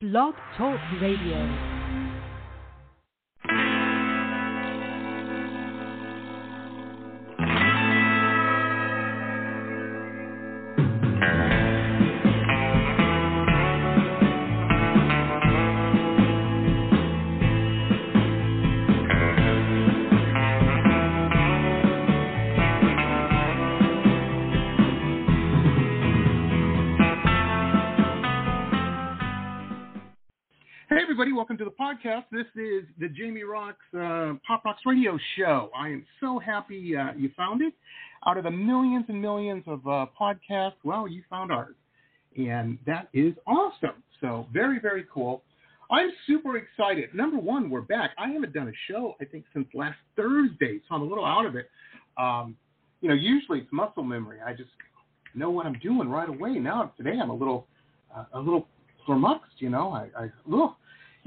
Blog 0.00 0.34
Talk 0.56 0.80
Radio. 1.00 1.73
Welcome 31.36 31.58
to 31.58 31.64
the 31.64 31.72
podcast. 31.72 32.26
This 32.30 32.46
is 32.54 32.84
the 33.00 33.08
Jamie 33.08 33.42
Roxx 33.42 33.74
uh, 33.92 34.38
Pop 34.46 34.64
Rocks 34.64 34.82
Radio 34.86 35.18
Show. 35.36 35.68
I 35.76 35.88
am 35.88 36.06
so 36.20 36.38
happy 36.38 36.96
uh, 36.96 37.08
you 37.16 37.28
found 37.36 37.60
it. 37.60 37.72
Out 38.24 38.38
of 38.38 38.44
the 38.44 38.52
millions 38.52 39.06
and 39.08 39.20
millions 39.20 39.64
of 39.66 39.84
uh, 39.84 40.06
podcasts, 40.18 40.74
well, 40.84 41.08
you 41.08 41.24
found 41.28 41.50
ours. 41.50 41.74
And 42.38 42.78
that 42.86 43.08
is 43.12 43.34
awesome. 43.48 44.02
So, 44.20 44.46
very, 44.52 44.78
very 44.78 45.06
cool. 45.12 45.42
I'm 45.90 46.10
super 46.28 46.56
excited. 46.56 47.12
Number 47.14 47.38
one, 47.38 47.68
we're 47.68 47.80
back. 47.80 48.12
I 48.16 48.28
haven't 48.28 48.52
done 48.52 48.68
a 48.68 48.92
show, 48.92 49.16
I 49.20 49.24
think, 49.24 49.44
since 49.52 49.66
last 49.74 49.98
Thursday, 50.14 50.80
so 50.88 50.94
I'm 50.94 51.02
a 51.02 51.06
little 51.06 51.26
out 51.26 51.46
of 51.46 51.56
it. 51.56 51.68
Um, 52.16 52.56
you 53.00 53.08
know, 53.08 53.14
usually 53.16 53.58
it's 53.58 53.72
muscle 53.72 54.04
memory. 54.04 54.38
I 54.46 54.52
just 54.52 54.70
know 55.34 55.50
what 55.50 55.66
I'm 55.66 55.78
doing 55.80 56.08
right 56.08 56.28
away. 56.28 56.52
Now, 56.52 56.92
today, 56.96 57.18
I'm 57.20 57.30
a 57.30 57.34
little, 57.34 57.66
uh, 58.16 58.24
a 58.34 58.38
little 58.38 58.68
flummoxed, 59.04 59.56
you 59.58 59.68
know. 59.68 59.90
I, 59.90 60.08
I 60.16 60.28
ugh. 60.54 60.70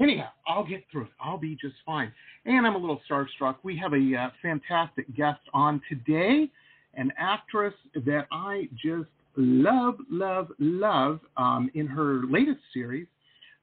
Anyhow, 0.00 0.28
I'll 0.46 0.66
get 0.66 0.84
through 0.90 1.02
it. 1.02 1.10
I'll 1.20 1.38
be 1.38 1.56
just 1.60 1.74
fine. 1.84 2.12
And 2.46 2.66
I'm 2.66 2.74
a 2.76 2.78
little 2.78 3.00
starstruck. 3.10 3.56
We 3.62 3.76
have 3.78 3.92
a 3.92 4.16
uh, 4.16 4.30
fantastic 4.40 5.12
guest 5.16 5.40
on 5.52 5.80
today, 5.88 6.48
an 6.94 7.12
actress 7.18 7.74
that 7.94 8.26
I 8.30 8.68
just 8.74 9.08
love, 9.36 9.96
love, 10.10 10.48
love 10.58 11.20
um, 11.36 11.70
in 11.74 11.86
her 11.86 12.22
latest 12.30 12.60
series. 12.72 13.06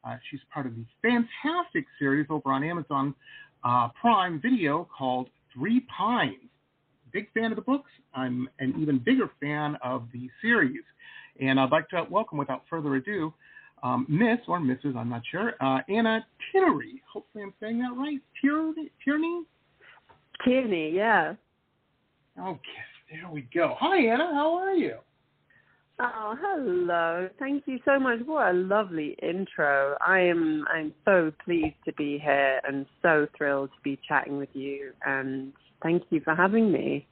Uh, 0.04 0.18
she's 0.30 0.42
part 0.54 0.66
of 0.66 0.74
the 0.76 0.86
fantastic 1.02 1.86
series 1.98 2.28
over 2.30 2.52
on 2.52 2.64
Amazon 2.64 3.16
uh, 3.64 3.90
Prime 4.00 4.40
Video 4.42 4.88
called 4.96 5.30
Three 5.54 5.86
Pines. 5.98 6.36
Big 7.14 7.32
fan 7.34 7.52
of 7.52 7.56
the 7.56 7.62
books. 7.62 7.90
I'm 8.14 8.50
an 8.60 8.76
even 8.78 9.00
bigger 9.00 9.32
fan 9.42 9.78
of 9.82 10.08
the 10.14 10.30
series. 10.42 10.84
And 11.40 11.60
I'd 11.60 11.72
like 11.72 11.90
to 11.90 12.06
welcome, 12.10 12.38
without 12.38 12.64
further 12.70 12.96
ado, 12.96 13.34
um, 13.84 14.06
Miss 14.10 14.40
or 14.48 14.60
Mrs. 14.60 14.96
I'm 14.96 15.10
not 15.10 15.22
sure, 15.30 15.54
uh, 15.62 15.80
Anna 15.90 16.26
Tillery. 16.52 17.02
Hopefully, 17.12 17.44
I'm 17.44 17.54
saying 17.60 17.80
that 17.80 17.96
right. 17.96 18.20
Tierney. 18.42 18.92
Tierney. 19.04 19.44
Tierney, 20.44 20.92
yeah. 20.92 21.34
Okay, 22.40 22.60
there 23.12 23.30
we 23.32 23.48
go. 23.54 23.76
Hi, 23.80 23.98
Anna. 23.98 24.32
How 24.34 24.56
are 24.56 24.74
you? 24.74 24.96
Oh, 25.98 26.36
hello. 26.42 27.30
Thank 27.40 27.64
you 27.68 27.80
so 27.86 27.98
much. 27.98 28.20
What 28.26 28.50
a 28.50 28.54
lovely 28.54 29.16
intro. 29.24 29.96
I 30.06 30.20
am 30.20 30.66
I'm 30.70 30.94
so 31.06 31.32
pleased 31.46 31.78
to 31.86 31.94
be 31.94 32.20
here 32.22 32.60
and 32.68 32.86
so 33.02 33.28
thrilled 33.38 33.70
to 33.70 33.82
be 33.82 33.98
chatting 34.06 34.38
with 34.38 34.50
you 34.52 34.92
and 35.06 35.54
thank 35.82 36.04
you 36.10 36.20
for 36.20 36.36
having 36.36 36.70
me. 36.70 37.08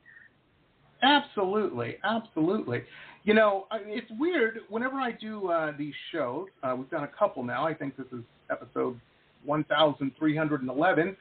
Absolutely, 1.04 1.98
absolutely. 2.04 2.84
You 3.26 3.34
know, 3.34 3.68
it's 3.72 4.10
weird. 4.20 4.60
Whenever 4.70 4.96
I 4.96 5.12
do 5.12 5.50
uh, 5.50 5.74
these 5.78 5.94
shows, 6.12 6.48
uh, 6.64 6.76
we've 6.78 6.90
done 6.90 7.04
a 7.04 7.10
couple 7.20 7.44
now. 7.44 7.66
I 7.68 7.74
think 7.74 7.96
this 7.98 8.08
is 8.12 8.24
episode 8.50 9.00
1,311. 9.46 11.18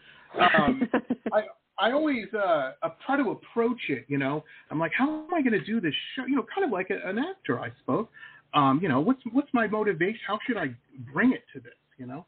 Um, 0.56 0.88
I 1.32 1.42
I 1.78 1.92
always 1.92 2.26
uh, 2.34 2.72
uh, 2.82 2.90
try 3.06 3.16
to 3.16 3.30
approach 3.30 3.80
it. 3.88 4.04
You 4.08 4.18
know, 4.18 4.44
I'm 4.70 4.78
like, 4.78 4.92
how 4.96 5.08
am 5.08 5.34
I 5.34 5.42
going 5.42 5.58
to 5.58 5.64
do 5.64 5.80
this 5.80 5.94
show? 6.14 6.24
You 6.26 6.36
know, 6.36 6.46
kind 6.54 6.64
of 6.64 6.70
like 6.70 6.90
a, 6.90 7.08
an 7.08 7.18
actor, 7.18 7.58
I 7.58 7.70
suppose. 7.80 8.06
Um, 8.54 8.78
you 8.82 8.88
know, 8.88 9.00
what's 9.00 9.20
what's 9.32 9.48
my 9.52 9.66
motivation? 9.66 10.20
How 10.26 10.38
should 10.46 10.56
I 10.56 10.66
bring 11.12 11.32
it 11.32 11.42
to 11.54 11.60
this? 11.60 11.72
You 11.98 12.06
know, 12.06 12.26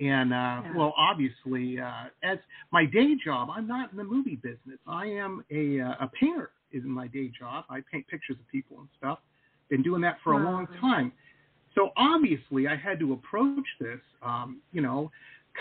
and 0.00 0.32
uh, 0.32 0.36
Yeah. 0.36 0.72
well, 0.76 0.94
obviously, 0.96 1.80
uh, 1.80 2.04
as 2.22 2.38
my 2.72 2.84
day 2.86 3.14
job, 3.22 3.48
I'm 3.50 3.66
not 3.66 3.90
in 3.90 3.96
the 3.98 4.04
movie 4.04 4.36
business. 4.36 4.78
I 4.86 5.06
am 5.06 5.44
a 5.50 5.80
uh, 5.80 5.94
a 6.00 6.10
painter. 6.20 6.50
Is 6.72 6.82
my 6.84 7.06
day 7.06 7.30
job. 7.38 7.64
I 7.70 7.80
paint 7.90 8.06
pictures 8.08 8.36
of 8.38 8.46
people 8.50 8.78
and 8.80 8.88
stuff. 8.98 9.18
Been 9.70 9.82
doing 9.82 10.02
that 10.02 10.18
for 10.22 10.32
a 10.34 10.36
Wow. 10.38 10.44
long 10.44 10.66
time. 10.80 11.12
So 11.74 11.90
obviously, 11.96 12.66
I 12.66 12.76
had 12.76 12.98
to 13.00 13.12
approach 13.12 13.66
this, 13.80 14.00
um, 14.22 14.60
you 14.72 14.80
know, 14.80 15.10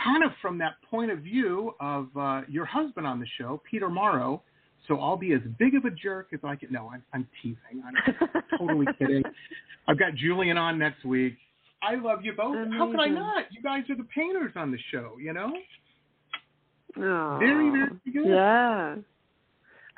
kind 0.03 0.23
of 0.23 0.31
from 0.41 0.57
that 0.59 0.75
point 0.90 1.12
of 1.12 1.19
view 1.19 1.75
of 1.79 2.07
uh, 2.17 2.41
your 2.47 2.66
husband 2.66 3.06
on 3.07 3.19
the 3.19 3.28
show, 3.38 3.62
Peter 3.69 3.90
Morrow. 3.90 4.41
So 4.88 5.00
I'll 5.00 5.17
be 5.17 5.34
as 5.34 5.41
big 5.59 5.75
of 5.75 5.85
a 5.85 5.91
jerk 5.91 6.29
as 6.34 6.40
I 6.44 6.56
can. 6.56 6.72
No, 6.72 6.90
I'm, 6.94 7.03
I'm 7.13 7.28
teasing. 7.41 7.84
I'm 7.85 8.41
totally 8.57 8.88
kidding. 8.97 9.23
I've 9.88 10.00
got 10.00 10.16
Julian 10.16 10.57
on 10.57 10.78
next 10.79 11.03
week. 11.06 11.35
I 11.81 11.96
love 11.96 12.23
you 12.23 12.34
both. 12.34 12.56
How 12.78 12.90
could 12.90 13.00
I 13.00 13.07
not? 13.07 13.46
You 13.51 13.62
guys 13.62 13.84
are 13.90 13.96
the 13.96 14.07
painters 14.16 14.53
on 14.56 14.72
the 14.72 14.79
show, 14.91 15.17
you 15.22 15.34
know? 15.34 15.51
Oh, 16.97 17.38
Very, 17.40 17.69
very 17.69 17.90
good. 18.12 18.28
Yeah. 18.28 18.96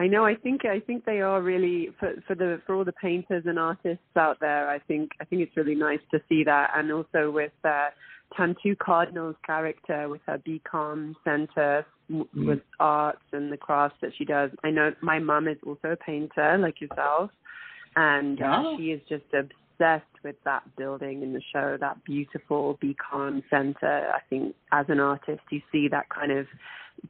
I 0.02 0.08
know. 0.08 0.26
I 0.26 0.36
think 0.36 0.64
I 0.66 0.80
think 0.80 1.04
they 1.06 1.20
are 1.22 1.42
really 1.42 1.90
for 2.00 2.14
for 2.26 2.36
the 2.36 2.62
for 2.66 2.76
all 2.76 2.86
the 2.86 2.94
painters 2.94 3.44
and 3.46 3.60
artists 3.60 4.16
out 4.16 4.38
there. 4.40 4.70
I 4.70 4.80
think 4.80 5.12
I 5.20 5.26
think 5.26 5.42
it's 5.42 5.58
really 5.58 5.76
nice 5.76 6.00
to 6.12 6.22
see 6.30 6.44
that, 6.46 6.72
and 6.76 6.92
also 6.92 7.30
with 7.32 7.52
uh, 7.66 7.90
Tantoo 8.38 8.78
Cardinal's 8.78 9.36
character 9.46 10.08
with 10.08 10.22
her 10.26 10.38
Beacon 10.38 11.16
Center 11.26 11.86
w- 12.10 12.28
Mhm. 12.34 12.48
with 12.48 12.62
arts 12.80 13.22
and 13.34 13.52
the 13.52 13.58
crafts 13.58 13.98
that 14.02 14.14
she 14.18 14.24
does. 14.24 14.52
I 14.64 14.70
know 14.72 14.94
my 15.02 15.20
mum 15.20 15.48
is 15.50 15.58
also 15.66 15.90
a 15.92 15.98
painter 15.98 16.58
like 16.58 16.80
yourself, 16.80 17.32
and 17.96 18.42
uh, 18.42 18.46
Yeah. 18.46 18.78
she 18.78 18.92
is 18.92 19.02
just 19.10 19.26
obsessed 19.34 19.54
with 20.24 20.36
that 20.46 20.64
building 20.78 21.24
in 21.24 21.34
the 21.34 21.42
show, 21.54 21.78
that 21.80 22.04
beautiful 22.04 22.78
Beacon 22.82 23.44
Center. 23.50 24.12
I 24.14 24.20
think 24.30 24.56
as 24.72 24.86
an 24.90 25.00
artist, 25.00 25.42
you 25.50 25.62
see 25.72 25.88
that 25.90 26.10
kind 26.10 26.32
of 26.32 26.48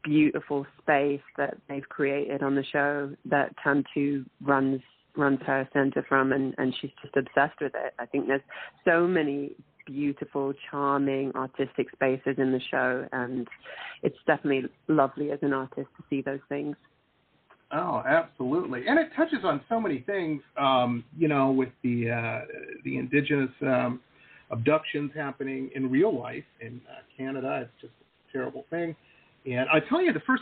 beautiful 0.03 0.65
space 0.81 1.21
that 1.37 1.57
they've 1.67 1.87
created 1.89 2.43
on 2.43 2.55
the 2.55 2.63
show 2.63 3.11
that 3.25 3.55
Tantoo 3.65 4.25
runs 4.41 4.81
runs 5.15 5.39
her 5.45 5.67
center 5.73 6.05
from, 6.07 6.31
and 6.31 6.53
and 6.57 6.73
she's 6.79 6.91
just 7.01 7.15
obsessed 7.17 7.59
with 7.59 7.73
it. 7.75 7.93
I 7.99 8.05
think 8.05 8.27
there's 8.27 8.41
so 8.85 9.07
many 9.07 9.55
beautiful, 9.85 10.53
charming, 10.69 11.31
artistic 11.35 11.89
spaces 11.91 12.35
in 12.37 12.51
the 12.51 12.61
show, 12.69 13.07
and 13.11 13.47
it's 14.03 14.17
definitely 14.27 14.69
lovely 14.87 15.31
as 15.31 15.39
an 15.41 15.53
artist 15.53 15.87
to 15.97 16.03
see 16.09 16.21
those 16.21 16.39
things. 16.47 16.75
Oh, 17.71 18.01
absolutely, 18.07 18.87
and 18.87 18.97
it 18.97 19.09
touches 19.15 19.39
on 19.43 19.61
so 19.69 19.79
many 19.79 19.99
things. 19.99 20.41
Um, 20.57 21.03
you 21.15 21.27
know, 21.27 21.51
with 21.51 21.69
the 21.83 22.09
uh, 22.09 22.39
the 22.83 22.97
indigenous 22.97 23.51
um, 23.61 23.99
abductions 24.49 25.11
happening 25.15 25.69
in 25.75 25.89
real 25.91 26.17
life 26.19 26.43
in 26.61 26.81
uh, 26.89 27.01
Canada, 27.15 27.61
it's 27.63 27.81
just 27.81 27.93
a 27.93 28.31
terrible 28.31 28.65
thing. 28.71 28.95
And 29.45 29.69
I 29.71 29.79
tell 29.87 30.01
you, 30.01 30.11
the 30.13 30.19
first 30.21 30.41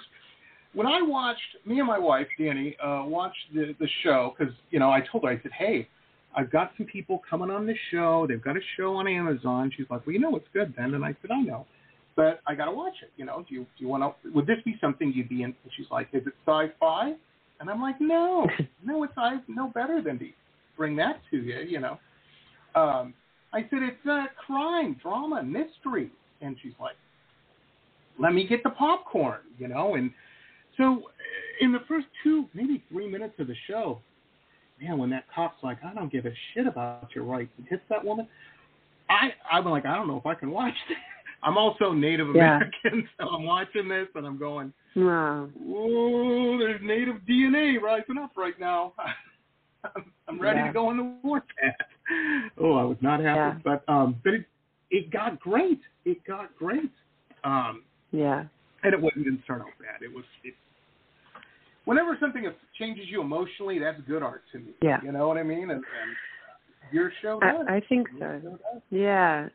when 0.74 0.88
I 0.88 1.02
watched, 1.02 1.42
me 1.66 1.80
and 1.80 1.88
my 1.88 2.00
wife 2.00 2.28
Danny 2.40 2.78
uh, 2.82 3.04
watched 3.06 3.54
the 3.54 3.76
the 3.78 3.90
show 4.04 4.34
because 4.38 4.54
you 4.70 4.80
know 4.80 4.90
I 4.90 5.02
told 5.12 5.24
her 5.24 5.30
I 5.30 5.42
said, 5.42 5.52
hey. 5.52 5.88
I've 6.36 6.52
got 6.52 6.72
some 6.78 6.86
people 6.86 7.24
coming 7.28 7.50
on 7.50 7.66
the 7.66 7.74
show. 7.90 8.28
They've 8.28 8.44
got 8.44 8.56
a 8.56 8.60
show 8.76 8.98
on 8.98 9.08
Amazon. 9.08 9.72
She's 9.76 9.88
like, 9.90 10.06
"Well, 10.06 10.14
you 10.14 10.20
know 10.20 10.36
it's 10.36 10.46
good 10.54 10.72
then." 10.78 10.94
And 10.94 11.04
I 11.04 11.16
said, 11.20 11.32
"I 11.32 11.42
know, 11.42 11.66
but 12.18 12.42
I 12.48 12.56
got 12.56 12.66
to 12.66 12.72
watch 12.72 12.96
it. 13.04 13.12
You 13.16 13.24
know, 13.24 13.46
do 13.48 13.56
you 13.56 13.62
do 13.62 13.86
you 13.86 13.88
want 13.88 14.04
to? 14.04 14.32
Would 14.32 14.48
this 14.48 14.58
be 14.66 14.76
something 14.82 15.14
you'd 15.16 15.30
be 15.30 15.44
in?" 15.44 15.56
And 15.64 15.72
she's 15.78 15.86
like, 15.90 16.10
"Is 16.12 16.24
it 16.26 16.34
sci-fi?" 16.46 17.14
And 17.62 17.70
I'm 17.70 17.82
like, 17.82 18.02
"No, 18.02 18.46
no, 18.84 19.04
it's 19.04 19.14
I 19.16 19.38
no 19.48 19.70
better 19.70 20.02
than 20.02 20.20
to 20.20 20.28
bring 20.76 20.98
that 20.98 21.22
to 21.32 21.38
you." 21.38 21.60
You 21.60 21.80
know, 21.80 22.00
um, 22.76 23.14
I 23.54 23.62
said 23.70 23.84
it's 23.84 24.06
uh, 24.10 24.26
crime, 24.46 24.98
drama, 25.02 25.44
mystery, 25.44 26.10
and 26.42 26.58
she's 26.62 26.74
like, 26.82 26.96
"Let 28.20 28.34
me 28.34 28.48
get 28.48 28.64
the 28.64 28.72
popcorn," 28.72 29.42
you 29.60 29.68
know. 29.68 29.94
And 29.94 30.12
so, 30.76 31.04
in 31.62 31.72
the 31.72 31.82
first 31.88 32.08
two, 32.24 32.46
maybe 32.56 32.84
three 32.90 33.08
minutes 33.08 33.36
of 33.38 33.46
the 33.46 33.56
show, 33.68 34.00
man, 34.82 34.98
when 34.98 35.12
that 35.12 35.26
cop's 35.34 35.64
like, 35.64 35.78
"I 35.86 35.94
don't 35.94 36.12
give 36.12 36.26
a 36.26 36.34
shit 36.56 36.66
about 36.66 37.10
your 37.14 37.26
rights," 37.26 37.52
and 37.60 37.68
hits 37.68 37.84
that 37.90 38.04
woman, 38.04 38.28
I 39.08 39.34
I'm 39.52 39.66
like, 39.66 39.86
I 39.86 39.96
don't 39.96 40.08
know 40.08 40.18
if 40.18 40.26
I 40.26 40.34
can 40.34 40.50
watch 40.50 40.74
this. 40.90 40.98
I'm 41.44 41.58
also 41.58 41.94
Native 41.94 42.28
Yeah. 42.36 42.58
American, 42.58 43.08
so 43.20 43.28
I'm 43.28 43.44
watching 43.46 43.88
this 43.88 44.08
and 44.16 44.26
I'm 44.26 44.38
going, 44.38 44.74
Wow. 44.96 45.50
"Whoa, 45.56 46.58
there's 46.58 46.82
Native 46.82 47.18
DNA 47.30 47.80
rising 47.82 48.18
up 48.18 48.32
right 48.36 48.60
now." 48.60 48.94
I'm, 49.96 50.12
I'm 50.28 50.42
ready 50.42 50.60
Yeah. 50.60 50.68
to 50.68 50.74
go 50.74 50.88
on 50.90 50.98
the 50.98 51.16
warpath. 51.24 51.54
Oh, 52.60 52.74
I 52.74 52.84
was 52.84 52.98
not 53.02 53.20
happy, 53.20 53.38
Yeah. 53.38 53.60
but 53.64 53.84
um, 53.88 54.16
but 54.24 54.34
it 54.34 54.46
it 54.90 55.12
got 55.12 55.40
great. 55.40 55.80
It 56.06 56.24
got 56.26 56.56
great. 56.58 56.92
Um, 57.44 57.84
Yeah. 58.12 58.46
and 58.84 58.94
it 58.94 59.00
wasn't 59.00 59.26
didn't 59.26 59.44
start 59.44 59.62
out 59.62 59.68
bad. 59.80 60.02
It 60.02 60.14
was 60.14 60.24
it, 60.44 60.56
whenever 61.86 62.18
something 62.20 62.50
changes 62.80 63.06
you 63.10 63.22
emotionally, 63.22 63.78
that's 63.80 64.02
good 64.08 64.24
art 64.24 64.44
to 64.54 64.60
me. 64.60 64.72
Yeah. 64.82 65.00
You 65.04 65.12
know 65.12 65.28
what 65.28 65.38
I 65.38 65.44
mean? 65.44 65.70
And, 65.72 65.84
and 65.84 66.16
your 66.92 67.12
show 67.22 67.40
does. 67.40 67.66
I, 67.70 67.76
I 67.76 67.82
think 67.88 68.08
Your 68.18 68.42
so. 68.42 68.80
Yeah. 68.90 69.50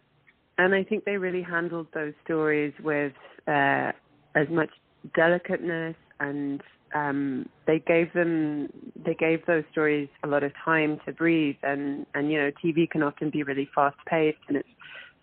And 0.59 0.75
I 0.75 0.85
think 0.85 1.05
they 1.05 1.17
really 1.17 1.43
handled 1.43 1.89
those 1.95 2.13
stories 2.25 2.73
with 2.83 3.13
uh, 3.47 3.93
as 4.35 4.49
much 4.51 4.71
delicateness 5.15 5.97
and 6.21 6.63
um, 6.95 7.49
they 7.67 7.79
gave 7.79 8.13
them 8.13 8.69
they 9.05 9.15
gave 9.15 9.45
those 9.47 9.65
stories 9.73 10.09
a 10.25 10.29
lot 10.29 10.43
of 10.43 10.53
time 10.65 11.01
to 11.07 11.13
breathe. 11.13 11.57
And 11.63 12.07
and 12.15 12.31
you 12.31 12.39
know 12.39 12.51
TV 12.63 12.89
can 12.89 13.03
often 13.03 13.31
be 13.31 13.43
really 13.43 13.69
fast 13.75 13.97
paced 14.07 14.39
and 14.49 14.57
it's 14.59 14.69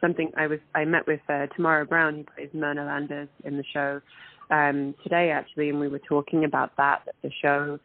something 0.01 0.31
I 0.35 0.47
was 0.47 0.59
I 0.75 0.85
met 0.85 1.05
with 1.07 1.21
uh, 1.29 1.47
Tamara 1.55 1.85
Brown 1.85 2.15
who 2.15 2.23
plays 2.23 2.49
Myrna 2.53 2.85
Landers 2.85 3.29
in 3.43 3.57
the 3.57 3.63
show 3.71 4.01
um, 4.49 4.95
today 5.03 5.29
actually. 5.31 5.69
And 5.69 5.79
we 5.79 5.87
were 5.87 5.99
talking 5.99 6.43
about 6.43 6.75
that 6.77 7.03
that 7.05 7.15
the 7.21 7.31
show 7.41 7.79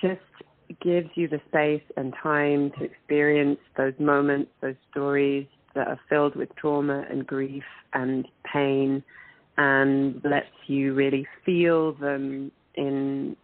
just 0.00 0.20
gives 0.82 1.10
you 1.14 1.28
the 1.28 1.40
space 1.48 1.84
and 1.96 2.12
time 2.20 2.72
to 2.78 2.84
experience 2.84 3.60
those 3.76 3.94
moments 4.00 4.50
those 4.60 4.74
stories 4.90 5.46
that 5.76 5.86
are 5.86 6.00
filled 6.08 6.34
with 6.34 6.54
trauma 6.56 7.04
and 7.08 7.26
grief 7.26 7.64
and 7.92 8.26
pain 8.52 9.04
and 9.56 10.20
lets 10.24 10.46
you 10.66 10.92
really 10.94 11.26
feel 11.44 11.92
them 11.94 12.50
in 12.74 13.36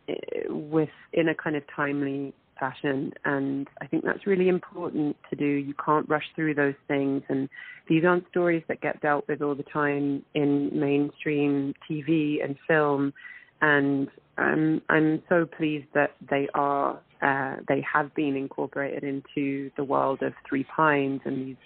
with 0.49 0.91
in 1.13 1.29
a 1.29 1.35
kind 1.35 1.57
of 1.57 1.63
timely 1.75 2.35
fashion. 2.59 3.13
And 3.25 3.69
I 3.81 3.87
think 3.87 4.05
that's 4.05 4.27
really 4.27 4.49
important 4.49 5.17
to 5.31 5.37
do. 5.37 5.45
You 5.45 5.75
can't 5.85 6.09
rush 6.09 6.27
through 6.35 6.55
those 6.55 6.75
things. 6.87 7.23
And 7.29 7.49
these 7.89 8.05
aren't 8.05 8.29
stories 8.29 8.63
that 8.69 8.81
get 8.81 9.01
dealt 9.01 9.27
with 9.29 9.43
all 9.43 9.55
the 9.55 9.65
time 9.65 10.25
in 10.35 10.71
mainstream 10.73 11.75
TV 11.91 12.45
and 12.45 12.57
film. 12.69 13.13
And 13.61 14.09
I'm 14.39 14.83
I'm 14.89 15.23
so 15.29 15.47
pleased 15.47 15.87
that 15.95 16.13
they 16.31 16.49
are 16.55 16.99
uh, 17.23 17.57
they 17.69 17.85
have 17.93 18.15
been 18.15 18.37
incorporated 18.37 19.05
into 19.05 19.71
the 19.77 19.85
world 19.85 20.23
of 20.23 20.33
Three 20.49 20.65
Pines 20.65 21.21
and 21.25 21.47
these 21.47 21.57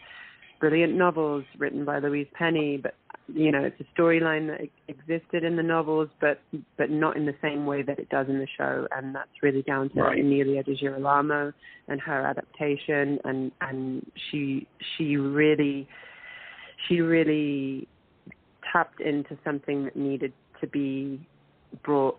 brilliant 0.61 0.95
novels 0.95 1.45
written 1.59 1.85
by 1.85 1.99
Louise 1.99 2.29
Penny, 2.35 2.77
but 2.77 2.95
you 3.29 3.51
know 3.51 3.63
it's 3.63 3.81
a 3.81 4.01
storyline 4.01 4.47
that 4.49 4.69
existed 4.89 5.45
in 5.45 5.57
the 5.57 5.63
novels, 5.63 6.09
but 6.21 6.41
but 6.77 6.91
not 6.91 7.17
in 7.17 7.27
the 7.27 7.35
same 7.43 7.67
way 7.67 7.83
that 7.83 7.99
it 7.99 8.09
does 8.09 8.29
in 8.29 8.39
the 8.39 8.47
show, 8.57 8.87
and 8.97 9.15
that's 9.15 9.43
really 9.43 9.63
down 9.63 9.89
to 9.91 10.03
right. 10.03 10.19
Emilia 10.19 10.63
Di 10.63 10.75
Girolamo 10.75 11.53
and 11.89 12.01
her 12.01 12.27
adaptation, 12.27 13.19
and 13.25 13.53
and 13.61 14.11
she 14.31 14.67
she 14.97 15.17
really 15.17 15.89
she 16.89 17.01
really 17.01 17.89
tapped 18.73 19.01
into 19.01 19.37
something 19.45 19.85
that 19.85 19.97
needed 19.97 20.33
to 20.61 20.67
be 20.67 21.21
brought 21.83 22.19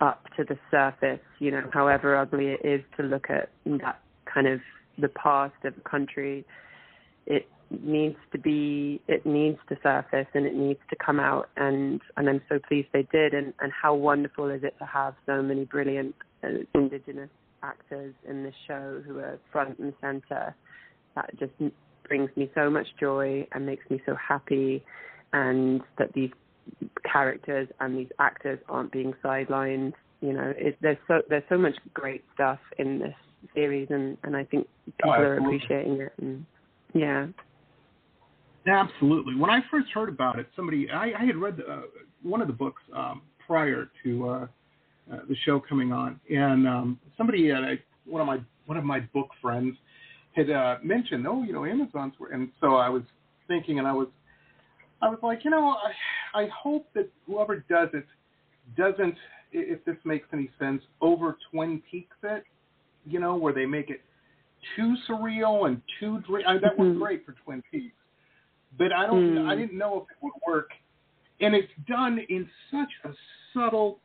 up 0.00 0.24
to 0.36 0.44
the 0.44 0.58
surface, 0.70 1.20
you 1.38 1.50
know, 1.50 1.68
however 1.72 2.16
ugly 2.16 2.48
it 2.48 2.60
is 2.64 2.80
to 2.96 3.02
look 3.02 3.28
at 3.28 3.50
that 3.66 4.00
kind 4.32 4.46
of 4.46 4.60
the 4.98 5.08
past 5.08 5.54
of 5.64 5.74
a 5.76 5.88
country 5.88 6.44
it 7.26 7.46
needs 7.70 8.16
to 8.32 8.38
be 8.38 9.00
it 9.06 9.24
needs 9.24 9.58
to 9.68 9.76
surface 9.82 10.26
and 10.34 10.44
it 10.46 10.54
needs 10.54 10.80
to 10.90 10.96
come 10.96 11.20
out. 11.20 11.48
And 11.56 12.00
and 12.16 12.28
I'm 12.28 12.42
so 12.48 12.58
pleased 12.66 12.88
they 12.92 13.06
did. 13.12 13.34
And 13.34 13.52
and 13.60 13.72
how 13.72 13.94
wonderful 13.94 14.50
is 14.50 14.62
it 14.64 14.74
to 14.78 14.86
have 14.86 15.14
so 15.26 15.42
many 15.42 15.64
brilliant 15.64 16.14
uh, 16.42 16.48
indigenous 16.74 17.30
actors 17.62 18.14
in 18.28 18.42
this 18.42 18.54
show 18.66 19.02
who 19.06 19.18
are 19.18 19.38
front 19.52 19.78
and 19.78 19.92
center? 20.00 20.54
That 21.14 21.30
just 21.38 21.52
brings 22.06 22.30
me 22.36 22.50
so 22.54 22.70
much 22.70 22.86
joy 22.98 23.46
and 23.52 23.66
makes 23.66 23.88
me 23.90 24.02
so 24.06 24.16
happy. 24.16 24.84
And 25.32 25.80
that 25.98 26.12
these 26.12 26.30
characters 27.10 27.68
and 27.78 27.96
these 27.96 28.10
actors 28.18 28.58
aren't 28.68 28.92
being 28.92 29.14
sidelined. 29.24 29.92
You 30.20 30.32
know 30.32 30.52
it, 30.56 30.76
there's 30.80 30.98
so 31.06 31.22
there's 31.28 31.44
so 31.48 31.56
much 31.56 31.74
great 31.94 32.24
stuff 32.34 32.58
in 32.78 32.98
this 32.98 33.14
series. 33.54 33.88
And 33.90 34.18
and 34.24 34.36
I 34.36 34.44
think 34.44 34.66
people 34.86 35.10
oh, 35.10 35.22
are 35.22 35.38
appreciating 35.38 36.00
it. 36.00 36.12
And 36.20 36.44
yeah. 36.94 37.26
Absolutely. 38.66 39.34
When 39.34 39.50
I 39.50 39.60
first 39.70 39.88
heard 39.92 40.08
about 40.08 40.38
it, 40.38 40.46
somebody 40.54 40.90
I, 40.90 41.12
I 41.18 41.24
had 41.24 41.36
read 41.36 41.60
uh, 41.68 41.82
one 42.22 42.40
of 42.40 42.46
the 42.46 42.52
books 42.52 42.82
um, 42.94 43.22
prior 43.46 43.88
to 44.04 44.28
uh, 44.28 44.46
uh, 45.12 45.18
the 45.28 45.36
show 45.44 45.60
coming 45.60 45.92
on, 45.92 46.20
and 46.30 46.68
um, 46.68 47.00
somebody 47.16 47.50
a, 47.50 47.78
one 48.04 48.20
of 48.20 48.26
my 48.26 48.38
one 48.66 48.76
of 48.76 48.84
my 48.84 49.00
book 49.00 49.28
friends 49.40 49.76
had 50.32 50.50
uh, 50.50 50.76
mentioned, 50.84 51.26
oh, 51.26 51.42
you 51.42 51.52
know, 51.52 51.64
Amazon's, 51.64 52.14
and 52.32 52.50
so 52.60 52.76
I 52.76 52.88
was 52.88 53.02
thinking, 53.48 53.78
and 53.78 53.88
I 53.88 53.92
was 53.92 54.08
I 55.02 55.08
was 55.08 55.18
like, 55.22 55.44
you 55.44 55.50
know, 55.50 55.76
I, 56.34 56.42
I 56.42 56.48
hope 56.48 56.86
that 56.94 57.08
whoever 57.26 57.64
does 57.68 57.88
it 57.94 58.06
doesn't, 58.76 59.16
if 59.52 59.84
this 59.84 59.96
makes 60.04 60.28
any 60.32 60.50
sense, 60.58 60.82
over 61.00 61.36
Twin 61.50 61.82
Peaks 61.90 62.16
it, 62.22 62.44
you 63.06 63.18
know, 63.18 63.36
where 63.36 63.52
they 63.52 63.66
make 63.66 63.88
it 63.90 64.02
too 64.76 64.94
surreal 65.08 65.66
and 65.66 65.80
too 65.98 66.20
dream. 66.28 66.44
I, 66.46 66.54
that 66.54 66.72
mm-hmm. 66.72 66.90
was 66.90 66.98
great 66.98 67.24
for 67.24 67.34
Twin 67.44 67.62
Peaks, 67.70 67.94
but 68.78 68.92
I 68.92 69.06
don't. 69.06 69.36
Mm. 69.36 69.48
I 69.48 69.56
didn't 69.56 69.76
know 69.76 69.98
if 69.98 70.10
it 70.10 70.16
would 70.22 70.32
work, 70.46 70.70
and 71.40 71.54
it's 71.54 71.72
done 71.88 72.20
in 72.28 72.48
such 72.70 72.90
a 73.04 73.14
subtle 73.54 73.98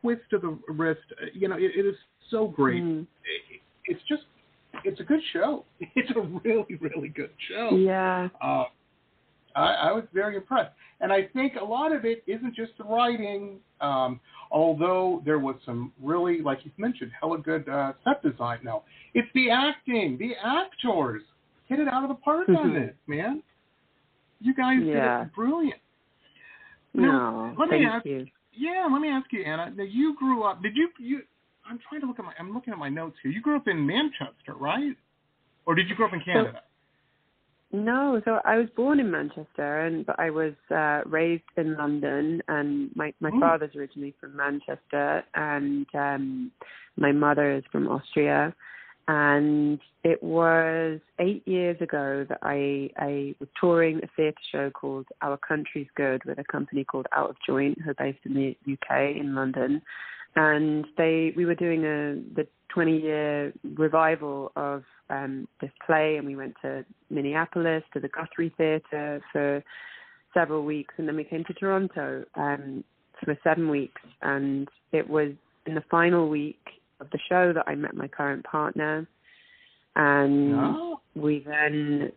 twist 0.00 0.32
of 0.32 0.42
the 0.42 0.58
wrist. 0.68 1.00
You 1.32 1.48
know, 1.48 1.56
it, 1.56 1.72
it 1.76 1.86
is 1.86 1.96
so 2.30 2.48
great. 2.48 2.82
Mm. 2.82 3.02
It, 3.02 3.60
it's 3.86 4.00
just, 4.08 4.22
it's 4.84 5.00
a 5.00 5.04
good 5.04 5.20
show. 5.32 5.64
It's 5.94 6.10
a 6.16 6.20
really, 6.20 6.76
really 6.80 7.08
good 7.08 7.30
show. 7.48 7.76
Yeah. 7.76 8.28
Uh, 8.40 8.64
I, 9.54 9.72
I 9.72 9.92
was 9.92 10.04
very 10.12 10.36
impressed, 10.36 10.72
and 11.00 11.12
I 11.12 11.28
think 11.32 11.54
a 11.60 11.64
lot 11.64 11.92
of 11.92 12.04
it 12.04 12.22
isn't 12.26 12.54
just 12.54 12.72
the 12.78 12.84
writing. 12.84 13.58
Um, 13.80 14.20
although 14.50 15.22
there 15.24 15.38
was 15.38 15.56
some 15.64 15.92
really, 16.02 16.40
like 16.40 16.60
you 16.64 16.70
mentioned, 16.76 17.10
hella 17.20 17.38
good 17.38 17.68
uh, 17.68 17.92
set 18.04 18.22
design. 18.22 18.58
No, 18.62 18.82
it's 19.14 19.28
the 19.34 19.50
acting, 19.50 20.18
the 20.18 20.32
actors 20.42 21.22
hit 21.66 21.78
it 21.78 21.88
out 21.88 22.02
of 22.02 22.08
the 22.08 22.16
park 22.16 22.48
on 22.48 22.54
mm-hmm. 22.54 22.74
this, 22.74 22.94
man. 23.06 23.42
You 24.40 24.54
guys 24.54 24.78
yeah. 24.82 25.18
did 25.18 25.26
it 25.28 25.34
brilliant. 25.34 25.80
Now, 26.94 27.54
no, 27.56 27.60
let 27.60 27.70
me 27.70 27.84
ask 27.84 28.06
you. 28.06 28.26
Yeah, 28.52 28.88
let 28.90 29.00
me 29.00 29.08
ask 29.08 29.26
you, 29.32 29.42
Anna. 29.44 29.72
Now 29.76 29.84
you 29.84 30.16
grew 30.18 30.42
up. 30.42 30.62
Did 30.62 30.76
you 30.76 30.88
you? 30.98 31.20
I'm 31.68 31.78
trying 31.88 32.00
to 32.00 32.06
look 32.06 32.18
at 32.18 32.24
my. 32.24 32.32
I'm 32.38 32.54
looking 32.54 32.72
at 32.72 32.78
my 32.78 32.88
notes 32.88 33.16
here. 33.22 33.30
You 33.30 33.42
grew 33.42 33.56
up 33.56 33.68
in 33.68 33.86
Manchester, 33.86 34.54
right? 34.58 34.96
Or 35.66 35.74
did 35.74 35.88
you 35.88 35.94
grow 35.94 36.06
up 36.06 36.14
in 36.14 36.20
Canada? 36.20 36.52
So, 36.54 36.60
no, 37.70 38.20
so 38.24 38.40
I 38.44 38.56
was 38.56 38.68
born 38.74 38.98
in 38.98 39.10
Manchester, 39.10 39.80
and 39.84 40.06
but 40.06 40.18
I 40.18 40.30
was 40.30 40.54
uh, 40.70 41.02
raised 41.04 41.42
in 41.56 41.76
London, 41.76 42.42
and 42.48 42.90
my 42.96 43.12
my 43.20 43.28
Ooh. 43.28 43.40
father's 43.40 43.76
originally 43.76 44.14
from 44.18 44.36
Manchester, 44.36 45.22
and 45.34 45.86
um, 45.94 46.50
my 46.96 47.12
mother 47.12 47.54
is 47.54 47.64
from 47.70 47.88
Austria, 47.88 48.54
and 49.06 49.78
it 50.02 50.22
was 50.22 51.00
eight 51.18 51.46
years 51.46 51.76
ago 51.82 52.24
that 52.30 52.38
I 52.42 52.88
I 52.96 53.34
was 53.38 53.50
touring 53.60 53.98
a 54.02 54.08
theatre 54.16 54.38
show 54.50 54.70
called 54.70 55.06
Our 55.20 55.36
Country's 55.36 55.88
Good 55.94 56.24
with 56.24 56.38
a 56.38 56.44
company 56.44 56.84
called 56.84 57.06
Out 57.14 57.28
of 57.28 57.36
Joint, 57.46 57.82
who 57.82 57.90
are 57.90 57.94
based 57.94 58.20
in 58.24 58.32
the 58.32 58.56
UK 58.72 59.14
in 59.14 59.34
London, 59.34 59.82
and 60.36 60.86
they 60.96 61.34
we 61.36 61.44
were 61.44 61.54
doing 61.54 61.84
a 61.84 62.16
the 62.34 62.46
20 62.70 62.98
year 62.98 63.52
revival 63.76 64.52
of 64.56 64.84
um, 65.10 65.48
this 65.60 65.70
play, 65.86 66.16
and 66.16 66.26
we 66.26 66.36
went 66.36 66.54
to 66.62 66.84
Minneapolis 67.10 67.82
to 67.94 68.00
the 68.00 68.08
Guthrie 68.08 68.52
Theatre 68.56 69.20
for 69.32 69.62
several 70.34 70.64
weeks, 70.64 70.94
and 70.98 71.08
then 71.08 71.16
we 71.16 71.24
came 71.24 71.44
to 71.44 71.54
Toronto 71.54 72.24
um, 72.34 72.84
for 73.24 73.36
seven 73.42 73.68
weeks, 73.68 74.02
and 74.22 74.68
it 74.92 75.08
was 75.08 75.32
in 75.66 75.74
the 75.74 75.84
final 75.90 76.28
week 76.28 76.60
of 77.00 77.08
the 77.10 77.18
show 77.28 77.52
that 77.52 77.64
I 77.66 77.74
met 77.74 77.94
my 77.94 78.08
current 78.08 78.44
partner, 78.44 79.06
and 79.96 80.54
oh. 80.54 81.00
we 81.14 81.44
then, 81.46 82.12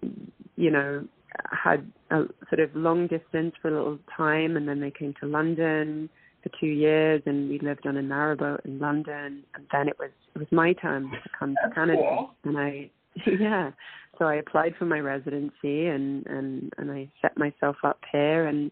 you 0.55 0.71
know, 0.71 1.07
had 1.51 1.89
a 2.11 2.23
sort 2.49 2.59
of 2.59 2.75
long 2.75 3.07
distance 3.07 3.55
for 3.61 3.69
a 3.69 3.71
little 3.71 3.99
time, 4.15 4.57
and 4.57 4.67
then 4.67 4.79
they 4.79 4.91
came 4.91 5.13
to 5.21 5.27
London 5.27 6.09
for 6.43 6.49
two 6.59 6.67
years, 6.67 7.21
and 7.25 7.49
we 7.49 7.59
lived 7.59 7.85
on 7.87 7.97
a 7.97 8.01
narrowboat 8.01 8.65
in 8.65 8.79
London. 8.79 9.43
And 9.55 9.67
then 9.71 9.87
it 9.87 9.97
was 9.99 10.11
it 10.35 10.39
was 10.39 10.47
my 10.51 10.73
turn 10.73 11.09
to 11.11 11.29
come 11.37 11.55
to 11.63 11.73
Canada, 11.73 12.01
cool. 12.01 12.31
and 12.43 12.57
I 12.57 12.89
yeah. 13.39 13.71
So 14.19 14.25
I 14.25 14.35
applied 14.35 14.75
for 14.77 14.85
my 14.85 14.99
residency, 14.99 15.87
and 15.87 16.25
and 16.27 16.71
and 16.77 16.91
I 16.91 17.09
set 17.21 17.37
myself 17.37 17.77
up 17.83 17.99
here, 18.11 18.47
and 18.47 18.71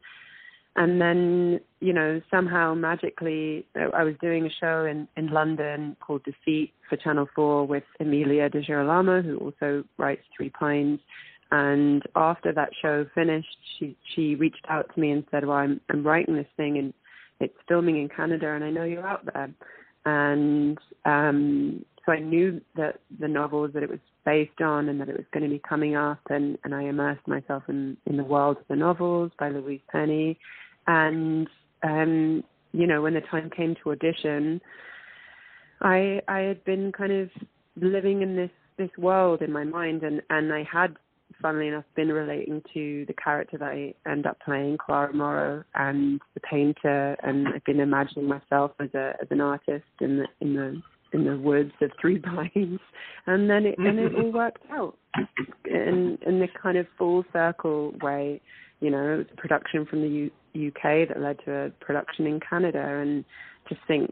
and 0.76 1.02
then 1.02 1.60
you 1.80 1.94
know 1.94 2.22
somehow 2.30 2.74
magically 2.74 3.66
uh, 3.76 3.90
I 3.96 4.04
was 4.04 4.16
doing 4.22 4.46
a 4.46 4.50
show 4.60 4.86
in 4.86 5.08
in 5.18 5.28
London 5.28 5.96
called 6.00 6.24
Deceit 6.24 6.74
for 6.90 6.98
Channel 6.98 7.28
Four 7.36 7.66
with 7.66 7.84
Emilia 8.00 8.50
Di 8.50 8.62
Girolamo, 8.62 9.22
who 9.22 9.38
also 9.38 9.84
writes 9.98 10.24
Three 10.36 10.50
Pines. 10.50 11.00
And 11.52 12.04
after 12.16 12.54
that 12.54 12.70
show 12.80 13.08
finished, 13.16 13.58
she 13.78 13.98
she 14.14 14.36
reached 14.36 14.66
out 14.70 14.94
to 14.94 15.00
me 15.00 15.12
and 15.12 15.24
said, 15.32 15.46
"Well, 15.46 15.58
I'm 15.58 15.82
I'm 15.90 16.06
writing 16.06 16.36
this 16.36 16.46
thing 16.58 16.78
and 16.78 16.94
it's 17.40 17.58
filming 17.68 17.98
in 17.98 18.10
Canada, 18.10 18.52
and 18.52 18.64
I 18.64 18.70
know 18.70 18.84
you're 18.84 19.08
out 19.08 19.26
there. 19.34 19.52
And 20.06 20.78
um, 21.06 21.86
so 22.06 22.12
I 22.12 22.20
knew 22.20 22.62
that 22.76 23.00
the 23.20 23.28
novels 23.28 23.72
that 23.74 23.84
it 23.84 23.90
was 23.90 24.00
based 24.26 24.62
on 24.62 24.90
and 24.90 25.00
that 25.00 25.10
it 25.10 25.16
was 25.16 25.26
going 25.32 25.44
to 25.44 25.50
be 25.50 25.62
coming 25.68 25.96
up, 25.96 26.20
and, 26.30 26.58
and 26.64 26.74
I 26.76 26.84
immersed 26.84 27.28
myself 27.28 27.64
in, 27.68 27.98
in 28.06 28.18
the 28.18 28.24
world 28.24 28.58
of 28.58 28.64
the 28.70 28.76
novels 28.76 29.32
by 29.40 29.50
Louise 29.50 29.82
Penny. 29.92 30.38
And, 30.88 31.48
um, 31.84 32.44
you 32.72 32.88
know, 32.88 33.02
when 33.02 33.14
the 33.14 33.22
time 33.22 33.50
came 33.50 33.76
to 33.84 33.92
audition, 33.92 34.62
I 35.82 36.22
I 36.28 36.40
had 36.40 36.64
been 36.66 36.92
kind 36.92 37.12
of 37.12 37.30
living 37.76 38.22
in 38.22 38.36
this 38.36 38.52
this 38.78 38.90
world 38.98 39.42
in 39.42 39.52
my 39.52 39.64
mind, 39.64 40.04
and 40.04 40.22
and 40.30 40.54
I 40.54 40.64
had 40.64 40.98
funnily 41.42 41.68
enough, 41.68 41.86
been 41.96 42.10
relating 42.10 42.62
to 42.74 43.06
the 43.08 43.14
character 43.14 43.58
that 43.58 43.70
I 43.70 43.94
end 44.10 44.26
up 44.26 44.38
playing, 44.44 44.78
Clara 44.78 45.14
Morrow, 45.14 45.64
and 45.76 46.20
the 46.34 46.40
painter, 46.42 47.16
and 47.24 47.48
I've 47.48 47.64
been 47.64 47.80
imagining 47.80 48.28
myself 48.28 48.72
as 48.80 48.90
a 48.94 49.14
as 49.22 49.28
an 49.32 49.42
artist 49.42 49.86
in 50.02 50.18
the 50.18 50.26
in 50.42 50.56
the 50.56 50.82
in 51.14 51.26
the 51.26 51.38
woods 51.38 51.72
of 51.82 51.92
Three 52.00 52.20
Pines, 52.20 52.80
and 53.28 53.50
then 53.50 53.66
it 53.66 53.78
and 53.78 54.00
it 54.00 54.16
all 54.16 54.32
worked 54.32 54.64
out 54.72 54.98
in 55.66 56.18
in 56.26 56.40
the 56.40 56.48
kind 56.62 56.78
of 56.78 56.88
full 56.98 57.24
circle 57.34 57.94
way. 58.02 58.42
You 58.80 58.92
know, 58.92 59.14
it 59.14 59.18
was 59.18 59.26
a 59.34 59.36
production 59.36 59.86
from 59.86 60.02
the 60.02 60.32
U- 60.56 60.68
UK 60.70 61.10
that 61.10 61.20
led 61.20 61.38
to 61.46 61.52
a 61.52 61.70
production 61.84 62.26
in 62.28 62.40
Canada, 62.40 62.82
and 62.82 63.26
just 63.68 63.82
think, 63.88 64.10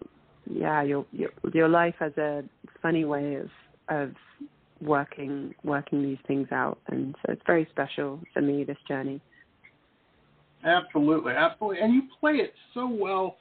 yeah, 0.50 0.82
your 0.82 1.06
your 1.12 1.30
your 1.54 1.70
life 1.70 1.96
has 2.00 2.14
a 2.18 2.44
funny 2.82 3.06
way 3.06 3.36
of 3.36 3.50
of 3.90 4.12
working 4.82 5.54
working 5.64 6.04
these 6.04 6.18
things 6.28 6.48
out, 6.52 6.80
and 6.88 7.16
so 7.26 7.34
it's 7.34 7.42
very 7.46 7.68
special 7.72 8.20
for 8.34 8.42
me 8.42 8.64
this 8.64 8.78
journey. 8.88 9.22
Absolutely, 10.66 11.34
absolutely, 11.34 11.82
and 11.82 11.94
you 11.94 12.04
play 12.20 12.34
it 12.34 12.54
so 12.74 12.88
well. 12.88 13.38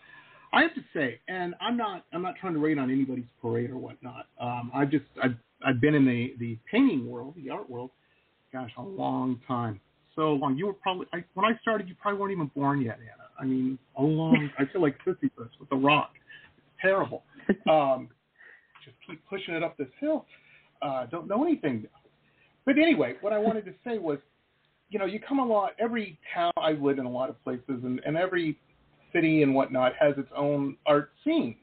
I 0.53 0.63
have 0.63 0.75
to 0.75 0.83
say, 0.95 1.21
and 1.29 1.55
I'm 1.61 1.77
not 1.77 2.05
I'm 2.13 2.23
not 2.23 2.35
trying 2.41 2.55
to 2.55 2.59
rain 2.59 2.79
on 2.79 2.91
anybody's 2.91 3.27
parade 3.43 3.71
or 3.71 3.79
whatnot. 3.79 4.27
Um, 4.41 4.71
I've 4.75 4.91
just 4.91 5.05
I've 5.23 5.35
I've 5.67 5.81
been 5.81 5.95
in 5.95 6.05
the 6.05 6.35
the 6.39 6.59
painting 6.71 7.09
world, 7.09 7.35
the 7.37 7.51
art 7.51 7.69
world, 7.69 7.91
gosh, 8.53 8.71
a 8.79 8.83
long 8.83 9.41
time, 9.47 9.81
so 10.15 10.33
long. 10.33 10.57
You 10.57 10.67
were 10.67 10.75
probably 10.75 11.07
I, 11.13 11.25
when 11.35 11.45
I 11.47 11.59
started, 11.61 11.89
you 11.89 11.95
probably 12.01 12.21
weren't 12.21 12.33
even 12.33 12.51
born 12.55 12.81
yet, 12.81 12.99
Anna. 13.01 13.29
I 13.39 13.45
mean, 13.45 13.79
a 13.99 14.03
long. 14.03 14.51
I 14.59 14.65
feel 14.73 14.81
like 14.81 14.97
Sisyphus 15.05 15.51
with 15.59 15.69
the 15.69 15.77
rock. 15.77 16.13
It's 16.57 16.83
terrible. 16.83 17.23
Um, 17.71 18.09
just 18.85 18.97
keep 19.07 19.21
pushing 19.29 19.55
it 19.55 19.63
up 19.63 19.77
this 19.77 19.87
hill 20.01 20.27
uh, 20.83 21.07
don't 21.07 21.27
know 21.29 21.45
anything. 21.45 21.87
But 22.65 22.79
anyway, 22.79 23.15
what 23.21 23.33
I 23.33 23.39
wanted 23.39 23.65
to 23.67 23.73
say 23.85 23.99
was, 23.99 24.19
you 24.91 24.99
know, 24.99 25.05
you 25.05 25.21
come 25.21 25.39
a 25.39 25.45
lot. 25.45 25.73
Every 25.79 26.19
town 26.35 26.53
I've 26.57 26.81
lived 26.81 26.99
in 26.99 27.07
a 27.07 27.11
lot 27.11 27.29
of 27.29 27.43
places, 27.45 27.63
and, 27.69 28.01
and 28.05 28.17
every 28.17 28.59
city 29.13 29.43
and 29.43 29.55
whatnot 29.55 29.93
has 29.99 30.15
its 30.19 30.29
own 30.37 30.77
art 30.87 31.13
scene, 31.25 31.57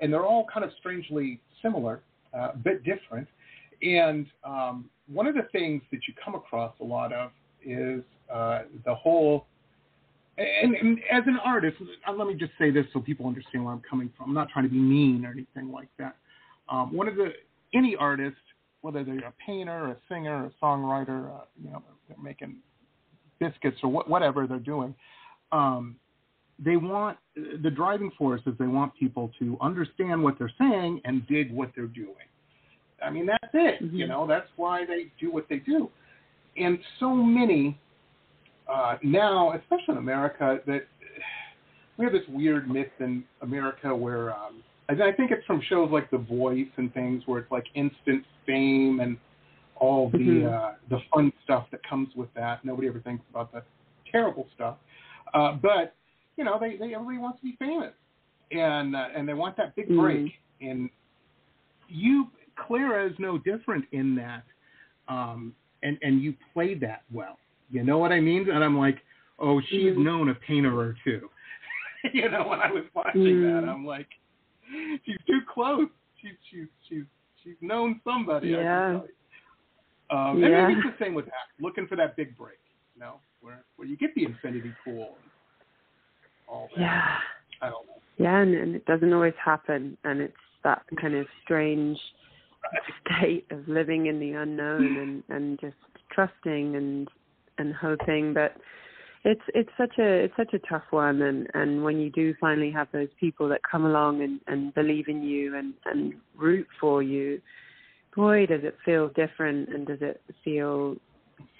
and 0.00 0.12
they're 0.12 0.26
all 0.26 0.46
kind 0.52 0.64
of 0.64 0.72
strangely 0.78 1.40
similar, 1.60 2.02
uh, 2.34 2.50
a 2.54 2.56
bit 2.56 2.84
different. 2.84 3.28
And 3.82 4.26
um, 4.44 4.90
one 5.12 5.26
of 5.26 5.34
the 5.34 5.48
things 5.52 5.82
that 5.90 6.00
you 6.06 6.14
come 6.24 6.34
across 6.34 6.72
a 6.80 6.84
lot 6.84 7.12
of 7.12 7.30
is 7.64 8.02
uh, 8.32 8.62
the 8.84 8.94
whole. 8.94 9.46
And, 10.38 10.74
and 10.74 10.98
as 11.10 11.22
an 11.26 11.38
artist, 11.44 11.76
uh, 12.08 12.12
let 12.12 12.26
me 12.26 12.34
just 12.34 12.52
say 12.58 12.70
this 12.70 12.86
so 12.92 13.00
people 13.00 13.26
understand 13.26 13.64
where 13.64 13.74
I'm 13.74 13.82
coming 13.88 14.10
from. 14.16 14.30
I'm 14.30 14.34
not 14.34 14.48
trying 14.48 14.64
to 14.64 14.70
be 14.70 14.78
mean 14.78 15.26
or 15.26 15.30
anything 15.30 15.70
like 15.70 15.88
that. 15.98 16.16
Um, 16.68 16.94
one 16.94 17.06
of 17.06 17.16
the 17.16 17.32
any 17.74 17.96
artist, 17.96 18.36
whether 18.80 19.04
they're 19.04 19.18
a 19.18 19.32
painter, 19.44 19.88
a 19.88 19.96
singer, 20.08 20.46
a 20.46 20.64
songwriter, 20.64 21.34
uh, 21.34 21.44
you 21.62 21.70
know, 21.70 21.82
they're 22.08 22.22
making 22.22 22.56
biscuits 23.38 23.78
or 23.82 24.02
wh- 24.02 24.08
whatever 24.08 24.46
they're 24.46 24.58
doing, 24.58 24.94
um, 25.52 25.96
they 26.58 26.76
want 26.76 27.16
the 27.62 27.70
driving 27.70 28.10
force 28.16 28.40
is 28.46 28.54
they 28.58 28.66
want 28.66 28.92
people 28.98 29.30
to 29.38 29.56
understand 29.60 30.22
what 30.22 30.38
they're 30.38 30.52
saying 30.58 31.00
and 31.04 31.26
dig 31.26 31.52
what 31.52 31.70
they're 31.74 31.86
doing. 31.86 32.14
I 33.04 33.10
mean, 33.10 33.26
that's 33.26 33.52
it. 33.54 33.82
Mm-hmm. 33.82 33.96
You 33.96 34.06
know, 34.06 34.26
that's 34.26 34.46
why 34.56 34.84
they 34.84 35.06
do 35.20 35.32
what 35.32 35.48
they 35.48 35.56
do. 35.56 35.90
And 36.56 36.78
so 37.00 37.14
many 37.14 37.78
uh, 38.72 38.96
now, 39.02 39.52
especially 39.52 39.92
in 39.92 39.96
America, 39.96 40.58
that 40.66 40.82
we 41.98 42.04
have 42.04 42.12
this 42.12 42.22
weird 42.28 42.70
myth 42.70 42.92
in 43.00 43.24
America 43.40 43.94
where 43.94 44.32
um, 44.32 44.62
I 44.88 45.12
think 45.12 45.30
it's 45.30 45.44
from 45.46 45.62
shows 45.68 45.90
like 45.90 46.10
The 46.10 46.18
Voice 46.18 46.68
and 46.76 46.92
things 46.92 47.22
where 47.26 47.40
it's 47.40 47.50
like 47.50 47.64
instant 47.74 48.24
fame 48.46 49.00
and 49.00 49.16
all 49.76 50.10
the 50.10 50.18
mm-hmm. 50.18 50.54
uh, 50.54 50.72
the 50.90 50.98
fun 51.12 51.32
stuff 51.44 51.66
that 51.72 51.86
comes 51.88 52.08
with 52.14 52.32
that. 52.34 52.64
Nobody 52.64 52.88
ever 52.88 53.00
thinks 53.00 53.24
about 53.30 53.52
the 53.52 53.62
terrible 54.10 54.46
stuff. 54.54 54.76
Uh, 55.34 55.54
but 55.54 55.94
you 56.36 56.44
know, 56.44 56.58
they, 56.60 56.76
they 56.76 56.94
everybody 56.94 57.18
wants 57.18 57.38
to 57.40 57.44
be 57.44 57.56
famous, 57.58 57.92
and 58.50 58.94
uh, 58.94 59.08
and 59.16 59.28
they 59.28 59.34
want 59.34 59.56
that 59.56 59.74
big 59.76 59.88
break. 59.88 60.26
Mm-hmm. 60.26 60.68
And 60.68 60.90
you, 61.88 62.28
Clara, 62.66 63.08
is 63.08 63.14
no 63.18 63.38
different 63.38 63.84
in 63.92 64.14
that. 64.16 64.44
Um, 65.08 65.54
and 65.82 65.98
and 66.02 66.22
you 66.22 66.34
played 66.52 66.80
that 66.80 67.02
well. 67.12 67.38
You 67.70 67.82
know 67.82 67.98
what 67.98 68.12
I 68.12 68.20
mean? 68.20 68.48
And 68.50 68.62
I'm 68.62 68.78
like, 68.78 68.98
oh, 69.38 69.60
she's 69.68 69.92
mm-hmm. 69.92 70.04
known 70.04 70.28
a 70.28 70.34
painter 70.34 70.78
or 70.78 70.94
two. 71.04 71.28
you 72.12 72.28
know, 72.30 72.46
when 72.48 72.60
I 72.60 72.70
was 72.70 72.84
watching 72.94 73.42
that, 73.42 73.64
mm. 73.64 73.68
I'm 73.68 73.86
like, 73.86 74.08
she's 75.04 75.16
too 75.26 75.40
close. 75.52 75.88
She's 76.20 76.32
she's 76.50 76.66
she's 76.88 77.04
she's 77.42 77.56
known 77.60 78.00
somebody. 78.04 78.48
Yeah. 78.48 79.00
Um, 80.10 80.38
yeah. 80.38 80.46
And 80.46 80.68
maybe 80.68 80.80
it's 80.80 80.98
the 80.98 81.04
same 81.04 81.14
with 81.14 81.26
that. 81.26 81.48
looking 81.60 81.86
for 81.86 81.96
that 81.96 82.16
big 82.16 82.36
break, 82.36 82.58
you 82.94 83.00
know, 83.00 83.14
where 83.40 83.64
where 83.76 83.88
you 83.88 83.96
get 83.96 84.14
the 84.14 84.24
infinity 84.24 84.72
pool 84.84 85.16
and 85.22 85.30
all 86.48 86.68
that. 86.76 86.80
Yeah. 86.80 87.16
I 87.60 87.70
don't 87.70 87.86
know. 87.86 87.92
Yeah, 88.18 88.40
and, 88.40 88.54
and 88.54 88.74
it 88.74 88.84
doesn't 88.84 89.12
always 89.12 89.34
happen, 89.42 89.96
and 90.04 90.20
it's 90.20 90.34
that 90.64 90.82
kind 91.00 91.14
of 91.14 91.26
strange 91.42 91.98
state 93.06 93.46
of 93.50 93.66
living 93.66 94.06
in 94.06 94.20
the 94.20 94.32
unknown 94.32 94.96
and 94.98 95.22
and 95.28 95.60
just 95.60 95.76
trusting 96.10 96.76
and 96.76 97.08
and 97.58 97.74
hoping, 97.74 98.34
but 98.34 98.56
it's 99.24 99.42
it's 99.54 99.70
such 99.78 99.98
a 99.98 100.24
it's 100.24 100.36
such 100.36 100.52
a 100.52 100.58
tough 100.58 100.82
one 100.90 101.22
and 101.22 101.46
and 101.54 101.84
when 101.84 102.00
you 102.00 102.10
do 102.10 102.34
finally 102.40 102.70
have 102.70 102.88
those 102.92 103.08
people 103.20 103.48
that 103.48 103.60
come 103.68 103.84
along 103.84 104.20
and 104.22 104.40
and 104.48 104.74
believe 104.74 105.06
in 105.08 105.22
you 105.22 105.56
and 105.56 105.74
and 105.84 106.14
root 106.36 106.66
for 106.80 107.02
you 107.02 107.40
boy 108.16 108.46
does 108.46 108.60
it 108.64 108.76
feel 108.84 109.08
different 109.08 109.68
and 109.68 109.86
does 109.86 109.98
it 110.00 110.20
feel 110.44 110.96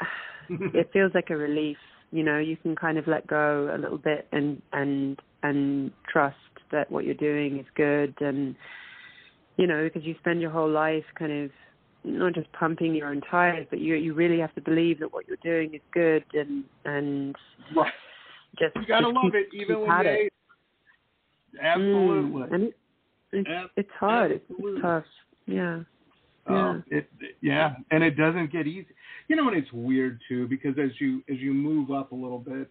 it 0.49 0.91
feels 0.93 1.13
like 1.15 1.31
a 1.31 1.37
relief. 1.37 1.79
You 2.11 2.23
know 2.23 2.39
you 2.39 2.57
can 2.57 2.77
kind 2.77 2.99
of 2.99 3.07
let 3.07 3.27
go 3.27 3.71
a 3.75 3.79
little 3.79 3.99
bit 3.99 4.29
and 4.33 4.61
and 4.73 5.19
and 5.43 5.91
trust 6.11 6.37
that 6.71 6.91
what 6.91 7.05
you're 7.05 7.15
doing 7.15 7.59
is 7.59 7.67
good 7.75 8.15
and 8.21 8.55
you 9.57 9.67
know 9.67 9.85
because 9.85 10.07
you 10.07 10.15
spend 10.19 10.41
your 10.41 10.51
whole 10.51 10.71
life 10.71 11.05
kind 11.19 11.45
of 11.45 11.51
not 12.05 12.35
just 12.35 12.51
pumping 12.53 12.95
your 12.95 13.09
own 13.09 13.21
tires, 13.31 13.67
but 13.71 13.79
you 13.81 13.95
you 13.95 14.15
really 14.15 14.41
have 14.41 14.55
to 14.55 14.61
believe 14.61 15.01
that 15.01 15.13
what 15.13 15.27
you're 15.27 15.37
doing 15.43 15.75
is 15.75 15.81
good 15.93 16.25
and 16.33 16.65
and 16.85 17.37
right. 17.77 17.93
just 18.59 18.75
you 18.77 18.87
gotta 18.87 19.07
just 19.07 19.15
love 19.15 19.33
keep, 19.33 19.35
it 19.35 19.47
even 19.55 19.81
when 19.81 20.05
they 20.05 20.29
it. 20.29 20.33
absolutely. 21.63 22.43
Mm, 22.43 22.55
and 22.55 22.65
it, 22.65 22.75
it's 23.33 23.73
it's 23.77 23.91
hard. 23.99 24.33
It's, 24.33 24.45
it's 24.49 24.83
tough. 24.83 25.05
Yeah. 25.47 25.81
Uh, 26.51 26.55
yeah. 26.55 26.81
it 26.91 27.09
yeah 27.41 27.75
and 27.93 28.03
it 28.03 28.17
doesn't 28.17 28.51
get 28.51 28.67
easy. 28.67 28.89
You 29.29 29.37
know 29.37 29.49
and 29.49 29.57
it's 29.57 29.73
weird 29.73 30.21
too 30.29 30.49
because 30.49 30.75
as 30.83 30.91
you 31.01 31.23
as 31.31 31.39
you 31.39 31.55
move 31.55 31.91
up 31.91 32.13
a 32.13 32.15
little 32.15 32.41
bit 32.41 32.69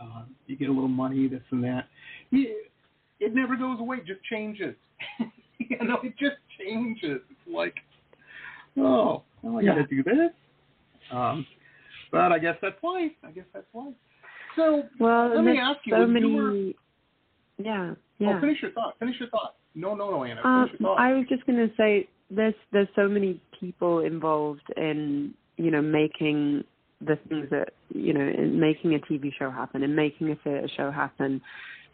uh, 0.00 0.22
you 0.46 0.56
get 0.56 0.68
a 0.68 0.72
little 0.72 0.88
money 0.88 1.26
this 1.26 1.42
and 1.50 1.64
that 1.64 1.88
you, 2.30 2.62
it 3.18 3.34
never 3.34 3.56
goes 3.56 3.80
away 3.80 3.98
it 3.98 4.06
just 4.06 4.22
changes. 4.24 4.74
You 5.60 5.76
know 5.82 5.98
it 6.04 6.14
just 6.20 6.36
changes. 6.56 7.20
It's 7.28 7.52
like 7.52 7.74
oh, 8.80 9.22
well, 9.42 9.58
I 9.58 9.64
got 9.64 9.74
to 9.74 9.86
do 9.86 10.02
this. 10.02 10.30
Um, 11.12 11.46
but 12.10 12.32
I 12.32 12.38
guess 12.38 12.56
that's 12.60 12.82
life. 12.82 13.12
I 13.24 13.30
guess 13.30 13.44
that's 13.52 13.66
life. 13.74 13.94
So 14.56 14.82
well, 14.98 15.34
let 15.34 15.44
me 15.44 15.58
ask 15.58 15.80
you. 15.84 15.94
So 15.94 16.06
many. 16.06 16.28
You 16.28 16.36
were, 16.36 17.64
yeah. 17.64 17.94
Yeah. 18.18 18.36
Oh, 18.36 18.40
finish 18.40 18.58
your 18.62 18.72
thought. 18.72 18.98
Finish 18.98 19.16
your 19.20 19.28
thought. 19.28 19.54
No, 19.74 19.94
no, 19.94 20.10
no, 20.10 20.24
Anna. 20.24 20.40
Um, 20.42 20.68
your 20.70 20.78
thought. 20.78 21.00
I 21.00 21.12
was 21.12 21.24
just 21.28 21.46
going 21.46 21.58
to 21.58 21.72
say 21.76 22.08
there's 22.30 22.54
there's 22.72 22.88
so 22.96 23.08
many 23.08 23.40
people 23.60 24.00
involved 24.00 24.62
in 24.76 25.34
you 25.56 25.70
know 25.70 25.82
making 25.82 26.64
the 27.00 27.16
things 27.28 27.46
that 27.50 27.70
you 27.94 28.12
know 28.12 28.20
in 28.20 28.58
making 28.58 28.94
a 28.94 28.98
TV 28.98 29.30
show 29.38 29.50
happen 29.50 29.82
and 29.82 29.94
making 29.94 30.30
a 30.30 30.36
theatre 30.36 30.68
show 30.76 30.90
happen, 30.90 31.40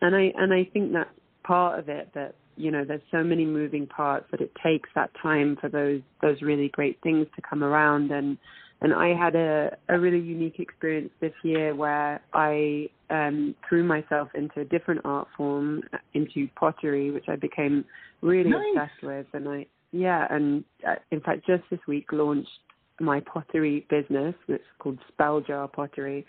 and 0.00 0.16
I 0.16 0.32
and 0.36 0.52
I 0.52 0.68
think 0.72 0.92
that's 0.92 1.10
part 1.44 1.78
of 1.78 1.88
it 1.88 2.08
that 2.14 2.34
you 2.56 2.70
know 2.70 2.84
there's 2.84 3.02
so 3.10 3.22
many 3.22 3.44
moving 3.44 3.86
parts 3.86 4.26
that 4.30 4.40
it 4.40 4.52
takes 4.62 4.88
that 4.94 5.10
time 5.20 5.56
for 5.60 5.68
those 5.68 6.00
those 6.22 6.40
really 6.42 6.68
great 6.68 6.98
things 7.02 7.26
to 7.36 7.42
come 7.42 7.62
around. 7.62 8.10
And 8.10 8.38
and 8.80 8.92
I 8.94 9.14
had 9.14 9.34
a 9.34 9.76
a 9.88 9.98
really 9.98 10.20
unique 10.20 10.58
experience 10.58 11.10
this 11.20 11.32
year 11.42 11.74
where 11.74 12.20
I 12.32 12.88
um 13.10 13.54
threw 13.68 13.84
myself 13.84 14.28
into 14.34 14.60
a 14.60 14.64
different 14.64 15.00
art 15.04 15.28
form 15.36 15.82
into 16.14 16.48
pottery 16.56 17.10
which 17.10 17.26
I 17.28 17.36
became 17.36 17.84
really 18.20 18.50
nice. 18.50 18.62
obsessed 18.76 19.02
with. 19.02 19.26
And 19.32 19.48
I 19.48 19.66
yeah 19.92 20.26
and 20.30 20.64
uh, 20.86 20.96
in 21.10 21.20
fact 21.20 21.46
just 21.46 21.62
this 21.70 21.80
week 21.86 22.12
launched 22.12 22.48
my 23.00 23.20
pottery 23.20 23.86
business 23.90 24.34
which 24.46 24.60
is 24.60 24.66
called 24.78 24.98
Spelljar 25.12 25.72
Pottery 25.72 26.24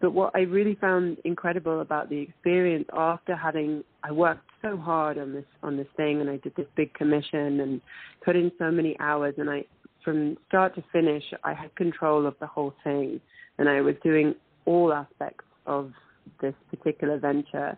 but 0.00 0.12
what 0.12 0.34
I 0.34 0.40
really 0.40 0.74
found 0.74 1.18
incredible 1.24 1.80
about 1.80 2.10
the 2.10 2.18
experience 2.18 2.86
after 2.92 3.34
having 3.34 3.82
I 4.02 4.12
worked 4.12 4.48
so 4.62 4.76
hard 4.76 5.18
on 5.18 5.32
this 5.32 5.44
on 5.62 5.76
this 5.76 5.86
thing 5.96 6.20
and 6.20 6.28
I 6.28 6.36
did 6.38 6.54
this 6.56 6.66
big 6.76 6.92
commission 6.94 7.60
and 7.60 7.80
put 8.24 8.36
in 8.36 8.52
so 8.58 8.70
many 8.70 8.96
hours 9.00 9.34
and 9.38 9.48
I 9.48 9.64
from 10.04 10.36
start 10.48 10.74
to 10.76 10.84
finish 10.92 11.24
I 11.44 11.54
had 11.54 11.74
control 11.76 12.26
of 12.26 12.34
the 12.40 12.46
whole 12.46 12.74
thing 12.84 13.20
and 13.58 13.68
I 13.68 13.80
was 13.80 13.94
doing 14.04 14.34
all 14.66 14.92
aspects 14.92 15.44
of 15.66 15.92
this 16.40 16.54
particular 16.70 17.18
venture. 17.18 17.76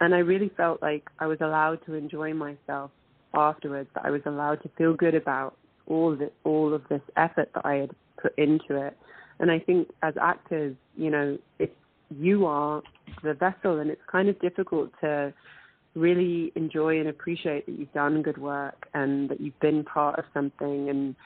And 0.00 0.14
I 0.14 0.18
really 0.18 0.50
felt 0.56 0.82
like 0.82 1.04
I 1.18 1.26
was 1.26 1.38
allowed 1.40 1.78
to 1.86 1.94
enjoy 1.94 2.34
myself 2.34 2.90
afterwards 3.32 3.88
that 3.94 4.04
I 4.04 4.10
was 4.10 4.20
allowed 4.26 4.62
to 4.62 4.70
feel 4.76 4.94
good 4.94 5.14
about 5.14 5.56
all 5.86 6.20
it, 6.20 6.34
all 6.44 6.74
of 6.74 6.82
this 6.88 7.00
effort 7.16 7.50
that 7.54 7.64
I 7.64 7.74
had 7.74 7.90
put 8.20 8.36
into 8.38 8.76
it 8.76 8.96
And 9.38 9.50
I 9.50 9.58
think 9.58 9.88
as 10.02 10.14
actors, 10.20 10.76
you 10.96 11.10
know, 11.10 11.38
if 11.58 11.70
you 12.10 12.46
are 12.46 12.82
the 13.22 13.34
vessel, 13.34 13.80
and 13.80 13.90
it's 13.90 14.02
kind 14.10 14.28
of 14.28 14.38
difficult 14.40 14.90
to 15.00 15.32
really 15.94 16.52
enjoy 16.56 16.98
and 16.98 17.08
appreciate 17.08 17.66
that 17.66 17.78
you've 17.78 17.92
done 17.92 18.22
good 18.22 18.38
work 18.38 18.88
and 18.94 19.28
that 19.28 19.40
you've 19.40 19.58
been 19.60 19.84
part 19.84 20.18
of 20.18 20.24
something, 20.32 20.88
and 20.88 21.16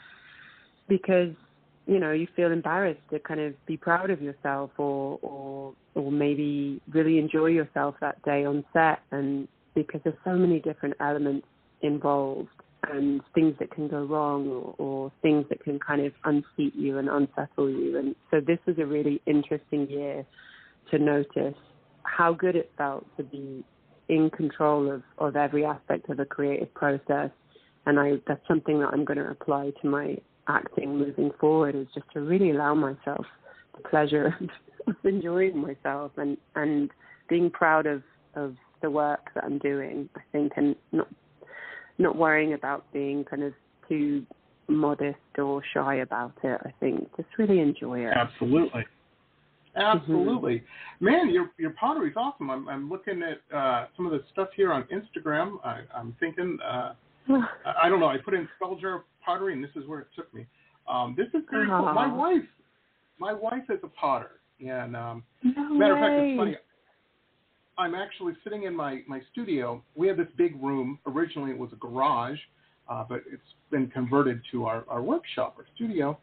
because 0.88 1.34
you 1.86 1.98
know 1.98 2.12
you 2.12 2.26
feel 2.36 2.52
embarrassed 2.52 3.00
to 3.10 3.18
kind 3.18 3.40
of 3.40 3.54
be 3.66 3.76
proud 3.76 4.10
of 4.10 4.22
yourself 4.22 4.70
or 4.78 5.18
or 5.22 5.74
or 5.94 6.12
maybe 6.12 6.80
really 6.92 7.18
enjoy 7.18 7.46
yourself 7.46 7.94
that 8.00 8.22
day 8.22 8.44
on 8.44 8.64
set. 8.72 9.00
And 9.10 9.48
because 9.74 10.00
there's 10.04 10.16
so 10.24 10.32
many 10.32 10.60
different 10.60 10.94
elements 11.00 11.46
involved 11.82 12.48
and 12.90 13.20
things 13.34 13.54
that 13.58 13.70
can 13.70 13.88
go 13.88 14.04
wrong 14.04 14.48
or, 14.48 14.74
or 14.78 15.12
things 15.22 15.44
that 15.48 15.62
can 15.62 15.78
kind 15.78 16.04
of 16.04 16.12
unseat 16.24 16.74
you 16.74 16.98
and 16.98 17.08
unsettle 17.08 17.68
you. 17.68 17.98
And 17.98 18.14
so 18.30 18.40
this 18.40 18.58
was 18.66 18.76
a 18.78 18.86
really 18.86 19.20
interesting 19.26 19.88
year 19.88 20.24
to 20.90 20.98
notice 20.98 21.56
how 22.04 22.32
good 22.32 22.56
it 22.56 22.70
felt 22.78 23.04
to 23.16 23.22
be 23.22 23.64
in 24.08 24.30
control 24.30 24.90
of, 24.90 25.02
of 25.18 25.36
every 25.36 25.64
aspect 25.64 26.08
of 26.08 26.16
the 26.16 26.24
creative 26.24 26.72
process. 26.74 27.30
And 27.86 27.98
I 27.98 28.14
that's 28.26 28.46
something 28.46 28.80
that 28.80 28.90
I'm 28.92 29.04
going 29.04 29.18
to 29.18 29.30
apply 29.30 29.72
to 29.82 29.88
my 29.88 30.16
acting 30.48 30.98
moving 30.98 31.30
forward 31.38 31.74
is 31.74 31.86
just 31.94 32.06
to 32.14 32.20
really 32.20 32.50
allow 32.50 32.74
myself 32.74 33.26
the 33.76 33.88
pleasure 33.88 34.36
of 34.86 34.96
enjoying 35.04 35.58
myself 35.58 36.12
and, 36.16 36.36
and 36.54 36.90
being 37.28 37.50
proud 37.50 37.86
of, 37.86 38.02
of 38.34 38.54
the 38.82 38.90
work 38.90 39.30
that 39.34 39.44
I'm 39.44 39.58
doing, 39.58 40.08
I 40.16 40.20
think, 40.32 40.52
and 40.56 40.74
not 40.92 41.08
not 41.98 42.16
worrying 42.16 42.54
about 42.54 42.84
being 42.92 43.24
kind 43.24 43.42
of 43.42 43.52
too 43.88 44.24
modest 44.68 45.18
or 45.38 45.62
shy 45.74 45.96
about 45.96 46.32
it. 46.44 46.60
I 46.64 46.72
think 46.80 47.08
just 47.16 47.28
really 47.38 47.60
enjoy 47.60 48.00
it. 48.00 48.12
Absolutely. 48.14 48.84
Absolutely, 49.76 50.56
mm-hmm. 50.56 51.04
man. 51.04 51.30
Your 51.30 51.50
your 51.56 51.70
pottery's 51.70 52.14
awesome. 52.16 52.50
I'm 52.50 52.68
I'm 52.68 52.88
looking 52.88 53.22
at 53.22 53.56
uh, 53.56 53.86
some 53.96 54.06
of 54.06 54.12
the 54.12 54.24
stuff 54.32 54.48
here 54.56 54.72
on 54.72 54.84
Instagram. 54.84 55.58
I, 55.64 55.82
I'm 55.94 56.16
thinking, 56.18 56.58
uh, 56.64 56.94
I 57.82 57.88
don't 57.88 58.00
know. 58.00 58.08
I 58.08 58.16
put 58.18 58.34
in 58.34 58.48
Spelljar 58.60 59.02
pottery, 59.24 59.52
and 59.52 59.62
this 59.62 59.70
is 59.76 59.86
where 59.86 60.00
it 60.00 60.08
took 60.16 60.32
me. 60.34 60.46
Um, 60.90 61.14
this 61.16 61.28
is 61.28 61.46
very 61.50 61.66
cool. 61.66 61.92
My 61.92 62.12
wife, 62.12 62.48
my 63.18 63.32
wife 63.32 63.64
is 63.68 63.78
a 63.84 63.88
potter, 63.88 64.40
and 64.60 64.96
um, 64.96 65.22
no 65.44 65.74
matter 65.74 65.94
way. 65.94 66.00
of 66.00 66.06
fact, 66.06 66.22
it's 66.22 66.38
funny. 66.38 66.56
I'm 67.78 67.94
actually 67.94 68.34
sitting 68.42 68.64
in 68.64 68.74
my, 68.74 69.02
my 69.06 69.20
studio. 69.30 69.82
We 69.94 70.08
have 70.08 70.16
this 70.16 70.26
big 70.36 70.60
room. 70.60 70.98
Originally, 71.06 71.52
it 71.52 71.58
was 71.58 71.70
a 71.72 71.76
garage, 71.76 72.38
uh, 72.90 73.04
but 73.08 73.22
it's 73.32 73.40
been 73.70 73.86
converted 73.88 74.42
to 74.50 74.66
our, 74.66 74.84
our 74.88 75.00
workshop, 75.00 75.54
or 75.56 75.64
studio. 75.76 76.18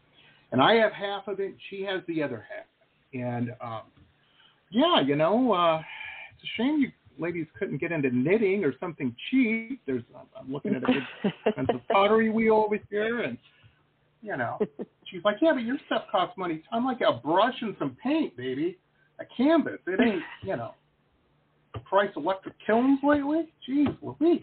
And 0.52 0.62
I 0.62 0.74
have 0.76 0.92
half 0.92 1.28
of 1.30 1.40
it. 1.40 1.56
She 1.70 1.84
has 1.84 2.02
the 2.08 2.22
other 2.22 2.46
half. 2.50 2.66
And 3.14 3.52
um, 3.64 3.84
yeah, 4.70 5.00
you 5.00 5.16
know, 5.16 5.54
uh, 5.54 5.78
it's 5.78 6.44
a 6.44 6.62
shame 6.62 6.82
you 6.82 6.92
ladies 7.18 7.48
couldn't 7.58 7.80
get 7.80 7.94
into 7.94 8.10
knitting 8.10 8.66
or 8.66 8.74
something 8.82 9.16
cheap. 9.32 9.80
There's 9.86 10.04
I'm 10.38 10.52
looking 10.52 10.76
at 10.76 10.84
a 10.84 10.88
big 10.88 11.32
expensive 11.46 11.88
pottery 11.92 12.30
wheel 12.30 12.66
over 12.66 12.78
here, 12.90 13.22
and 13.22 13.38
you 14.22 14.36
know, 14.36 14.60
she's 15.06 15.24
like, 15.24 15.38
yeah, 15.42 15.54
but 15.54 15.64
your 15.64 15.78
stuff 15.86 16.04
costs 16.12 16.38
money. 16.38 16.62
I'm 16.74 16.86
like 16.86 17.00
a 17.00 17.14
brush 17.14 17.56
and 17.62 17.74
some 17.80 17.96
paint, 18.04 18.36
baby, 18.36 18.78
a 19.20 19.24
canvas. 19.38 19.80
It 19.88 20.02
ain't, 20.02 20.22
you 20.44 20.58
know 20.58 20.74
price 21.86 22.10
electric 22.16 22.56
kilns 22.66 23.00
lately? 23.04 23.54
Jeez 23.68 23.96
Louise. 24.02 24.42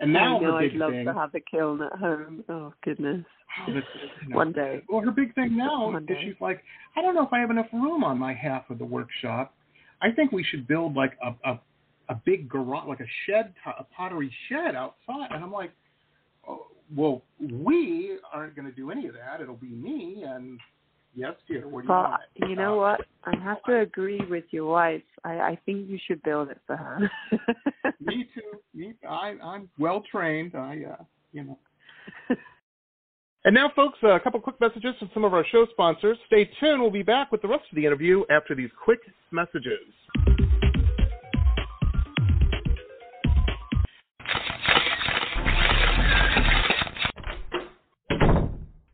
And 0.00 0.12
now 0.12 0.38
I 0.38 0.40
know 0.42 0.52
her 0.54 0.60
big 0.60 0.72
I'd 0.72 0.78
love 0.78 0.92
thing. 0.92 1.04
to 1.06 1.14
have 1.14 1.34
a 1.34 1.40
kiln 1.40 1.82
at 1.82 1.98
home. 1.98 2.44
Oh 2.48 2.72
goodness. 2.82 3.24
Oh, 3.68 3.72
this, 3.74 3.84
you 4.22 4.28
know, 4.30 4.36
One 4.36 4.52
day. 4.52 4.82
Well, 4.88 5.00
her 5.02 5.10
big 5.10 5.34
thing 5.34 5.56
now 5.56 5.86
One 5.90 6.02
is 6.02 6.08
day. 6.08 6.20
she's 6.24 6.40
like, 6.40 6.62
I 6.96 7.02
don't 7.02 7.14
know 7.14 7.24
if 7.26 7.32
I 7.32 7.40
have 7.40 7.50
enough 7.50 7.66
room 7.72 8.02
on 8.04 8.18
my 8.18 8.32
half 8.32 8.68
of 8.70 8.78
the 8.78 8.84
workshop. 8.84 9.54
I 10.02 10.10
think 10.10 10.32
we 10.32 10.42
should 10.44 10.66
build 10.66 10.94
like 10.94 11.12
a 11.22 11.34
a, 11.50 11.60
a 12.08 12.14
big 12.24 12.48
garage, 12.48 12.88
like 12.88 13.00
a 13.00 13.06
shed, 13.26 13.52
a 13.78 13.84
pottery 13.84 14.32
shed 14.48 14.74
outside. 14.74 15.28
And 15.32 15.44
I'm 15.44 15.52
like, 15.52 15.70
oh, 16.48 16.66
well, 16.96 17.22
we 17.38 18.18
aren't 18.32 18.56
going 18.56 18.66
to 18.66 18.74
do 18.74 18.90
any 18.90 19.06
of 19.06 19.14
that. 19.14 19.40
It'll 19.40 19.54
be 19.54 19.68
me 19.68 20.24
and 20.26 20.58
Yes, 21.14 21.34
dear. 21.48 21.66
What 21.66 21.82
do 21.82 21.84
you 21.84 21.88
But 21.88 22.10
want? 22.10 22.22
you 22.36 22.56
know 22.56 22.74
Uh, 22.82 22.92
what? 22.92 23.00
I 23.24 23.36
have 23.42 23.62
to 23.64 23.80
agree 23.80 24.20
with 24.28 24.44
your 24.50 24.66
wife. 24.66 25.02
I, 25.24 25.40
I 25.40 25.58
think 25.66 25.88
you 25.88 25.98
should 26.06 26.22
build 26.22 26.50
it 26.50 26.60
for 26.66 26.76
her. 26.76 27.10
me 28.00 28.28
too. 28.34 28.58
Me, 28.74 28.94
I, 29.08 29.34
I'm 29.42 29.68
well 29.78 30.02
trained. 30.10 30.54
I, 30.54 30.84
uh, 30.92 31.02
you 31.32 31.44
know. 31.44 31.58
And 33.46 33.54
now, 33.54 33.72
folks, 33.74 33.98
a 34.02 34.20
couple 34.20 34.38
quick 34.38 34.60
messages 34.60 34.94
from 34.98 35.10
some 35.14 35.24
of 35.24 35.32
our 35.32 35.46
show 35.50 35.66
sponsors. 35.70 36.18
Stay 36.26 36.44
tuned. 36.60 36.82
We'll 36.82 36.90
be 36.90 37.02
back 37.02 37.32
with 37.32 37.40
the 37.40 37.48
rest 37.48 37.62
of 37.70 37.76
the 37.76 37.86
interview 37.86 38.22
after 38.30 38.54
these 38.54 38.68
quick 38.84 39.00
messages. 39.30 39.80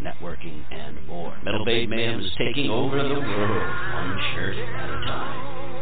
networking, 0.00 0.64
and 0.70 1.06
more. 1.06 1.36
Metal 1.44 1.64
Babe 1.64 1.88
Mayhem 1.88 2.20
is 2.20 2.30
taking 2.38 2.70
over 2.70 2.96
the 2.96 3.20
world, 3.20 3.94
one 3.94 4.18
shirt 4.34 4.56
at 4.56 4.90
a 4.90 5.06
time. 5.06 5.81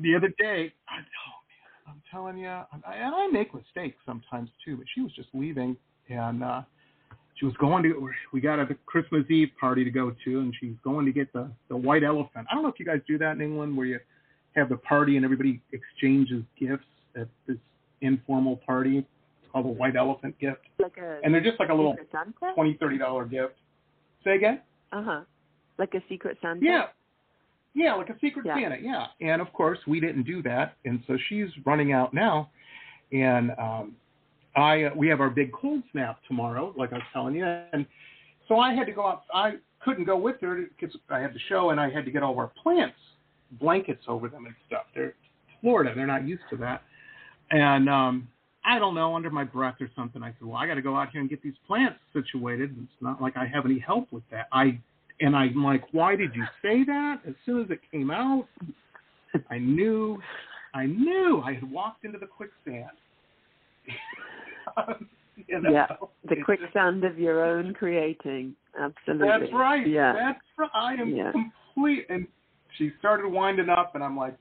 the 0.00 0.14
other 0.14 0.28
day, 0.38 0.72
I, 0.88 1.00
oh 1.00 1.40
man, 1.50 1.70
I'm 1.86 2.00
telling 2.10 2.38
you, 2.38 2.48
I, 2.48 2.64
and 2.94 3.14
I 3.14 3.28
make 3.32 3.54
mistakes 3.54 3.96
sometimes 4.06 4.50
too. 4.64 4.76
But 4.76 4.86
she 4.94 5.00
was 5.00 5.12
just 5.12 5.28
leaving, 5.34 5.76
and 6.08 6.42
uh, 6.42 6.62
she 7.34 7.44
was 7.44 7.54
going 7.60 7.82
to. 7.84 8.10
We 8.32 8.40
got 8.40 8.58
a 8.58 8.66
Christmas 8.86 9.24
Eve 9.30 9.50
party 9.60 9.84
to 9.84 9.90
go 9.90 10.14
to, 10.24 10.40
and 10.40 10.54
she's 10.60 10.74
going 10.84 11.06
to 11.06 11.12
get 11.12 11.32
the 11.32 11.50
the 11.68 11.76
white 11.76 12.04
elephant. 12.04 12.46
I 12.50 12.54
don't 12.54 12.62
know 12.62 12.68
if 12.68 12.78
you 12.78 12.86
guys 12.86 13.00
do 13.06 13.18
that 13.18 13.32
in 13.32 13.42
England, 13.42 13.76
where 13.76 13.86
you 13.86 13.98
have 14.54 14.68
the 14.68 14.76
party 14.76 15.16
and 15.16 15.24
everybody 15.24 15.60
exchanges 15.72 16.42
gifts 16.58 16.84
at 17.16 17.28
this 17.46 17.56
informal 18.00 18.56
party. 18.56 18.98
It's 18.98 19.52
called 19.52 19.66
a 19.66 19.70
white 19.70 19.96
elephant 19.96 20.38
gift, 20.38 20.60
Like 20.78 20.96
a 20.98 21.20
and 21.24 21.32
they're 21.32 21.40
just 21.42 21.58
like 21.60 21.70
a 21.70 21.74
little 21.74 21.96
twenty, 22.54 22.76
thirty 22.80 22.98
dollar 22.98 23.24
gift. 23.24 23.54
Say 24.24 24.36
again. 24.36 24.60
Uh 24.92 25.02
huh. 25.02 25.20
Like 25.78 25.94
a 25.94 26.02
Secret 26.08 26.38
Santa? 26.42 26.60
Yeah. 26.62 26.86
Yeah, 27.74 27.94
like 27.94 28.08
a 28.08 28.16
secret 28.20 28.44
Yeah. 28.44 28.56
Santa, 28.56 28.76
yeah. 28.80 29.06
And 29.20 29.40
of 29.40 29.52
course 29.52 29.78
we 29.86 30.00
didn't 30.00 30.24
do 30.24 30.42
that. 30.42 30.76
And 30.84 31.02
so 31.06 31.16
she's 31.28 31.48
running 31.64 31.92
out 31.92 32.12
now. 32.12 32.50
And 33.12 33.52
um 33.52 33.94
I 34.56 34.84
uh, 34.84 34.90
we 34.96 35.06
have 35.08 35.20
our 35.20 35.30
big 35.30 35.52
cold 35.52 35.82
snap 35.92 36.18
tomorrow, 36.26 36.74
like 36.76 36.92
I 36.92 36.96
was 36.96 37.04
telling 37.12 37.36
you. 37.36 37.44
And 37.44 37.86
so 38.48 38.58
I 38.58 38.74
had 38.74 38.86
to 38.86 38.92
go 38.92 39.06
out 39.06 39.22
I 39.32 39.54
couldn't 39.84 40.04
go 40.04 40.16
with 40.16 40.40
her 40.40 40.64
because 40.80 40.96
I 41.08 41.20
had 41.20 41.32
the 41.34 41.38
show 41.48 41.70
and 41.70 41.78
I 41.80 41.88
had 41.88 42.04
to 42.04 42.10
get 42.10 42.22
all 42.22 42.32
of 42.32 42.38
our 42.38 42.50
plants, 42.62 42.96
blankets 43.52 44.04
over 44.08 44.28
them 44.28 44.46
and 44.46 44.54
stuff. 44.66 44.84
They're 44.94 45.14
Florida, 45.60 45.92
they're 45.94 46.06
not 46.06 46.26
used 46.26 46.42
to 46.50 46.56
that. 46.58 46.82
And 47.50 47.88
um 47.88 48.28
I 48.64 48.78
don't 48.78 48.94
know, 48.94 49.14
under 49.16 49.30
my 49.30 49.44
breath 49.44 49.76
or 49.80 49.88
something, 49.96 50.22
I 50.22 50.28
said, 50.38 50.46
Well, 50.46 50.56
I 50.56 50.66
gotta 50.66 50.82
go 50.82 50.96
out 50.96 51.10
here 51.10 51.20
and 51.20 51.30
get 51.30 51.42
these 51.42 51.54
plants 51.66 51.98
situated. 52.12 52.76
It's 52.82 53.02
not 53.02 53.20
like 53.22 53.36
I 53.36 53.46
have 53.46 53.64
any 53.64 53.78
help 53.78 54.12
with 54.12 54.24
that. 54.30 54.46
I 54.52 54.78
and 55.20 55.34
I'm 55.34 55.62
like, 55.64 55.82
why 55.92 56.16
did 56.16 56.34
you 56.34 56.44
say 56.62 56.84
that? 56.84 57.20
As 57.26 57.34
soon 57.44 57.62
as 57.62 57.70
it 57.70 57.80
came 57.90 58.10
out, 58.10 58.46
I 59.50 59.58
knew, 59.58 60.20
I 60.74 60.86
knew 60.86 61.42
I 61.44 61.54
had 61.54 61.70
walked 61.70 62.04
into 62.04 62.18
the 62.18 62.26
quicksand. 62.26 62.90
you 65.48 65.60
know? 65.60 65.70
Yeah, 65.70 65.86
The 66.28 66.36
quicksand 66.44 67.04
of 67.04 67.18
your 67.18 67.44
own 67.44 67.74
creating. 67.74 68.54
Absolutely. 68.78 69.28
That's 69.28 69.52
right. 69.52 69.86
Yeah. 69.86 70.12
That's 70.12 70.40
right. 70.56 70.70
I 70.72 70.94
am 70.94 71.14
Yeah. 71.14 71.32
complete. 71.32 72.06
And 72.08 72.26
she 72.78 72.92
started 72.98 73.28
winding 73.28 73.68
up, 73.68 73.94
and 73.94 74.02
I'm 74.02 74.16
like, 74.16 74.36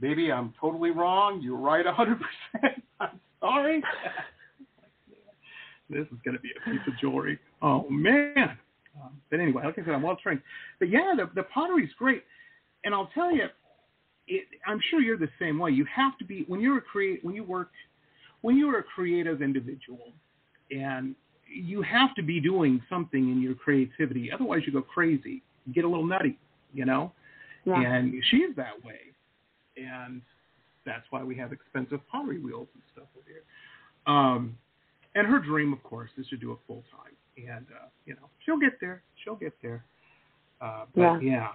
baby, 0.00 0.30
I'm 0.30 0.54
totally 0.60 0.90
wrong. 0.90 1.40
You're 1.42 1.56
right, 1.56 1.84
a 1.86 1.92
100%. 1.92 2.18
I'm 3.00 3.20
sorry. 3.40 3.82
this 5.90 6.06
is 6.12 6.18
going 6.24 6.36
to 6.36 6.40
be 6.40 6.50
a 6.50 6.70
piece 6.70 6.80
of 6.86 6.98
jewelry. 7.00 7.38
Oh, 7.62 7.88
man. 7.88 8.56
Um, 9.02 9.20
but 9.30 9.40
anyway, 9.40 9.62
like 9.64 9.78
I 9.78 9.84
said, 9.84 9.94
I'm 9.94 10.02
well 10.02 10.16
trained. 10.22 10.42
But 10.78 10.90
yeah, 10.90 11.14
the, 11.16 11.30
the 11.34 11.44
pottery's 11.44 11.90
great. 11.98 12.24
And 12.84 12.94
I'll 12.94 13.10
tell 13.14 13.32
you, 13.32 13.46
it, 14.28 14.44
I'm 14.66 14.80
sure 14.90 15.00
you're 15.00 15.18
the 15.18 15.28
same 15.38 15.58
way. 15.58 15.70
You 15.70 15.86
have 15.94 16.18
to 16.18 16.24
be 16.24 16.44
when 16.48 16.60
you're 16.60 16.78
a 16.78 16.82
create 16.82 17.24
when 17.24 17.34
you 17.34 17.44
work 17.44 17.70
when 18.42 18.56
you're 18.56 18.78
a 18.78 18.82
creative 18.82 19.42
individual, 19.42 20.12
and 20.70 21.14
you 21.52 21.82
have 21.82 22.14
to 22.14 22.22
be 22.22 22.40
doing 22.40 22.80
something 22.88 23.30
in 23.30 23.42
your 23.42 23.54
creativity. 23.54 24.30
Otherwise, 24.30 24.62
you 24.66 24.72
go 24.72 24.82
crazy, 24.82 25.42
you 25.66 25.74
get 25.74 25.84
a 25.84 25.88
little 25.88 26.06
nutty, 26.06 26.38
you 26.72 26.84
know. 26.84 27.12
Yeah. 27.68 27.94
And 27.94 28.14
she's 28.30 28.54
that 28.56 28.82
way, 28.84 29.00
and 29.76 30.22
that's 30.86 31.04
why 31.10 31.22
we 31.22 31.36
have 31.36 31.52
expensive 31.52 32.00
pottery 32.10 32.40
wheels 32.40 32.68
and 32.74 32.82
stuff 32.92 33.08
over 33.16 33.26
here. 33.28 33.44
Um, 34.06 34.56
and 35.14 35.26
her 35.26 35.38
dream, 35.38 35.72
of 35.72 35.82
course, 35.82 36.10
is 36.16 36.26
to 36.28 36.36
do 36.36 36.52
it 36.52 36.58
full 36.66 36.84
time, 36.90 37.14
and 37.36 37.66
uh, 37.70 37.88
you 38.06 38.14
know 38.14 38.28
she'll 38.44 38.58
get 38.58 38.80
there. 38.80 39.02
She'll 39.24 39.36
get 39.36 39.52
there. 39.62 39.84
Uh, 40.60 40.84
but 40.94 41.22
yeah, 41.22 41.48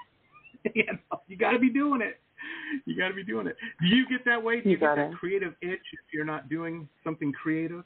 you, 0.74 0.84
know, 0.86 1.20
you 1.28 1.36
got 1.36 1.52
to 1.52 1.58
be 1.58 1.70
doing 1.70 2.00
it. 2.00 2.20
You 2.86 2.96
got 2.96 3.08
to 3.08 3.14
be 3.14 3.24
doing 3.24 3.46
it. 3.46 3.56
Do 3.80 3.94
you 3.94 4.08
get 4.08 4.24
that 4.24 4.42
way? 4.42 4.60
Do 4.60 4.70
you, 4.70 4.76
You 4.76 4.80
get 4.80 4.96
that 4.96 5.12
creative 5.14 5.54
itch 5.60 5.80
if 5.92 6.00
you're 6.12 6.24
not 6.24 6.48
doing 6.48 6.88
something 7.04 7.32
creative, 7.32 7.84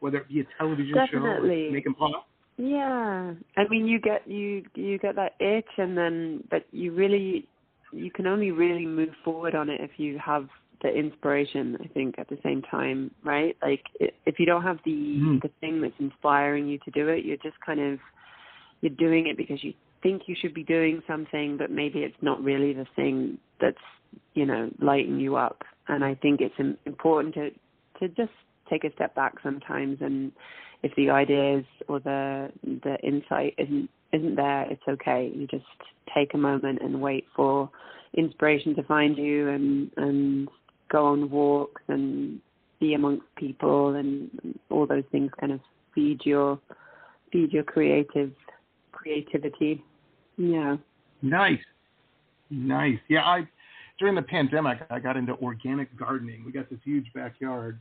whether 0.00 0.18
it 0.18 0.28
be 0.28 0.40
a 0.40 0.44
television 0.58 0.94
show 1.10 1.18
or 1.18 1.42
making 1.42 1.94
pop? 1.94 2.29
Yeah, 2.62 3.32
I 3.56 3.68
mean, 3.70 3.86
you 3.86 3.98
get 3.98 4.28
you 4.28 4.62
you 4.74 4.98
get 4.98 5.16
that 5.16 5.32
itch, 5.40 5.70
and 5.78 5.96
then 5.96 6.44
but 6.50 6.66
you 6.72 6.92
really 6.92 7.48
you 7.90 8.10
can 8.10 8.26
only 8.26 8.50
really 8.50 8.84
move 8.84 9.14
forward 9.24 9.54
on 9.54 9.70
it 9.70 9.80
if 9.80 9.92
you 9.96 10.18
have 10.18 10.46
the 10.82 10.90
inspiration. 10.90 11.78
I 11.82 11.86
think 11.88 12.16
at 12.18 12.28
the 12.28 12.38
same 12.42 12.60
time, 12.60 13.12
right? 13.24 13.56
Like 13.62 13.84
if 13.98 14.38
you 14.38 14.44
don't 14.44 14.62
have 14.62 14.78
the 14.84 14.90
Mhm. 14.90 15.40
the 15.40 15.48
thing 15.62 15.80
that's 15.80 15.98
inspiring 15.98 16.68
you 16.68 16.76
to 16.84 16.90
do 16.90 17.08
it, 17.08 17.24
you're 17.24 17.38
just 17.38 17.58
kind 17.60 17.80
of 17.80 17.98
you're 18.82 18.90
doing 19.06 19.26
it 19.28 19.38
because 19.38 19.64
you 19.64 19.72
think 20.02 20.28
you 20.28 20.34
should 20.34 20.52
be 20.52 20.64
doing 20.64 21.02
something, 21.06 21.56
but 21.56 21.70
maybe 21.70 22.00
it's 22.02 22.22
not 22.22 22.44
really 22.44 22.74
the 22.74 22.86
thing 22.94 23.38
that's 23.58 23.86
you 24.34 24.44
know 24.44 24.70
lighting 24.80 25.18
you 25.18 25.36
up. 25.36 25.64
And 25.88 26.04
I 26.04 26.14
think 26.14 26.42
it's 26.42 26.58
im- 26.58 26.76
important 26.84 27.32
to 27.36 27.50
to 28.00 28.08
just 28.08 28.32
take 28.68 28.84
a 28.84 28.92
step 28.92 29.14
back 29.14 29.40
sometimes 29.42 30.02
and 30.02 30.30
if 30.82 30.94
the 30.96 31.10
ideas 31.10 31.64
or 31.88 32.00
the 32.00 32.50
the 32.64 32.96
insight 33.02 33.54
isn't 33.58 33.90
isn't 34.12 34.36
there, 34.36 34.62
it's 34.70 34.82
okay. 34.88 35.30
You 35.34 35.46
just 35.46 35.64
take 36.14 36.34
a 36.34 36.38
moment 36.38 36.80
and 36.82 37.00
wait 37.00 37.26
for 37.36 37.70
inspiration 38.16 38.74
to 38.76 38.82
find 38.84 39.16
you 39.16 39.48
and 39.48 39.90
and 39.96 40.48
go 40.90 41.06
on 41.06 41.30
walks 41.30 41.82
and 41.88 42.40
be 42.80 42.94
amongst 42.94 43.24
people 43.36 43.94
and 43.94 44.30
all 44.70 44.86
those 44.86 45.04
things 45.12 45.30
kind 45.38 45.52
of 45.52 45.60
feed 45.94 46.20
your 46.24 46.58
feed 47.30 47.52
your 47.52 47.62
creative 47.62 48.32
creativity. 48.90 49.84
Yeah. 50.36 50.76
Nice, 51.22 51.60
nice. 52.50 52.98
Yeah, 53.08 53.22
I 53.22 53.46
during 53.98 54.14
the 54.14 54.22
pandemic 54.22 54.78
I 54.90 54.98
got 54.98 55.16
into 55.16 55.34
organic 55.34 55.96
gardening. 55.96 56.42
We 56.44 56.52
got 56.52 56.70
this 56.70 56.80
huge 56.84 57.06
backyard, 57.14 57.78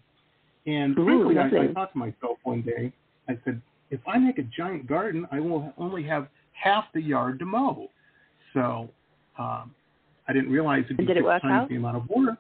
and 0.70 0.98
Ooh, 1.00 1.06
frankly, 1.34 1.38
I, 1.60 1.64
I 1.64 1.74
thought 1.74 1.92
to 1.94 1.98
myself 1.98 2.38
one 2.44 2.62
day, 2.62 2.94
I 3.28 3.38
said, 3.44 3.60
if 3.90 4.00
I 4.08 4.18
make 4.20 4.38
a 4.38 4.44
giant 4.44 4.88
garden, 4.88 5.28
I 5.32 5.40
will 5.40 5.74
only 5.78 6.04
have 6.04 6.28
half 6.52 6.86
the 6.94 7.02
yard 7.02 7.40
to 7.40 7.46
mow. 7.46 7.90
So 8.54 8.90
um, 9.38 9.74
I 10.28 10.34
didn't 10.34 10.52
realize 10.52 10.84
it'd 10.86 10.98
be 10.98 11.04
And 11.04 11.08
did 11.08 11.18
it 11.18 11.24
work 11.24 11.42
times 11.42 11.64
out? 11.64 11.70
the 11.70 11.76
amount 11.76 11.98
of 11.98 12.10
work. 12.10 12.38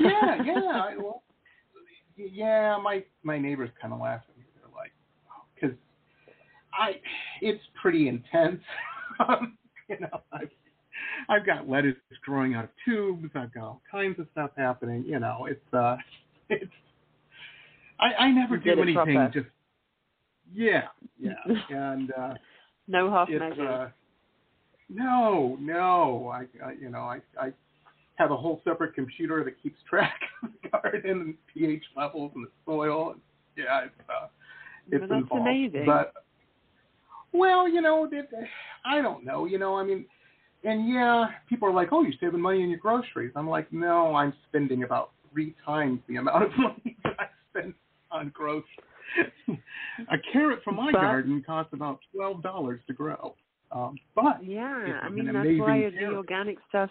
yeah, 0.00 0.42
yeah. 0.44 0.82
I, 0.88 0.94
well, 0.98 1.22
yeah, 2.16 2.76
my 2.82 3.04
my 3.22 3.38
neighbors 3.38 3.70
kind 3.80 3.94
of 3.94 4.00
laugh 4.00 4.20
at 4.28 4.36
me. 4.36 4.44
They're 4.56 4.74
like, 4.76 4.92
because 5.54 5.76
I, 6.78 7.00
it's 7.40 7.62
pretty 7.80 8.08
intense. 8.08 8.60
um, 9.26 9.56
you 9.88 10.00
know, 10.00 10.20
I've 10.32 10.50
I've 11.30 11.46
got 11.46 11.68
lettuce 11.68 11.96
growing 12.24 12.54
out 12.54 12.64
of 12.64 12.70
tubes. 12.84 13.30
I've 13.34 13.54
got 13.54 13.62
all 13.62 13.82
kinds 13.90 14.18
of 14.18 14.26
stuff 14.32 14.50
happening. 14.56 15.04
You 15.06 15.18
know, 15.20 15.46
it's 15.48 15.74
uh, 15.74 15.96
it's. 16.50 16.72
I 18.00 18.24
I 18.24 18.30
never 18.30 18.56
You 18.56 18.74
do 18.76 18.82
anything 18.82 18.94
proper. 18.94 19.30
just. 19.32 19.46
Yeah, 20.52 20.88
yeah, 21.18 21.34
and. 21.70 22.10
uh 22.12 22.34
no 22.90 23.10
half 23.10 23.28
measures. 23.28 23.58
uh, 23.60 23.88
no, 24.88 25.58
no. 25.60 26.28
I, 26.32 26.46
I 26.64 26.72
you 26.80 26.88
know 26.88 27.00
I 27.00 27.20
I 27.40 27.52
have 28.16 28.30
a 28.30 28.36
whole 28.36 28.60
separate 28.64 28.94
computer 28.94 29.44
that 29.44 29.62
keeps 29.62 29.78
track 29.88 30.18
of 30.42 30.50
the 30.62 30.68
garden 30.70 31.10
and 31.20 31.34
pH 31.52 31.84
levels 31.96 32.32
and 32.34 32.46
the 32.46 32.50
soil. 32.64 33.12
And, 33.12 33.20
Yeah, 33.56 33.84
it's 33.84 34.08
uh, 34.08 34.28
it's 34.90 35.00
Well, 35.02 35.20
that's 35.20 35.32
involved. 35.32 35.42
amazing. 35.42 35.84
But 35.86 36.12
well, 37.32 37.68
you 37.68 37.82
know, 37.82 38.08
it, 38.10 38.28
I 38.86 39.02
don't 39.02 39.24
know. 39.24 39.44
You 39.44 39.58
know, 39.58 39.76
I 39.76 39.84
mean, 39.84 40.06
and 40.64 40.88
yeah, 40.88 41.26
people 41.48 41.68
are 41.68 41.74
like, 41.74 41.88
"Oh, 41.92 42.02
you're 42.02 42.12
saving 42.20 42.40
money 42.40 42.62
on 42.62 42.70
your 42.70 42.78
groceries." 42.78 43.32
I'm 43.36 43.48
like, 43.48 43.70
no, 43.72 44.14
I'm 44.14 44.32
spending 44.48 44.82
about 44.82 45.10
three 45.30 45.54
times 45.64 46.00
the 46.08 46.16
amount 46.16 46.44
of 46.44 46.50
money 46.58 46.96
that 47.04 47.16
I 47.18 47.26
spend 47.50 47.74
on 48.10 48.30
groceries. 48.34 48.64
a 50.10 50.16
carrot 50.32 50.60
from 50.62 50.76
my 50.76 50.92
But- 50.92 51.00
garden 51.00 51.42
costs 51.46 51.72
about 51.72 52.00
twelve 52.14 52.42
dollars 52.42 52.80
to 52.86 52.92
grow. 52.92 53.34
Um, 53.70 53.96
but 54.14 54.42
Yeah, 54.42 55.00
I 55.02 55.08
mean 55.10 55.26
that's 55.26 55.46
why 55.58 55.90
the 55.90 56.06
organic 56.16 56.56
stuff 56.68 56.90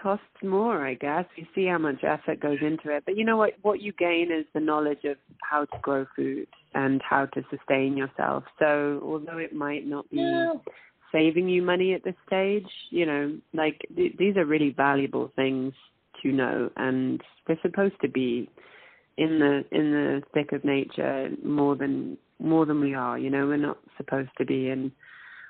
costs 0.00 0.24
more, 0.42 0.86
I 0.86 0.94
guess. 0.94 1.24
You 1.36 1.46
see 1.54 1.66
how 1.66 1.78
much 1.78 2.02
effort 2.04 2.40
goes 2.40 2.58
into 2.60 2.94
it. 2.94 3.02
But 3.04 3.16
you 3.16 3.24
know 3.24 3.36
what 3.36 3.54
what 3.62 3.80
you 3.80 3.92
gain 3.92 4.30
is 4.32 4.44
the 4.54 4.60
knowledge 4.60 5.04
of 5.04 5.16
how 5.42 5.64
to 5.64 5.78
grow 5.82 6.06
food 6.16 6.46
and 6.74 7.00
how 7.08 7.26
to 7.26 7.42
sustain 7.50 7.96
yourself. 7.96 8.44
So 8.58 9.00
although 9.02 9.38
it 9.38 9.52
might 9.54 9.86
not 9.86 10.08
be 10.10 10.18
yeah, 10.18 10.54
saving 11.12 11.48
you 11.48 11.60
money 11.62 11.92
at 11.94 12.04
this 12.04 12.14
stage, 12.26 12.68
you 12.90 13.04
know, 13.06 13.36
like 13.52 13.80
th- 13.94 14.16
these 14.18 14.36
are 14.36 14.44
really 14.46 14.70
valuable 14.70 15.30
things 15.36 15.74
to 16.22 16.32
know 16.32 16.70
and 16.76 17.20
we're 17.48 17.58
supposed 17.62 18.00
to 18.00 18.08
be 18.08 18.48
in 19.18 19.38
the 19.38 19.64
in 19.76 19.92
the 19.92 20.22
thick 20.34 20.52
of 20.52 20.64
nature 20.64 21.30
more 21.44 21.76
than 21.76 22.16
more 22.38 22.66
than 22.66 22.80
we 22.80 22.94
are, 22.94 23.18
you 23.18 23.30
know, 23.30 23.46
we're 23.46 23.56
not 23.56 23.78
supposed 23.96 24.30
to 24.38 24.44
be 24.44 24.70
in 24.70 24.92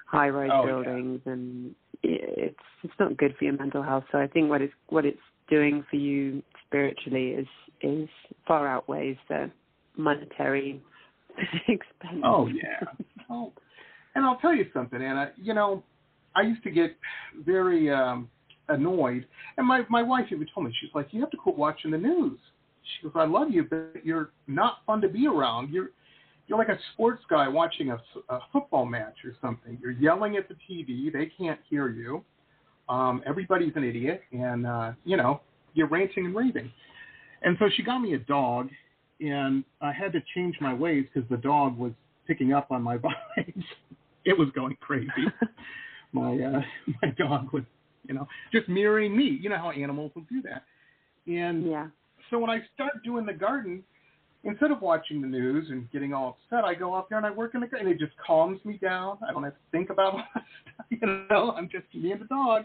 high 0.07 0.29
rise 0.29 0.51
Oh, 0.53 0.66
yeah. 0.66 0.72
buildings 0.72 1.20
and 1.25 1.75
it's 2.03 2.59
it's 2.83 2.92
not 2.98 3.16
good 3.16 3.35
for 3.38 3.44
your 3.44 3.57
mental 3.57 3.83
health. 3.83 4.05
So 4.12 4.18
I 4.18 4.27
think 4.27 4.51
what 4.51 4.62
it's 4.62 4.75
what 4.88 5.07
it's 5.07 5.18
doing 5.48 5.85
for 5.88 5.96
you 5.96 6.42
spiritually 6.66 7.31
is 7.31 7.46
is 7.81 8.09
far 8.46 8.66
outweighs 8.68 9.16
the 9.29 9.51
monetary 9.96 10.81
expense. 11.68 12.22
Oh 12.25 12.48
yeah. 12.48 12.81
Oh, 13.31 13.53
and 14.14 14.25
I'll 14.25 14.37
tell 14.37 14.55
you 14.55 14.66
something, 14.75 15.01
Anna. 15.01 15.33
You 15.37 15.55
know, 15.55 15.83
I 16.35 16.42
used 16.42 16.62
to 16.64 16.70
get 16.70 16.96
very 17.44 17.90
um 17.90 18.29
annoyed, 18.68 19.27
and 19.57 19.66
my 19.66 19.85
my 19.88 20.03
wife 20.03 20.27
even 20.31 20.46
told 20.55 20.66
me 20.66 20.75
she's 20.81 20.90
like, 20.94 21.09
"You 21.12 21.20
have 21.20 21.31
to 21.31 21.37
quit 21.37 21.57
watching 21.57 21.90
the 21.90 21.98
news." 21.98 22.38
She 22.83 23.09
goes, 23.09 23.12
"I 23.14 23.25
love 23.25 23.51
you, 23.51 23.64
but 23.64 24.05
you're 24.05 24.31
not 24.47 24.79
fun 24.87 25.01
to 25.03 25.09
be 25.09 25.27
around. 25.27 25.73
You're 25.73 25.90
you're 26.47 26.59
like 26.59 26.68
a 26.68 26.79
sports 26.92 27.23
guy 27.31 27.49
watching 27.49 27.90
a, 27.90 28.03
a 28.29 28.40
football 28.53 28.85
match 28.85 29.16
or 29.25 29.33
something. 29.40 29.79
You're 29.81 29.92
yelling 29.92 30.37
at 30.37 30.49
the 30.49 30.57
TV. 30.68 31.12
They 31.12 31.31
can't 31.38 31.61
hear 31.71 31.88
you. 31.88 32.25
Um, 32.88 33.23
everybody's 33.27 33.73
an 33.77 33.85
idiot, 33.85 34.23
and 34.33 34.66
uh, 34.66 34.92
you 35.05 35.16
know 35.16 35.40
you're 35.75 35.88
ranting 35.88 36.27
and 36.27 36.35
raving." 36.35 36.71
And 37.42 37.57
so 37.59 37.66
she 37.77 37.83
got 37.83 37.99
me 37.99 38.14
a 38.14 38.18
dog, 38.18 38.68
and 39.21 39.64
I 39.81 39.92
had 39.92 40.12
to 40.12 40.23
change 40.35 40.57
my 40.61 40.75
ways 40.75 41.07
because 41.12 41.29
the 41.29 41.37
dog 41.37 41.77
was 41.77 41.92
picking 42.27 42.53
up 42.53 42.71
on 42.71 42.83
my 42.83 42.99
vibes. 43.37 43.64
it 44.25 44.38
was 44.38 44.49
going 44.55 44.77
crazy. 44.81 45.11
my 46.12 46.38
uh, 46.38 46.61
my 47.03 47.11
dog 47.18 47.53
was, 47.53 47.64
you 48.07 48.14
know, 48.14 48.27
just 48.53 48.68
mirroring 48.68 49.16
me. 49.16 49.38
You 49.40 49.51
know 49.51 49.59
how 49.59 49.71
animals 49.71 50.12
will 50.14 50.27
do 50.31 50.42
that. 50.42 50.64
And 51.27 51.66
yeah. 51.68 51.87
So 52.33 52.38
when 52.38 52.51
I 52.51 52.61
start 52.75 52.95
doing 53.05 53.27
the 53.27 53.33
garden, 53.33 53.85
instead 54.42 54.71
of 54.73 54.81
watching 54.81 55.21
the 55.21 55.29
news 55.29 55.68
and 55.71 55.88
getting 55.92 56.12
all 56.14 56.38
upset, 56.51 56.64
I 56.64 56.75
go 56.75 56.97
out 56.97 57.09
there 57.09 57.18
and 57.18 57.27
I 57.27 57.31
work 57.31 57.55
in 57.55 57.61
the 57.61 57.66
garden. 57.66 57.88
And 57.88 57.95
it 58.01 58.05
just 58.05 58.16
calms 58.27 58.59
me 58.64 58.79
down. 58.83 59.18
I 59.29 59.33
don't 59.33 59.45
have 59.45 59.53
to 59.53 59.59
think 59.71 59.90
about 59.90 60.14
all 60.14 60.25
that 60.35 60.42
stuff. 60.75 60.87
You 60.90 61.27
know, 61.31 61.53
I'm 61.57 61.68
just 61.71 61.85
me 61.95 62.11
and 62.12 62.21
the 62.23 62.25
dog. 62.25 62.64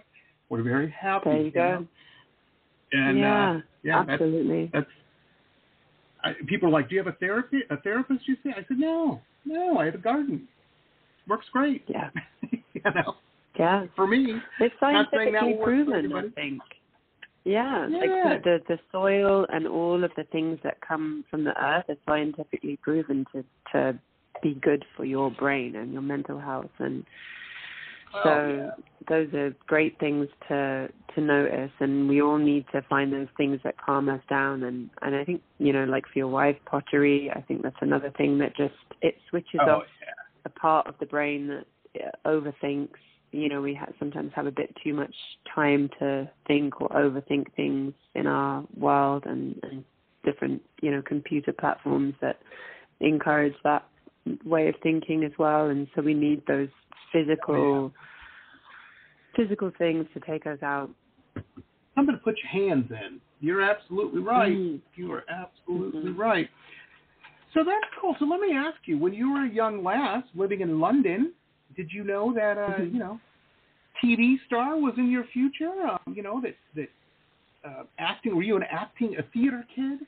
We're 0.49 0.63
very 0.63 0.89
happy. 0.89 1.29
There 1.29 1.41
you 1.41 1.51
go. 1.51 1.59
know? 1.79 1.87
And 2.93 3.19
yeah, 3.19 3.51
uh, 3.51 3.59
yeah, 3.83 4.05
absolutely. 4.07 4.71
that's 4.73 4.87
I, 6.23 6.31
people 6.47 6.69
are 6.69 6.71
like, 6.71 6.87
"Do 6.87 6.95
you 6.95 7.03
have 7.03 7.13
a 7.13 7.17
therapy? 7.17 7.59
A 7.69 7.75
therapist?" 7.81 8.25
You 8.27 8.37
say? 8.43 8.51
I 8.51 8.63
said, 8.67 8.77
"No, 8.79 9.19
no. 9.43 9.77
I 9.77 9.85
have 9.85 9.95
a 9.95 9.99
garden. 9.99 10.47
Works 11.27 11.47
great. 11.51 11.83
Yeah. 11.87 12.09
you 12.51 12.81
know, 12.95 13.15
Yeah. 13.59 13.85
for 13.95 14.07
me, 14.07 14.35
It's 14.61 14.73
Not 14.81 15.07
saying 15.11 15.33
that 15.33 15.41
scientifically 15.41 15.53
will 15.53 15.59
work 15.59 15.59
for 15.59 15.65
proven, 15.65 16.13
I 16.13 16.29
think. 16.33 16.61
Yeah, 17.47 17.87
Yeah. 17.87 17.97
like 17.97 18.43
the, 18.43 18.59
the 18.67 18.75
the 18.75 18.79
soil 18.91 19.45
and 19.49 19.65
all 19.67 20.03
of 20.03 20.11
the 20.17 20.25
things 20.25 20.59
that 20.63 20.81
come 20.81 21.23
from 21.29 21.45
the 21.45 21.55
earth 21.63 21.85
are 21.87 21.95
scientifically 22.05 22.77
proven 22.83 23.25
to 23.31 23.43
to 23.71 23.97
be 24.43 24.53
good 24.55 24.83
for 24.95 25.05
your 25.05 25.31
brain 25.31 25.75
and 25.77 25.93
your 25.93 26.01
mental 26.01 26.39
health, 26.39 26.75
and 26.79 27.05
so 28.23 28.29
Oh, 28.29 28.49
yeah. 28.49 28.71
those 29.07 29.33
are 29.33 29.55
great 29.65 29.97
things 29.99 30.27
to 30.49 30.89
to 31.15 31.21
notice. 31.21 31.71
And 31.79 32.09
we 32.09 32.21
all 32.21 32.37
need 32.37 32.65
to 32.73 32.81
find 32.83 33.11
those 33.13 33.27
things 33.37 33.59
that 33.63 33.75
calm 33.77 34.09
us 34.09 34.21
down. 34.29 34.63
And 34.63 34.89
and 35.01 35.15
I 35.15 35.23
think 35.23 35.41
you 35.57 35.71
know, 35.71 35.85
like 35.85 36.05
for 36.11 36.19
your 36.19 36.27
wife, 36.27 36.57
pottery. 36.65 37.31
I 37.33 37.41
think 37.41 37.61
that's 37.61 37.81
another 37.81 38.11
thing 38.17 38.37
that 38.39 38.55
just 38.57 38.75
it 39.01 39.15
switches 39.29 39.61
oh 39.65 39.69
off 39.71 39.83
yeah, 40.01 40.13
a 40.45 40.49
part 40.49 40.87
of 40.87 40.95
the 40.99 41.05
brain 41.05 41.47
that 41.47 41.65
overthinks. 42.25 42.99
You 43.37 43.49
know, 43.49 43.61
we 43.61 43.75
ha- 43.75 43.91
sometimes 43.99 44.31
have 44.35 44.47
a 44.47 44.51
bit 44.51 44.75
too 44.83 44.93
much 44.95 45.13
time 45.53 45.89
to 45.99 46.29
think 46.47 46.81
or 46.81 46.89
overthink 46.89 47.53
things 47.55 47.93
in 48.15 48.25
our 48.25 48.63
world 48.75 49.23
and, 49.27 49.55
and 49.63 49.83
different, 50.25 50.59
you 50.81 50.89
know, 50.89 51.03
computer 51.05 51.53
platforms 51.53 52.15
that 52.19 52.39
encourage 52.99 53.53
that 53.63 53.85
way 54.43 54.67
of 54.69 54.75
thinking 54.81 55.23
as 55.23 55.31
well. 55.37 55.67
And 55.67 55.87
so 55.95 56.01
we 56.01 56.15
need 56.15 56.41
those 56.47 56.69
physical, 57.13 57.93
physical 59.35 59.71
things 59.77 60.07
to 60.15 60.19
take 60.21 60.47
us 60.47 60.57
out. 60.63 60.89
something 61.95 62.15
to 62.15 62.21
put 62.21 62.35
your 62.43 62.51
hands 62.69 62.89
in. 62.91 63.19
You're 63.39 63.61
absolutely 63.61 64.21
right. 64.21 64.51
Mm. 64.51 64.81
You 64.95 65.11
are 65.13 65.23
absolutely 65.29 66.11
Mhm. 66.11 66.17
right. 66.17 66.49
So 67.53 67.63
that's 67.63 67.85
cool. 67.99 68.15
So 68.19 68.25
let 68.25 68.39
me 68.39 68.53
ask 68.53 68.77
you: 68.87 68.97
When 68.97 69.13
you 69.13 69.31
were 69.31 69.43
a 69.45 69.49
young 69.49 69.83
lass 69.83 70.23
living 70.35 70.61
in 70.61 70.79
London, 70.79 71.33
did 71.75 71.91
you 71.91 72.03
know 72.03 72.33
that 72.33 72.57
uh, 72.57 72.81
Mhm. 72.81 72.93
you 72.93 72.99
know 72.99 73.19
TV 74.03 74.35
star 74.45 74.77
was 74.77 74.93
in 74.97 75.11
your 75.11 75.25
future? 75.33 75.71
Um, 75.87 76.13
you 76.13 76.23
know 76.23 76.41
that 76.41 76.55
that 76.75 76.89
uh, 77.65 77.83
acting. 77.99 78.35
Were 78.35 78.43
you 78.43 78.55
an 78.55 78.63
acting 78.69 79.15
a 79.17 79.23
theater 79.33 79.65
kid? 79.75 79.99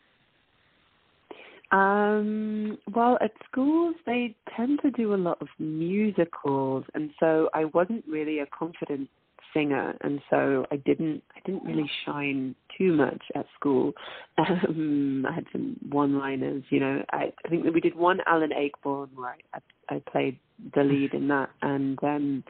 Um, 1.71 2.79
well, 2.95 3.17
at 3.21 3.31
schools 3.49 3.95
they 4.05 4.35
tend 4.55 4.79
to 4.81 4.89
do 4.91 5.13
a 5.13 5.15
lot 5.15 5.39
of 5.41 5.47
musicals, 5.59 6.83
and 6.95 7.11
so 7.19 7.49
I 7.53 7.65
wasn't 7.65 8.03
really 8.07 8.39
a 8.39 8.47
confident 8.47 9.07
singer, 9.53 9.95
and 10.01 10.19
so 10.29 10.65
I 10.71 10.77
didn't 10.77 11.21
I 11.35 11.41
didn't 11.45 11.63
really 11.63 11.89
shine 12.05 12.55
too 12.77 12.93
much 12.93 13.21
at 13.35 13.45
school. 13.59 13.93
Um, 14.39 15.25
I 15.29 15.33
had 15.33 15.45
some 15.51 15.75
one-liners, 15.89 16.63
you 16.69 16.79
know. 16.79 17.03
I, 17.11 17.33
I 17.45 17.49
think 17.49 17.65
that 17.65 17.73
we 17.73 17.81
did 17.81 17.93
one 17.93 18.19
Alan 18.25 18.51
Ayckbourn 18.51 19.09
where 19.13 19.35
I, 19.53 19.59
I 19.89 19.95
I 19.95 20.01
played 20.11 20.39
the 20.73 20.83
lead 20.83 21.13
in 21.13 21.27
that, 21.27 21.49
and 21.61 22.01
um, 22.03 22.43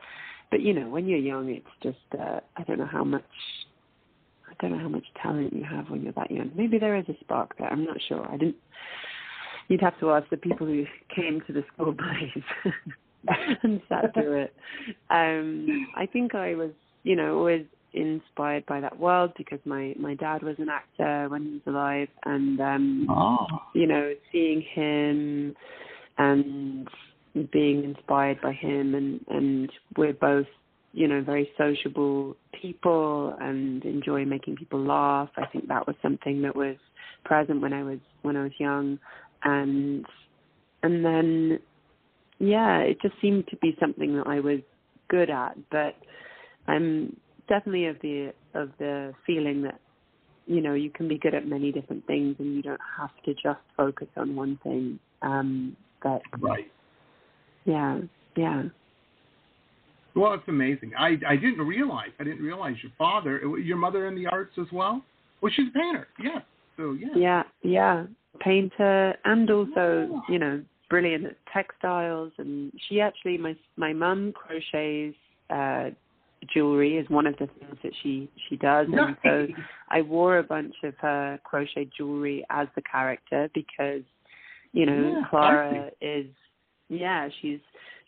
but 0.51 0.61
you 0.61 0.73
know 0.73 0.89
when 0.89 1.07
you're 1.07 1.19
young, 1.19 1.49
it's 1.49 1.65
just 1.81 2.19
uh, 2.19 2.39
I 2.57 2.63
don't 2.63 2.79
know 2.79 2.89
how 2.91 3.03
much 3.03 3.23
I 4.47 4.53
don't 4.59 4.71
know 4.71 4.79
how 4.79 4.89
much 4.89 5.05
talent 5.21 5.53
you 5.53 5.63
have 5.63 5.89
when 5.89 6.03
you're 6.03 6.13
that 6.13 6.31
young. 6.31 6.51
Maybe 6.55 6.79
there 6.79 6.95
is 6.95 7.05
a 7.07 7.15
spark 7.21 7.57
there. 7.57 7.71
I'm 7.71 7.85
not 7.85 7.97
sure. 8.07 8.27
I 8.27 8.37
didn't. 8.37 8.55
You'd 9.67 9.81
have 9.81 9.99
to 9.99 10.11
ask 10.11 10.27
the 10.29 10.37
people 10.37 10.65
who 10.65 10.85
came 11.15 11.41
to 11.45 11.53
the 11.53 11.63
school 11.73 11.93
plays 11.93 12.73
and 13.63 13.81
sat 13.87 14.13
through 14.15 14.43
it. 14.43 14.53
Um, 15.11 15.87
I 15.95 16.07
think 16.07 16.33
I 16.33 16.55
was, 16.55 16.71
you 17.03 17.15
know, 17.15 17.37
always 17.37 17.65
inspired 17.93 18.65
by 18.65 18.79
that 18.79 18.99
world 18.99 19.31
because 19.37 19.59
my 19.65 19.93
my 19.99 20.15
dad 20.15 20.41
was 20.41 20.55
an 20.57 20.69
actor 20.69 21.27
when 21.29 21.43
he 21.43 21.51
was 21.51 21.61
alive, 21.67 22.07
and 22.25 22.59
um, 22.59 23.07
Oh, 23.09 23.45
you 23.73 23.87
know, 23.87 24.13
seeing 24.31 24.61
him 24.61 25.55
and 26.17 26.87
being 27.51 27.83
inspired 27.83 28.41
by 28.41 28.53
him 28.53 28.95
and 28.95 29.23
and 29.29 29.71
we're 29.97 30.13
both 30.13 30.47
you 30.93 31.07
know 31.07 31.21
very 31.21 31.49
sociable 31.57 32.35
people 32.59 33.35
and 33.39 33.83
enjoy 33.85 34.25
making 34.25 34.55
people 34.55 34.83
laugh. 34.83 35.29
I 35.37 35.45
think 35.45 35.67
that 35.67 35.87
was 35.87 35.95
something 36.01 36.41
that 36.41 36.55
was 36.55 36.77
present 37.23 37.61
when 37.61 37.73
i 37.73 37.83
was 37.83 37.99
when 38.21 38.35
i 38.35 38.43
was 38.43 38.51
young. 38.57 38.99
And 39.43 40.05
and 40.83 41.05
then 41.05 41.59
yeah 42.39 42.79
it 42.79 43.01
just 43.01 43.15
seemed 43.21 43.47
to 43.47 43.55
be 43.57 43.75
something 43.79 44.15
that 44.17 44.27
i 44.27 44.39
was 44.39 44.59
good 45.09 45.29
at. 45.29 45.57
But 45.69 45.95
i'm 46.67 47.15
definitely 47.47 47.85
of 47.87 47.97
the 48.01 48.33
of 48.53 48.71
the 48.79 49.13
feeling 49.25 49.61
that 49.63 49.79
you 50.47 50.61
know 50.61 50.73
you 50.73 50.89
can 50.89 51.07
be 51.07 51.17
good 51.17 51.35
at 51.35 51.47
many 51.47 51.71
different 51.71 52.05
things 52.07 52.35
and 52.39 52.55
you 52.55 52.61
don't 52.61 52.81
have 52.97 53.11
to 53.23 53.33
just 53.33 53.59
focus 53.77 54.07
on 54.17 54.35
one 54.35 54.59
thing 54.63 54.99
um 55.21 55.75
but 56.01 56.21
right 56.39 56.71
yeah 57.65 57.99
yeah. 58.35 58.63
Well 60.15 60.33
it's 60.33 60.47
amazing. 60.47 60.91
I 60.97 61.17
i 61.27 61.35
didn't 61.35 61.65
realize 61.65 62.09
i 62.19 62.23
didn't 62.23 62.43
realize 62.43 62.75
your 62.81 62.91
father 62.97 63.39
your 63.57 63.77
mother 63.77 64.07
in 64.07 64.15
the 64.15 64.27
arts 64.27 64.53
as 64.59 64.67
well? 64.71 65.03
Well 65.41 65.51
she's 65.55 65.67
a 65.67 65.77
painter 65.77 66.07
yeah. 66.23 66.39
So 66.77 66.93
yeah. 66.93 67.07
Yeah 67.15 67.43
yeah. 67.63 68.05
Painter 68.39 69.15
and 69.25 69.49
also 69.49 70.21
you 70.29 70.39
know 70.39 70.63
brilliant 70.89 71.25
at 71.25 71.35
textiles. 71.53 72.31
And 72.37 72.71
she 72.87 73.01
actually 73.01 73.37
my 73.37 73.55
my 73.77 73.93
mum 73.93 74.33
crochets 74.33 75.15
uh 75.49 75.89
jewelry 76.53 76.97
is 76.97 77.09
one 77.09 77.27
of 77.27 77.33
the 77.33 77.47
things 77.47 77.77
that 77.83 77.91
she 78.01 78.29
she 78.47 78.55
does. 78.55 78.87
And 78.91 79.17
so 79.23 79.47
I 79.89 80.01
wore 80.01 80.39
a 80.39 80.43
bunch 80.43 80.75
of 80.83 80.93
her 80.99 81.39
crochet 81.43 81.89
jewelry 81.97 82.45
as 82.49 82.67
the 82.75 82.81
character 82.81 83.49
because 83.53 84.01
you 84.71 84.85
know 84.85 85.19
Yeah, 85.19 85.29
Clara 85.29 85.91
is 86.01 86.27
yeah 86.89 87.29
she's 87.41 87.59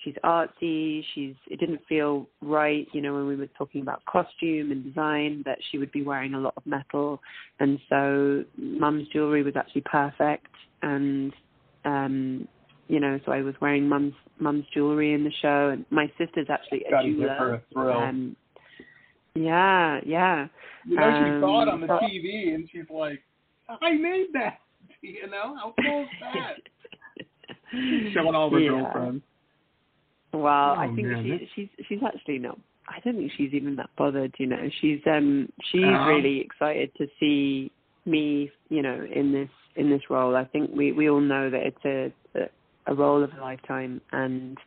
she's 0.04 0.16
artsy. 0.24 1.04
She's 1.14 1.36
it 1.48 1.60
didn't 1.60 1.82
feel 1.88 2.28
right 2.42 2.88
you 2.92 3.02
know 3.02 3.14
when 3.14 3.28
we 3.28 3.36
were 3.36 3.48
talking 3.58 3.82
about 3.82 4.04
costume 4.06 4.72
and 4.72 4.84
design 4.84 5.44
that 5.46 5.60
she 5.70 5.78
would 5.78 5.92
be 5.92 6.02
wearing 6.04 6.34
a 6.34 6.40
lot 6.40 6.54
of 6.58 6.66
metal. 6.66 7.22
And 7.60 7.80
so 7.90 8.44
mum's 8.58 9.08
jewelry 9.14 9.44
was 9.44 9.56
actually 9.56 9.82
perfect. 9.82 10.48
And 10.82 11.32
um 11.86 12.48
you 12.88 13.00
know 13.00 13.20
so 13.26 13.32
I 13.32 13.42
was 13.42 13.56
wearing 13.62 13.88
mum's 13.88 14.14
mum's 14.40 14.66
jewelry 14.74 15.14
in 15.14 15.24
the 15.24 15.32
show. 15.42 15.70
And 15.70 15.86
my 15.92 16.12
sister's 16.18 16.48
actually 16.50 16.84
a 16.88 16.92
Gotta 16.92 17.08
give 17.10 17.18
jeweler. 17.18 17.36
her 17.36 17.54
a 17.54 17.62
thrill. 17.74 18.00
um 18.00 18.36
yeah 19.36 20.00
yeah. 20.06 20.48
You 20.86 20.96
know 20.96 21.36
she 21.36 21.42
saw 21.42 21.62
it 21.62 21.68
on 21.70 21.82
the 21.82 21.92
um, 21.94 22.00
tv 22.00 22.56
and 22.56 22.68
she's 22.72 22.90
like 22.90 23.22
i 23.82 23.94
made 23.94 24.28
that 24.34 24.60
you 25.02 25.28
know? 25.28 25.56
How 25.56 25.74
cool 25.86 26.02
is 26.04 26.08
that 26.22 26.56
showing 28.14 28.36
all 28.36 28.50
her 28.52 28.60
Yeah. 28.60 28.70
girlfriends 28.84 29.24
Well, 30.34 30.44
Oh, 30.44 30.76
I 30.80 30.88
think 30.96 31.08
man, 31.08 31.24
she, 31.24 31.50
she's 31.56 31.70
she's 31.88 32.00
actually 32.06 32.40
not. 32.40 32.58
I 32.88 33.00
don't 33.04 33.16
think 33.18 33.32
she's 33.38 33.54
even 33.54 33.76
that 33.78 33.90
bothered. 33.98 34.34
You 34.38 34.48
know, 34.48 34.70
she's 34.82 35.00
um 35.06 35.50
she's 35.72 35.84
Uh-huh. 35.84 36.08
really 36.08 36.40
excited 36.40 36.92
to 36.98 37.08
see 37.20 37.72
me. 38.06 38.52
You 38.70 38.82
know, 38.82 39.06
in 39.14 39.32
this 39.32 39.50
in 39.76 39.90
this 39.90 40.02
role. 40.10 40.36
I 40.36 40.46
think 40.46 40.72
we 40.76 40.92
we 40.92 41.10
all 41.10 41.22
know 41.22 41.50
that 41.50 41.62
it's 41.62 41.86
a 41.86 42.14
a, 42.40 42.50
a 42.88 42.96
role 42.96 43.24
of 43.24 43.32
a 43.34 43.42
lifetime, 43.42 44.02
and 44.12 44.58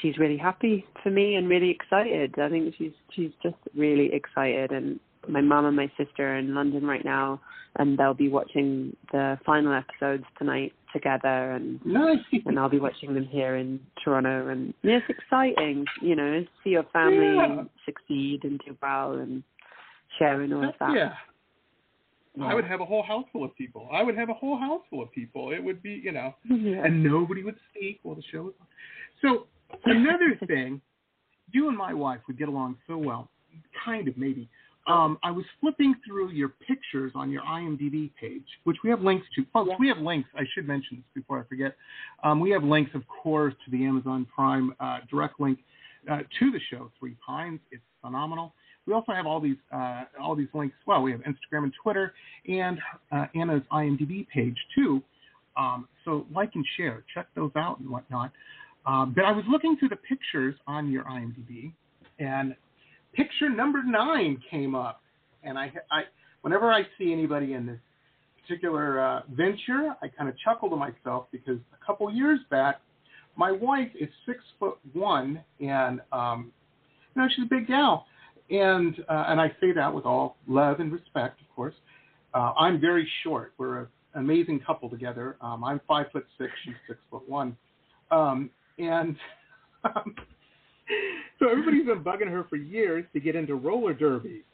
she's 0.00 0.18
really 0.18 0.36
happy 0.36 0.84
for 1.02 1.10
me 1.10 1.36
and 1.36 1.48
really 1.48 1.70
excited. 1.70 2.34
I 2.38 2.48
think 2.48 2.74
she's 2.76 2.92
she's 3.14 3.30
just 3.42 3.56
really 3.76 4.12
excited. 4.12 4.72
And 4.72 4.98
my 5.28 5.40
mum 5.40 5.66
and 5.66 5.76
my 5.76 5.90
sister 5.96 6.32
are 6.34 6.36
in 6.38 6.54
London 6.54 6.86
right 6.86 7.04
now, 7.04 7.40
and 7.78 7.98
they'll 7.98 8.14
be 8.14 8.28
watching 8.28 8.96
the 9.12 9.38
final 9.44 9.72
episodes 9.72 10.24
tonight 10.38 10.72
together. 10.92 11.52
And 11.52 11.84
nice 11.84 12.18
and 12.46 12.58
I'll 12.58 12.68
be 12.68 12.78
watching 12.80 13.14
them 13.14 13.24
here 13.26 13.56
in 13.56 13.80
Toronto. 14.02 14.48
And 14.48 14.72
yeah, 14.82 14.98
it's 14.98 15.18
exciting, 15.18 15.84
you 16.00 16.16
know, 16.16 16.40
to 16.40 16.46
see 16.64 16.70
your 16.70 16.84
family 16.92 17.36
Yeah. 17.36 17.64
succeed 17.84 18.44
and 18.44 18.60
do 18.64 18.76
well 18.80 19.12
and 19.14 19.42
sharing 20.18 20.52
all 20.52 20.68
of 20.68 20.74
that. 20.80 20.94
yeah 20.96 21.12
I 22.42 22.54
would 22.54 22.64
have 22.64 22.80
a 22.82 22.84
whole 22.84 23.02
house 23.02 23.24
full 23.32 23.44
of 23.44 23.56
people. 23.56 23.88
I 23.92 24.02
would 24.02 24.16
have 24.16 24.28
a 24.28 24.34
whole 24.34 24.58
house 24.58 24.82
full 24.90 25.02
of 25.02 25.10
people. 25.12 25.52
It 25.52 25.62
would 25.62 25.82
be, 25.82 26.00
you 26.04 26.12
know, 26.12 26.34
Yeah. 26.44 26.84
and 26.84 27.02
nobody 27.02 27.42
would 27.42 27.56
speak 27.70 28.00
while 28.02 28.14
the 28.14 28.22
show 28.30 28.42
was 28.42 28.54
on. 28.60 28.66
So 29.22 29.46
another 29.84 30.38
thing, 30.46 30.80
you 31.52 31.68
and 31.68 31.76
my 31.76 31.94
wife 31.94 32.20
would 32.28 32.38
get 32.38 32.48
along 32.48 32.76
so 32.86 32.98
well, 32.98 33.30
kind 33.84 34.06
of 34.08 34.16
maybe. 34.18 34.48
Um, 34.86 35.18
I 35.24 35.30
was 35.30 35.44
flipping 35.60 35.94
through 36.06 36.30
your 36.30 36.50
pictures 36.66 37.12
on 37.14 37.30
your 37.30 37.42
IMDb 37.42 38.10
page, 38.20 38.44
which 38.64 38.76
we 38.84 38.90
have 38.90 39.00
links 39.00 39.26
to. 39.34 39.44
Folks, 39.52 39.70
we 39.80 39.88
have 39.88 39.98
links. 39.98 40.28
I 40.36 40.44
should 40.54 40.68
mention 40.68 40.98
this 40.98 41.22
before 41.22 41.40
I 41.40 41.44
forget. 41.48 41.76
Um, 42.22 42.38
we 42.38 42.50
have 42.50 42.62
links, 42.62 42.92
of 42.94 43.02
course, 43.08 43.54
to 43.64 43.70
the 43.70 43.84
Amazon 43.84 44.26
Prime 44.32 44.74
uh, 44.78 44.98
direct 45.10 45.40
link 45.40 45.58
uh, 46.10 46.18
to 46.38 46.50
the 46.52 46.60
show 46.70 46.90
Three 47.00 47.16
Pines. 47.26 47.60
It's 47.72 47.82
phenomenal. 48.00 48.54
We 48.86 48.94
also 48.94 49.12
have 49.12 49.26
all 49.26 49.40
these 49.40 49.56
uh, 49.72 50.04
all 50.20 50.36
these 50.36 50.48
links. 50.54 50.76
Well, 50.86 51.02
we 51.02 51.10
have 51.10 51.20
Instagram 51.20 51.64
and 51.64 51.72
Twitter, 51.82 52.14
and 52.48 52.78
uh, 53.10 53.26
Anna's 53.34 53.62
IMDb 53.72 54.28
page 54.28 54.56
too. 54.74 55.02
Um, 55.56 55.88
so 56.04 56.26
like 56.32 56.50
and 56.54 56.64
share, 56.76 57.02
check 57.12 57.26
those 57.34 57.50
out 57.56 57.80
and 57.80 57.90
whatnot. 57.90 58.30
Um, 58.86 59.12
but 59.16 59.24
I 59.24 59.32
was 59.32 59.44
looking 59.48 59.76
through 59.76 59.88
the 59.88 59.96
pictures 59.96 60.54
on 60.68 60.92
your 60.92 61.02
IMDb, 61.04 61.72
and 62.20 62.54
picture 63.16 63.48
number 63.48 63.82
nine 63.84 64.40
came 64.50 64.74
up. 64.74 65.02
And 65.42 65.58
I, 65.58 65.72
I 65.90 66.02
whenever 66.42 66.70
I 66.70 66.82
see 66.98 67.12
anybody 67.12 67.54
in 67.54 67.66
this 67.66 67.78
particular 68.42 69.00
uh, 69.00 69.22
venture, 69.30 69.94
I 70.02 70.08
kind 70.08 70.28
of 70.28 70.36
chuckle 70.38 70.70
to 70.70 70.76
myself 70.76 71.26
because 71.32 71.58
a 71.72 71.84
couple 71.84 72.12
years 72.12 72.40
back, 72.50 72.80
my 73.36 73.50
wife 73.50 73.90
is 73.98 74.08
six 74.24 74.38
foot 74.58 74.78
one, 74.92 75.42
and 75.60 76.00
um, 76.12 76.52
you 77.14 77.22
know 77.22 77.28
she's 77.34 77.44
a 77.44 77.48
big 77.48 77.66
gal, 77.66 78.06
and 78.50 78.96
uh, 79.08 79.24
and 79.28 79.40
I 79.40 79.48
say 79.60 79.72
that 79.74 79.92
with 79.92 80.04
all 80.04 80.36
love 80.46 80.80
and 80.80 80.92
respect, 80.92 81.40
of 81.40 81.54
course. 81.54 81.74
Uh, 82.34 82.52
I'm 82.58 82.80
very 82.80 83.08
short. 83.22 83.52
We're 83.58 83.80
an 83.80 83.88
amazing 84.14 84.60
couple 84.60 84.88
together. 84.90 85.36
Um, 85.40 85.64
I'm 85.64 85.80
five 85.86 86.06
foot 86.12 86.26
six. 86.38 86.50
She's 86.64 86.74
six 86.86 86.98
foot 87.10 87.28
one. 87.28 87.56
Um, 88.10 88.50
and 88.78 89.16
um, 89.84 90.14
so 91.38 91.48
everybody's 91.50 91.86
been 91.86 92.02
bugging 92.02 92.30
her 92.30 92.44
for 92.48 92.56
years 92.56 93.04
to 93.12 93.20
get 93.20 93.36
into 93.36 93.54
roller 93.54 93.94
derby. 93.94 94.42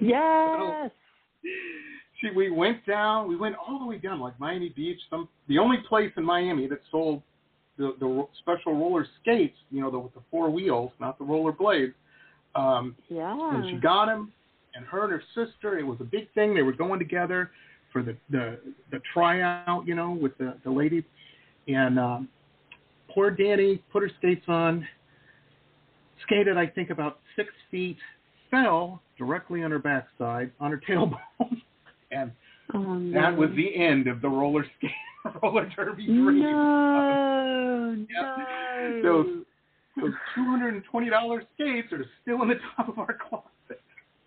Yes. 0.00 0.90
she, 2.20 2.30
we 2.36 2.50
went 2.50 2.84
down. 2.86 3.26
We 3.28 3.36
went 3.36 3.56
all 3.56 3.78
the 3.78 3.86
way 3.86 3.98
down, 3.98 4.20
like 4.20 4.38
Miami 4.38 4.68
Beach. 4.68 4.98
Some 5.10 5.28
the 5.48 5.58
only 5.58 5.78
place 5.88 6.12
in 6.16 6.24
Miami 6.24 6.66
that 6.68 6.80
sold 6.90 7.22
the 7.78 7.94
the 7.98 8.26
special 8.40 8.74
roller 8.74 9.06
skates. 9.20 9.56
You 9.70 9.80
know, 9.80 9.90
the 9.90 9.98
with 9.98 10.14
the 10.14 10.20
four 10.30 10.50
wheels, 10.50 10.92
not 11.00 11.18
the 11.18 11.24
roller 11.24 11.52
blades. 11.52 11.94
Um, 12.54 12.94
Yeah. 13.08 13.54
and 13.56 13.70
she 13.70 13.76
got 13.76 14.08
him, 14.08 14.30
and 14.74 14.84
her 14.84 15.04
and 15.04 15.12
her 15.12 15.22
sister. 15.34 15.78
It 15.78 15.86
was 15.86 15.98
a 16.00 16.04
big 16.04 16.30
thing. 16.34 16.54
They 16.54 16.62
were 16.62 16.72
going 16.74 16.98
together 16.98 17.50
for 17.92 18.02
the 18.02 18.14
the, 18.30 18.58
the 18.90 19.00
tryout, 19.14 19.86
you 19.86 19.94
know, 19.94 20.12
with 20.12 20.36
the 20.38 20.54
the 20.64 20.70
lady. 20.70 21.02
And 21.66 21.98
um, 21.98 22.28
poor 23.12 23.30
Danny 23.30 23.82
put 23.90 24.02
her 24.02 24.10
skates 24.18 24.44
on, 24.48 24.86
skated 26.22 26.56
I 26.56 26.66
think 26.66 26.90
about 26.90 27.20
six 27.36 27.48
feet, 27.70 27.96
fell 28.50 29.00
directly 29.18 29.62
on 29.62 29.70
her 29.70 29.78
backside 29.78 30.50
on 30.60 30.70
her 30.70 30.80
tailbone, 30.88 31.60
and 32.10 32.32
oh, 32.74 32.78
no. 32.94 33.20
that 33.20 33.36
was 33.36 33.50
the 33.56 33.74
end 33.74 34.06
of 34.08 34.20
the 34.20 34.28
roller 34.28 34.64
skate 34.78 34.90
roller 35.42 35.68
derby 35.76 36.06
dream. 36.06 36.40
No, 36.42 38.06
Yeah. 38.10 38.36
no. 38.78 39.02
Those 39.02 39.44
those 40.00 40.12
two 40.34 40.44
hundred 40.44 40.74
and 40.74 40.82
twenty 40.90 41.10
dollars 41.10 41.44
skates 41.54 41.92
are 41.92 42.04
still 42.22 42.42
in 42.42 42.48
the 42.48 42.56
top 42.76 42.88
of 42.88 42.98
our 42.98 43.16
closet. 43.28 43.80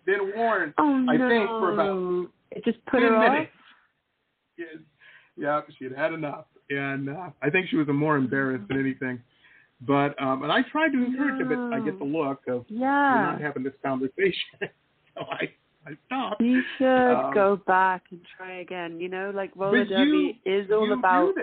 Been 0.04 0.32
worn, 0.36 0.72
oh, 0.78 1.04
I 1.08 1.16
no. 1.16 1.28
think, 1.28 1.48
for 1.48 1.72
about 1.72 2.30
It 2.52 2.64
just 2.64 2.78
put 2.86 3.02
her 3.02 3.14
off. 3.16 3.32
minutes. 3.32 3.50
Yes. 4.56 4.68
Yeah, 5.36 5.60
she 5.78 5.84
had 5.84 5.94
had 5.94 6.12
enough, 6.12 6.44
and 6.70 7.10
uh, 7.10 7.30
I 7.42 7.50
think 7.50 7.68
she 7.68 7.76
was 7.76 7.86
more 7.88 8.16
embarrassed 8.16 8.68
than 8.68 8.78
anything. 8.80 9.20
But 9.80 10.20
um, 10.22 10.42
and 10.42 10.50
I 10.52 10.62
tried 10.62 10.90
to 10.92 11.04
encourage 11.04 11.40
him, 11.40 11.48
but 11.48 11.76
I 11.76 11.80
get 11.80 11.98
the 11.98 12.04
look 12.04 12.40
of 12.48 12.64
we're 12.70 12.78
Yeah. 12.80 13.32
not 13.32 13.40
having 13.40 13.62
this 13.62 13.74
conversation, 13.84 14.32
so 15.14 15.22
I 15.30 15.50
I 15.86 15.90
stopped. 16.06 16.40
You 16.40 16.62
should 16.78 17.12
Um, 17.26 17.34
go 17.34 17.56
back 17.66 18.02
and 18.10 18.20
try 18.36 18.60
again. 18.60 18.98
You 19.00 19.08
know, 19.08 19.30
like 19.34 19.50
roller 19.54 19.84
derby 19.84 20.40
you- 20.44 20.52
is 20.60 20.70
all 20.70 20.92
about 20.92 21.34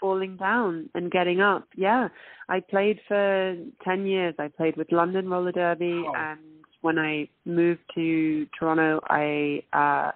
falling 0.00 0.36
down 0.36 0.90
and 0.94 1.10
getting 1.10 1.40
up. 1.40 1.68
Yeah, 1.76 2.08
I 2.48 2.60
played 2.60 2.98
for 3.06 3.56
ten 3.84 4.04
years. 4.04 4.34
I 4.38 4.48
played 4.48 4.76
with 4.76 4.90
London 4.90 5.28
Roller 5.30 5.52
Derby, 5.52 6.02
Wow. 6.02 6.12
and 6.16 6.40
when 6.82 6.98
I 6.98 7.28
moved 7.44 7.80
to 7.94 8.46
Toronto, 8.58 9.00
I 9.08 9.62
uh, 9.72 10.10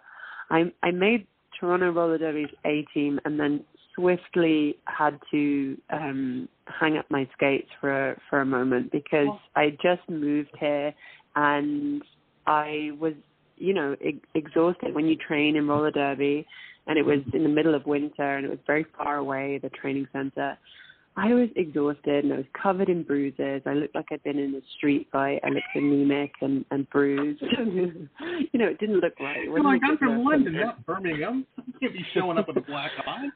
I 0.51 0.73
I 0.83 0.91
made 0.91 1.25
Toronto 1.59 1.91
Roller 1.93 2.19
Derby's 2.19 2.51
A 2.65 2.83
team, 2.93 3.21
and 3.25 3.39
then 3.39 3.65
swiftly 3.95 4.77
had 4.87 5.19
to 5.31 5.77
um, 5.91 6.49
hang 6.81 6.97
up 6.99 7.07
my 7.11 7.29
skates 7.35 7.69
for 7.81 8.17
for 8.29 8.41
a 8.41 8.47
moment 8.47 8.91
because 8.93 9.29
Oh. 9.29 9.41
I 9.57 9.71
just 9.83 10.09
moved 10.09 10.51
here 10.59 10.95
and 11.37 12.03
I 12.47 12.91
was 12.99 13.15
you 13.57 13.75
know 13.75 13.95
e- 14.05 14.21
exhausted 14.35 14.95
when 14.95 15.07
you 15.07 15.17
train 15.17 15.57
in 15.57 15.69
roller 15.69 15.91
derby 15.91 16.47
and 16.87 16.99
it 16.99 17.05
was 17.05 17.19
in 17.35 17.43
the 17.43 17.49
middle 17.49 17.75
of 17.75 17.85
winter 17.87 18.37
and 18.37 18.47
it 18.47 18.49
was 18.49 18.59
very 18.67 18.87
far 18.97 19.17
away 19.19 19.59
the 19.63 19.69
training 19.69 20.09
center 20.15 20.57
i 21.17 21.35
was 21.35 21.49
exhausted 21.57 22.25
and 22.25 22.33
i 22.33 22.37
was 22.39 22.47
covered 22.61 22.89
in 22.89 23.03
bruises 23.03 23.61
i 23.67 23.75
looked 23.75 23.95
like 23.95 24.07
i'd 24.13 24.23
been 24.23 24.39
in 24.39 24.55
a 24.55 24.61
street 24.79 25.07
fight 25.13 25.39
i 25.45 25.49
looked 25.51 25.67
anemic 25.75 26.33
and 26.41 26.65
and 26.71 26.89
bruised 26.89 27.43
you 27.59 28.59
know 28.61 28.67
it 28.69 28.79
didn't 28.81 29.01
look 29.01 29.13
right 29.21 29.45
it 29.47 29.51
on, 29.51 29.67
a 29.67 29.87
I'm 29.87 29.99
from. 29.99 30.25
London, 30.25 30.55
not 30.59 30.87
Birmingham. 30.87 31.45
I 31.59 31.63
can't 31.81 31.93
be 31.93 32.05
showing 32.15 32.39
up 32.39 32.49
with 32.49 32.57
a 32.57 32.63
black 32.63 32.93
eye. 33.07 33.29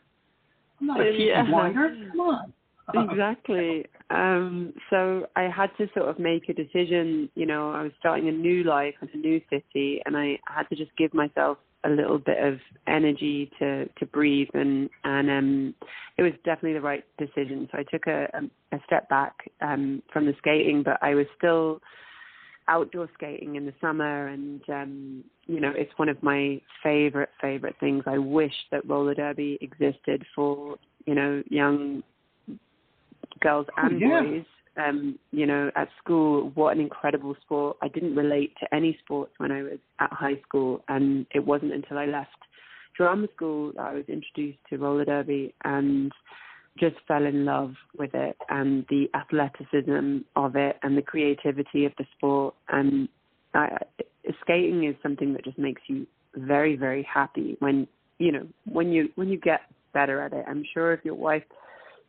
I'm 0.80 0.86
not 0.86 1.00
a 1.00 1.12
Yeah. 1.12 1.44
Come 1.44 1.54
on. 2.20 3.10
exactly. 3.10 3.86
Um, 4.10 4.74
so 4.90 5.26
I 5.36 5.42
had 5.42 5.70
to 5.78 5.88
sort 5.94 6.08
of 6.08 6.18
make 6.18 6.48
a 6.48 6.52
decision. 6.52 7.30
You 7.34 7.46
know, 7.46 7.72
I 7.72 7.82
was 7.82 7.92
starting 7.98 8.28
a 8.28 8.32
new 8.32 8.62
life 8.64 8.94
in 9.00 9.08
a 9.14 9.16
new 9.16 9.40
city, 9.50 10.00
and 10.04 10.16
I 10.16 10.38
had 10.46 10.68
to 10.68 10.76
just 10.76 10.94
give 10.96 11.14
myself 11.14 11.58
a 11.84 11.88
little 11.88 12.18
bit 12.18 12.42
of 12.42 12.58
energy 12.86 13.50
to 13.58 13.86
to 13.98 14.06
breathe 14.06 14.48
and 14.54 14.88
and 15.04 15.30
um 15.30 15.74
it 16.16 16.22
was 16.22 16.32
definitely 16.44 16.72
the 16.72 16.80
right 16.80 17.04
decision 17.18 17.68
so 17.70 17.78
i 17.78 17.82
took 17.82 18.06
a 18.06 18.26
a 18.72 18.78
step 18.86 19.08
back 19.08 19.34
um 19.60 20.02
from 20.12 20.24
the 20.26 20.34
skating 20.38 20.82
but 20.82 20.98
i 21.02 21.14
was 21.14 21.26
still 21.36 21.80
outdoor 22.68 23.08
skating 23.14 23.56
in 23.56 23.66
the 23.66 23.74
summer 23.80 24.28
and 24.28 24.62
um 24.68 25.24
you 25.46 25.60
know 25.60 25.72
it's 25.76 25.92
one 25.96 26.08
of 26.08 26.22
my 26.22 26.60
favorite 26.82 27.30
favorite 27.40 27.76
things 27.78 28.02
i 28.06 28.16
wish 28.16 28.54
that 28.70 28.88
roller 28.88 29.14
derby 29.14 29.58
existed 29.60 30.24
for 30.34 30.76
you 31.06 31.14
know 31.14 31.42
young 31.50 32.02
girls 33.40 33.66
and 33.76 34.00
yeah. 34.00 34.22
boys 34.22 34.44
um, 34.76 35.18
you 35.30 35.46
know, 35.46 35.70
at 35.76 35.88
school, 36.02 36.50
what 36.54 36.74
an 36.74 36.80
incredible 36.80 37.36
sport. 37.42 37.76
I 37.82 37.88
didn't 37.88 38.16
relate 38.16 38.54
to 38.60 38.74
any 38.74 38.98
sports 39.04 39.32
when 39.38 39.52
I 39.52 39.62
was 39.62 39.78
at 40.00 40.12
high 40.12 40.40
school, 40.46 40.82
and 40.88 41.26
it 41.34 41.44
wasn't 41.44 41.72
until 41.72 41.98
I 41.98 42.06
left 42.06 42.30
drama 42.96 43.26
school 43.34 43.72
that 43.76 43.82
I 43.82 43.94
was 43.94 44.04
introduced 44.08 44.58
to 44.70 44.78
roller 44.78 45.04
derby 45.04 45.54
and 45.64 46.12
just 46.78 46.96
fell 47.06 47.24
in 47.24 47.44
love 47.44 47.74
with 47.96 48.10
it 48.14 48.36
and 48.48 48.84
the 48.88 49.06
athleticism 49.14 50.18
of 50.36 50.56
it 50.56 50.76
and 50.82 50.96
the 50.96 51.02
creativity 51.02 51.84
of 51.84 51.92
the 51.98 52.04
sport. 52.16 52.54
And 52.68 53.08
I, 53.54 53.68
skating 54.40 54.84
is 54.84 54.96
something 55.02 55.32
that 55.34 55.44
just 55.44 55.58
makes 55.58 55.82
you 55.86 56.06
very, 56.34 56.76
very 56.76 57.06
happy 57.12 57.56
when 57.60 57.86
you 58.18 58.32
know 58.32 58.46
when 58.66 58.90
you 58.90 59.08
when 59.14 59.28
you 59.28 59.38
get 59.38 59.60
better 59.92 60.20
at 60.20 60.32
it. 60.32 60.44
I'm 60.48 60.64
sure 60.72 60.92
if 60.92 61.04
your 61.04 61.14
wife 61.14 61.44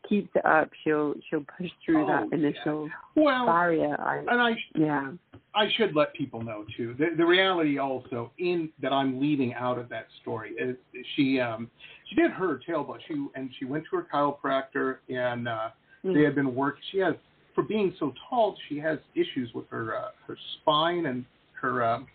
keeps 0.08 0.28
it 0.34 0.44
up, 0.44 0.70
she'll 0.82 1.14
she'll 1.28 1.44
push 1.58 1.70
through 1.84 2.04
Oh, 2.04 2.06
that 2.06 2.36
initial 2.36 2.88
yeah. 3.16 3.24
well, 3.24 3.46
barrier. 3.46 4.00
I, 4.00 4.18
and 4.18 4.40
I 4.40 4.50
yeah. 4.74 5.10
I 5.56 5.68
should 5.76 5.96
let 5.96 6.12
people 6.12 6.42
know 6.42 6.64
too. 6.76 6.94
The, 6.98 7.06
the 7.16 7.24
reality 7.24 7.78
also 7.78 8.30
in 8.38 8.68
that 8.82 8.92
I'm 8.92 9.18
leaving 9.18 9.54
out 9.54 9.78
of 9.78 9.88
that 9.88 10.06
story 10.20 10.50
is 10.52 10.76
she 11.16 11.40
um 11.40 11.70
she 12.08 12.14
did 12.14 12.30
her 12.30 12.60
tailbone. 12.68 12.98
She 13.08 13.26
and 13.34 13.50
she 13.58 13.64
went 13.64 13.84
to 13.90 13.96
her 13.96 14.06
chiropractor 14.12 14.98
and 15.08 15.48
uh 15.48 15.68
they 16.04 16.22
had 16.22 16.34
been 16.36 16.54
work. 16.54 16.76
She 16.92 16.98
has 16.98 17.14
for 17.54 17.64
being 17.64 17.94
so 17.98 18.12
tall, 18.28 18.54
she 18.68 18.78
has 18.78 18.98
issues 19.14 19.50
with 19.54 19.64
her 19.70 19.96
uh, 19.96 20.10
her 20.26 20.36
spine 20.60 21.06
and 21.06 21.24
her 21.60 21.82
um 21.82 22.06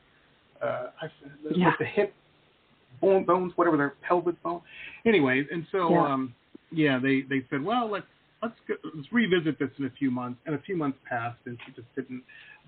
uh 0.62 0.88
I, 1.02 1.10
with 1.44 1.58
Yeah. 1.58 1.72
the 1.80 1.86
hip 1.86 2.14
bone 3.02 3.26
bones, 3.26 3.54
whatever 3.56 3.76
their 3.76 3.96
pelvic 4.08 4.42
bone. 4.44 4.62
Anyway, 5.06 5.44
and 5.52 5.66
so 5.72 5.90
Yeah. 5.90 6.14
um 6.14 6.36
yeah, 6.72 7.00
they 7.00 7.22
they 7.22 7.44
said, 7.50 7.64
well, 7.64 7.90
let's 7.90 8.06
let's 8.42 8.56
go, 8.68 8.76
let's 8.96 9.12
revisit 9.12 9.60
this 9.60 9.70
in 9.78 9.86
a 9.86 9.90
few 9.90 10.12
months. 10.12 10.40
And 10.46 10.56
a 10.56 10.60
few 10.60 10.78
months 10.78 10.98
passed, 11.08 11.40
and 11.46 11.58
she 11.66 11.72
just 11.74 11.88
didn't. 11.96 12.24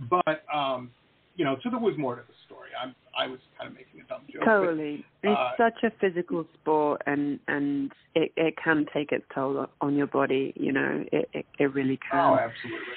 But 0.10 0.44
um, 0.54 0.91
you 1.36 1.46
know, 1.46 1.58
so 1.64 1.70
there 1.70 1.80
was 1.80 1.98
more 1.98 2.16
to 2.16 2.22
the 2.28 2.34
story. 2.46 2.70
I'm 2.82 2.96
I 3.18 3.28
was 3.28 3.39
kind 3.58 3.70
of 3.70 3.76
making 3.76 4.02
a 4.02 4.08
dumb 4.08 4.22
joke. 4.32 4.41
but, 4.41 4.46
Totally. 4.46 5.06
It's 5.22 5.39
uh, 5.39 5.52
such 5.58 5.84
a 5.84 5.91
physical 6.00 6.46
sport 6.62 7.02
and 7.06 7.39
and 7.48 7.91
it 8.16 8.32
it 8.36 8.56
can 8.64 8.86
take 8.94 9.12
its 9.12 9.26
toll 9.34 9.68
on 9.82 9.96
your 9.96 10.08
body, 10.08 10.54
you 10.56 10.72
know. 10.72 11.04
It 11.12 11.30
it, 11.34 11.46
it 11.60 11.74
really 11.74 12.00
can. 12.10 12.20
oh, 12.20 12.36
absolutely. 12.36 12.94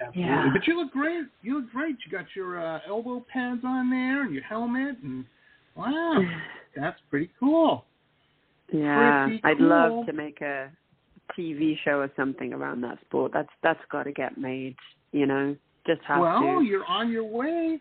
Absolutely. 0.00 0.22
Yeah. 0.22 0.50
But 0.52 0.66
you 0.66 0.80
look 0.80 0.92
great. 0.92 1.24
You 1.42 1.60
look 1.60 1.70
great. 1.70 1.96
You 2.04 2.12
got 2.16 2.26
your 2.34 2.64
uh, 2.64 2.80
elbow 2.88 3.24
pads 3.32 3.62
on 3.64 3.90
there 3.90 4.22
and 4.22 4.34
your 4.34 4.42
helmet, 4.42 4.96
and 5.02 5.24
wow, 5.76 6.20
that's 6.76 6.98
pretty 7.10 7.30
cool. 7.38 7.84
yeah. 8.72 9.26
pretty 9.26 9.40
I'd 9.44 9.60
love 9.60 10.06
to 10.06 10.12
make 10.12 10.40
a 10.40 10.70
TV 11.38 11.76
show 11.84 12.00
or 12.00 12.10
something 12.16 12.52
around 12.52 12.80
that 12.82 12.98
sport. 13.06 13.32
That's 13.32 13.48
that's 13.62 13.80
got 13.90 14.04
to 14.04 14.12
get 14.12 14.36
made, 14.36 14.76
you 15.12 15.26
know. 15.26 15.56
Just 15.86 16.00
have 16.06 16.20
well, 16.20 16.40
to. 16.40 16.64
you're 16.64 16.86
on 16.86 17.10
your 17.10 17.24
way. 17.24 17.80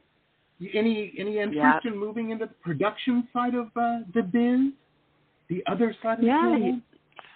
Any 0.73 1.13
any 1.17 1.39
interest 1.39 1.55
Yeah. 1.55 1.79
in 1.91 1.97
moving 1.97 2.29
into 2.31 2.45
the 2.45 2.53
production 2.61 3.27
side 3.33 3.55
of 3.55 3.67
uh, 3.75 3.99
the 4.13 4.21
biz, 4.23 4.73
the 5.49 5.63
other 5.71 5.95
side 6.01 6.19
of 6.19 6.25
Yeah, 6.25 6.51
the 6.53 6.57
table? 6.57 6.81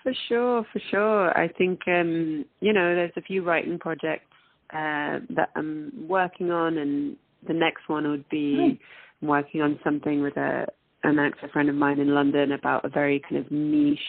For 0.03 0.13
sure, 0.28 0.65
for 0.72 0.80
sure. 0.91 1.38
I 1.38 1.47
think 1.49 1.80
um, 1.88 2.45
you 2.61 2.74
know, 2.74 2.95
there's 2.95 3.11
a 3.18 3.22
few 3.22 3.43
writing 3.43 3.80
projects 3.80 4.32
uh, 4.72 5.20
that 5.36 5.49
I'm 5.55 5.91
working 6.07 6.51
on, 6.51 6.78
and 6.78 7.18
the 7.47 7.53
next 7.53 7.88
one 7.88 8.09
would 8.09 8.28
be 8.30 8.80
I'm 9.22 9.28
working 9.28 9.61
on 9.61 9.80
something 9.84 10.22
with 10.22 10.38
a 10.38 10.68
an 11.03 11.20
actor 11.20 11.47
friend 11.49 11.70
of 11.70 11.76
mine 11.76 11.99
in 11.99 12.13
London 12.13 12.53
about 12.53 12.84
a 12.86 12.89
very 12.89 13.22
kind 13.22 13.38
of 13.38 13.51
niche 13.51 13.99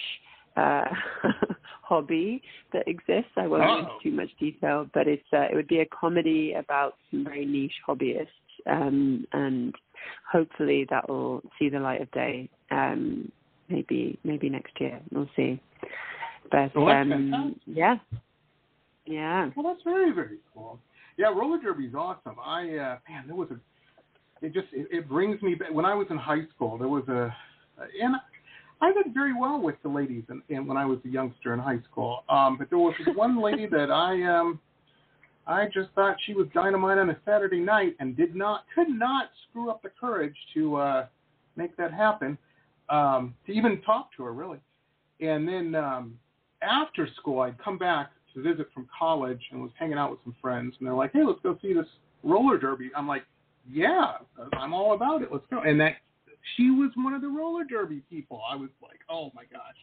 uh, 0.56 0.84
hobby 1.82 2.42
that 2.72 2.86
exists. 2.86 3.30
I 3.36 3.46
won't 3.46 3.62
go 3.62 3.78
into 3.78 3.90
Oh. 3.90 3.98
too 4.02 4.10
much 4.12 4.28
detail, 4.38 4.86
but 4.92 5.06
it's 5.06 5.22
uh, 5.32 5.46
it 5.50 5.54
would 5.54 5.68
be 5.68 5.80
a 5.80 5.86
comedy 5.86 6.54
about 6.54 6.96
some 7.10 7.24
very 7.24 7.46
niche 7.46 7.72
hobbyists, 7.86 8.26
um, 8.66 9.26
and 9.32 9.74
hopefully 10.30 10.86
that 10.90 11.08
will 11.08 11.42
see 11.58 11.68
the 11.68 11.80
light 11.80 12.02
of 12.02 12.10
day. 12.12 12.48
Um, 12.70 13.30
maybe 13.68 14.18
maybe 14.24 14.48
next 14.48 14.78
year. 14.80 15.00
We'll 15.12 15.30
see. 15.36 15.60
But 16.50 16.70
that's 16.74 16.76
um, 16.76 17.56
yeah, 17.66 17.96
yeah. 19.06 19.50
Well, 19.56 19.66
that's 19.66 19.82
very 19.84 20.12
very 20.12 20.38
cool. 20.54 20.78
Yeah, 21.16 21.26
roller 21.28 21.60
derby's 21.60 21.94
awesome. 21.94 22.36
I 22.44 22.62
uh, 22.76 22.98
man, 23.08 23.24
there 23.26 23.36
was 23.36 23.48
a. 23.50 23.58
It 24.44 24.54
just 24.54 24.68
it, 24.72 24.86
it 24.90 25.08
brings 25.08 25.40
me 25.42 25.54
back. 25.54 25.72
When 25.72 25.84
I 25.84 25.94
was 25.94 26.06
in 26.10 26.16
high 26.16 26.46
school, 26.54 26.78
there 26.78 26.88
was 26.88 27.06
a, 27.08 27.34
and 28.00 28.14
I 28.80 28.92
did 28.92 29.12
very 29.12 29.34
well 29.38 29.60
with 29.60 29.74
the 29.82 29.88
ladies, 29.88 30.24
and, 30.28 30.42
and 30.50 30.66
when 30.66 30.76
I 30.76 30.84
was 30.84 30.98
a 31.04 31.08
youngster 31.08 31.52
in 31.52 31.58
high 31.58 31.80
school. 31.90 32.24
Um, 32.28 32.56
but 32.56 32.70
there 32.70 32.78
was 32.78 32.94
one 33.14 33.40
lady 33.42 33.66
that 33.70 33.90
I 33.90 34.22
um, 34.24 34.60
I 35.46 35.66
just 35.66 35.88
thought 35.94 36.16
she 36.26 36.34
was 36.34 36.46
dynamite 36.54 36.98
on 36.98 37.10
a 37.10 37.16
Saturday 37.24 37.60
night, 37.60 37.96
and 37.98 38.16
did 38.16 38.36
not 38.36 38.64
could 38.74 38.88
not 38.88 39.30
screw 39.48 39.70
up 39.70 39.82
the 39.82 39.90
courage 40.00 40.36
to 40.54 40.76
uh, 40.76 41.06
make 41.56 41.76
that 41.76 41.92
happen. 41.92 42.38
Um, 42.88 43.34
to 43.46 43.52
even 43.52 43.82
talk 43.82 44.10
to 44.16 44.24
her 44.24 44.32
really, 44.32 44.60
and 45.20 45.46
then 45.46 45.74
um, 45.74 46.18
after 46.62 47.08
school, 47.16 47.40
I'd 47.40 47.58
come 47.62 47.78
back 47.78 48.10
to 48.34 48.42
visit 48.42 48.68
from 48.72 48.88
college 48.96 49.40
and 49.50 49.60
was 49.60 49.70
hanging 49.78 49.98
out 49.98 50.10
with 50.10 50.20
some 50.24 50.36
friends, 50.40 50.74
and 50.78 50.86
they're 50.86 50.94
like, 50.94 51.12
"Hey, 51.12 51.22
let's 51.26 51.40
go 51.42 51.58
see 51.60 51.72
this 51.72 51.86
roller 52.22 52.58
derby." 52.58 52.90
I'm 52.96 53.08
like, 53.08 53.24
"Yeah, 53.68 54.12
I'm 54.54 54.72
all 54.72 54.94
about 54.94 55.22
it. 55.22 55.30
Let's 55.32 55.46
go." 55.50 55.60
And 55.62 55.80
that 55.80 55.96
she 56.56 56.70
was 56.70 56.90
one 56.96 57.12
of 57.14 57.20
the 57.22 57.28
roller 57.28 57.64
derby 57.64 58.02
people. 58.10 58.42
I 58.50 58.56
was 58.56 58.70
like, 58.82 59.00
"Oh 59.10 59.30
my 59.34 59.44
gosh, 59.44 59.76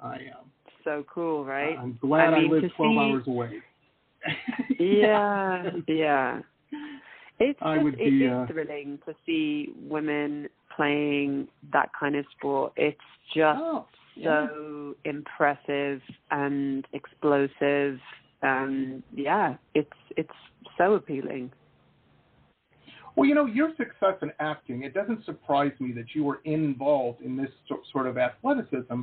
I 0.00 0.14
am." 0.16 0.50
So 0.84 1.04
cool, 1.12 1.44
right? 1.44 1.76
I'm 1.78 1.98
glad 2.00 2.32
I 2.32 2.36
I, 2.36 2.40
mean, 2.42 2.50
live 2.50 2.62
to 2.62 2.68
12 2.70 2.92
see- 2.92 2.98
hours 2.98 3.24
away. 3.26 3.50
yeah, 4.78 5.70
yeah. 5.86 6.40
It's 7.40 7.58
I 7.62 7.76
just, 7.76 7.86
it 7.88 7.96
be, 7.98 8.24
is 8.24 8.32
uh, 8.32 8.46
thrilling 8.46 8.98
to 9.06 9.14
see 9.24 9.72
women 9.80 10.48
playing 10.74 11.48
that 11.72 11.90
kind 11.98 12.16
of 12.16 12.24
sport. 12.36 12.72
It's 12.76 12.98
just 13.34 13.58
Oh, 13.60 13.86
yeah. 14.16 14.46
so 14.48 14.94
impressive 15.04 16.00
and 16.30 16.84
explosive. 16.92 17.98
Um, 18.42 19.02
yeah, 19.14 19.54
it's 19.74 19.90
it's 20.16 20.30
so 20.76 20.94
appealing. 20.94 21.52
Well, 23.18 23.26
you 23.26 23.34
know, 23.34 23.46
your 23.46 23.70
success 23.76 24.14
in 24.22 24.30
acting, 24.38 24.84
it 24.84 24.94
doesn't 24.94 25.24
surprise 25.24 25.72
me 25.80 25.90
that 25.94 26.14
you 26.14 26.22
were 26.22 26.40
involved 26.44 27.20
in 27.20 27.36
this 27.36 27.50
sort 27.90 28.06
of 28.06 28.16
athleticism 28.16 29.00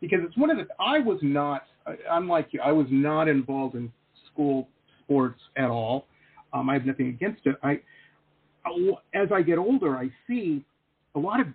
because 0.00 0.20
it's 0.22 0.38
one 0.38 0.48
of 0.48 0.56
the, 0.56 0.66
I 0.80 1.00
was 1.00 1.18
not, 1.20 1.64
I- 1.86 1.98
I'm 2.10 2.26
like 2.26 2.48
you, 2.52 2.62
I 2.62 2.72
was 2.72 2.86
not 2.88 3.28
involved 3.28 3.74
in 3.74 3.92
school 4.32 4.68
sports 5.02 5.38
at 5.58 5.68
all. 5.68 6.06
Um, 6.54 6.70
I 6.70 6.72
have 6.72 6.86
nothing 6.86 7.08
against 7.08 7.42
it. 7.44 7.56
I, 7.62 7.82
as 9.12 9.28
I 9.30 9.42
get 9.42 9.58
older, 9.58 9.98
I 9.98 10.08
see 10.26 10.64
a 11.14 11.18
lot 11.18 11.38
of 11.38 11.48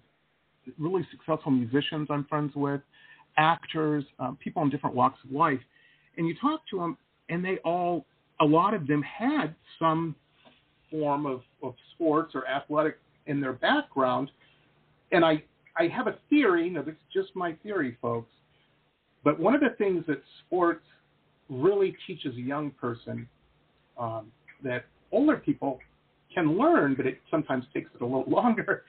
really 0.77 1.07
successful 1.09 1.51
musicians 1.51 2.09
I'm 2.11 2.25
friends 2.25 2.51
with, 2.55 2.81
actors, 3.37 4.03
um, 4.19 4.37
people 4.39 4.61
in 4.61 4.69
different 4.69 4.95
walks 4.95 5.17
of 5.25 5.31
life, 5.31 5.61
and 6.17 6.27
you 6.27 6.35
talk 6.39 6.61
to 6.69 6.77
them, 6.77 6.95
and 7.29 7.43
they 7.43 7.57
all, 7.65 8.05
a 8.39 8.45
lot 8.45 8.75
of 8.75 8.85
them 8.85 9.01
had 9.01 9.55
some 9.79 10.15
form 10.93 11.25
of, 11.25 11.41
of 11.63 11.73
sports 11.95 12.33
or 12.35 12.47
athletic 12.47 12.99
in 13.25 13.41
their 13.41 13.53
background. 13.53 14.29
And 15.11 15.25
I, 15.25 15.43
I 15.75 15.87
have 15.87 16.05
a 16.07 16.15
theory, 16.29 16.69
now 16.69 16.83
this 16.83 16.93
is 16.93 17.01
just 17.11 17.35
my 17.35 17.53
theory, 17.63 17.97
folks, 17.99 18.31
but 19.23 19.39
one 19.39 19.55
of 19.55 19.61
the 19.61 19.75
things 19.77 20.03
that 20.07 20.21
sports 20.45 20.85
really 21.49 21.95
teaches 22.05 22.35
a 22.35 22.41
young 22.41 22.71
person 22.71 23.27
um, 23.97 24.31
that 24.63 24.85
older 25.11 25.37
people 25.37 25.79
can 26.33 26.57
learn, 26.57 26.93
but 26.95 27.07
it 27.07 27.19
sometimes 27.31 27.65
takes 27.73 27.89
it 27.95 28.01
a 28.01 28.05
little 28.05 28.25
longer, 28.27 28.83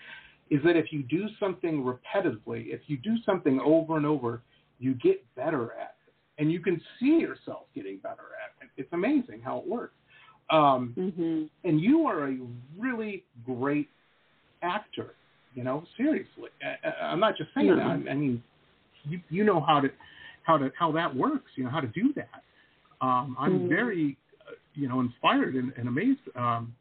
is 0.50 0.60
that 0.62 0.76
if 0.76 0.92
you 0.92 1.02
do 1.04 1.26
something 1.40 1.82
repetitively, 1.82 2.66
if 2.66 2.80
you 2.86 2.98
do 2.98 3.16
something 3.24 3.60
over 3.64 3.96
and 3.96 4.04
over, 4.04 4.42
you 4.78 4.94
get 4.94 5.24
better 5.36 5.72
at 5.72 5.96
it. 6.06 6.12
And 6.36 6.52
you 6.52 6.60
can 6.60 6.80
see 6.98 7.18
yourself 7.18 7.62
getting 7.74 7.98
better 7.98 8.28
at 8.42 8.64
it. 8.64 8.70
It's 8.76 8.92
amazing 8.92 9.40
how 9.42 9.58
it 9.58 9.66
works. 9.66 9.94
Um, 10.50 10.94
hmm 10.94 11.44
and 11.66 11.80
you 11.80 12.06
are 12.06 12.28
a 12.28 12.36
really 12.78 13.24
great 13.46 13.88
actor. 14.62 15.14
You 15.54 15.62
know, 15.64 15.84
seriously. 15.96 16.50
I, 16.62 17.04
I'm 17.04 17.20
not 17.20 17.36
just 17.36 17.50
saying 17.54 17.68
No. 17.68 17.76
that. 17.76 18.10
I, 18.10 18.14
mean, 18.14 18.42
you 19.04 19.20
you 19.30 19.44
know 19.44 19.60
how 19.60 19.80
to 19.80 19.88
how 20.42 20.58
to 20.58 20.70
how 20.78 20.92
that 20.92 21.14
works. 21.14 21.50
You 21.56 21.64
know 21.64 21.70
how 21.70 21.80
to 21.80 21.86
do 21.88 22.12
that. 22.14 22.42
Um, 23.00 23.36
I'm 23.38 23.60
Mhm. 23.60 23.68
very, 23.68 24.16
uh, 24.48 24.54
you 24.74 24.88
know, 24.88 25.00
inspired 25.00 25.54
and, 25.54 25.72
and 25.76 25.88
amazed 25.88 26.20
um, 26.36 26.74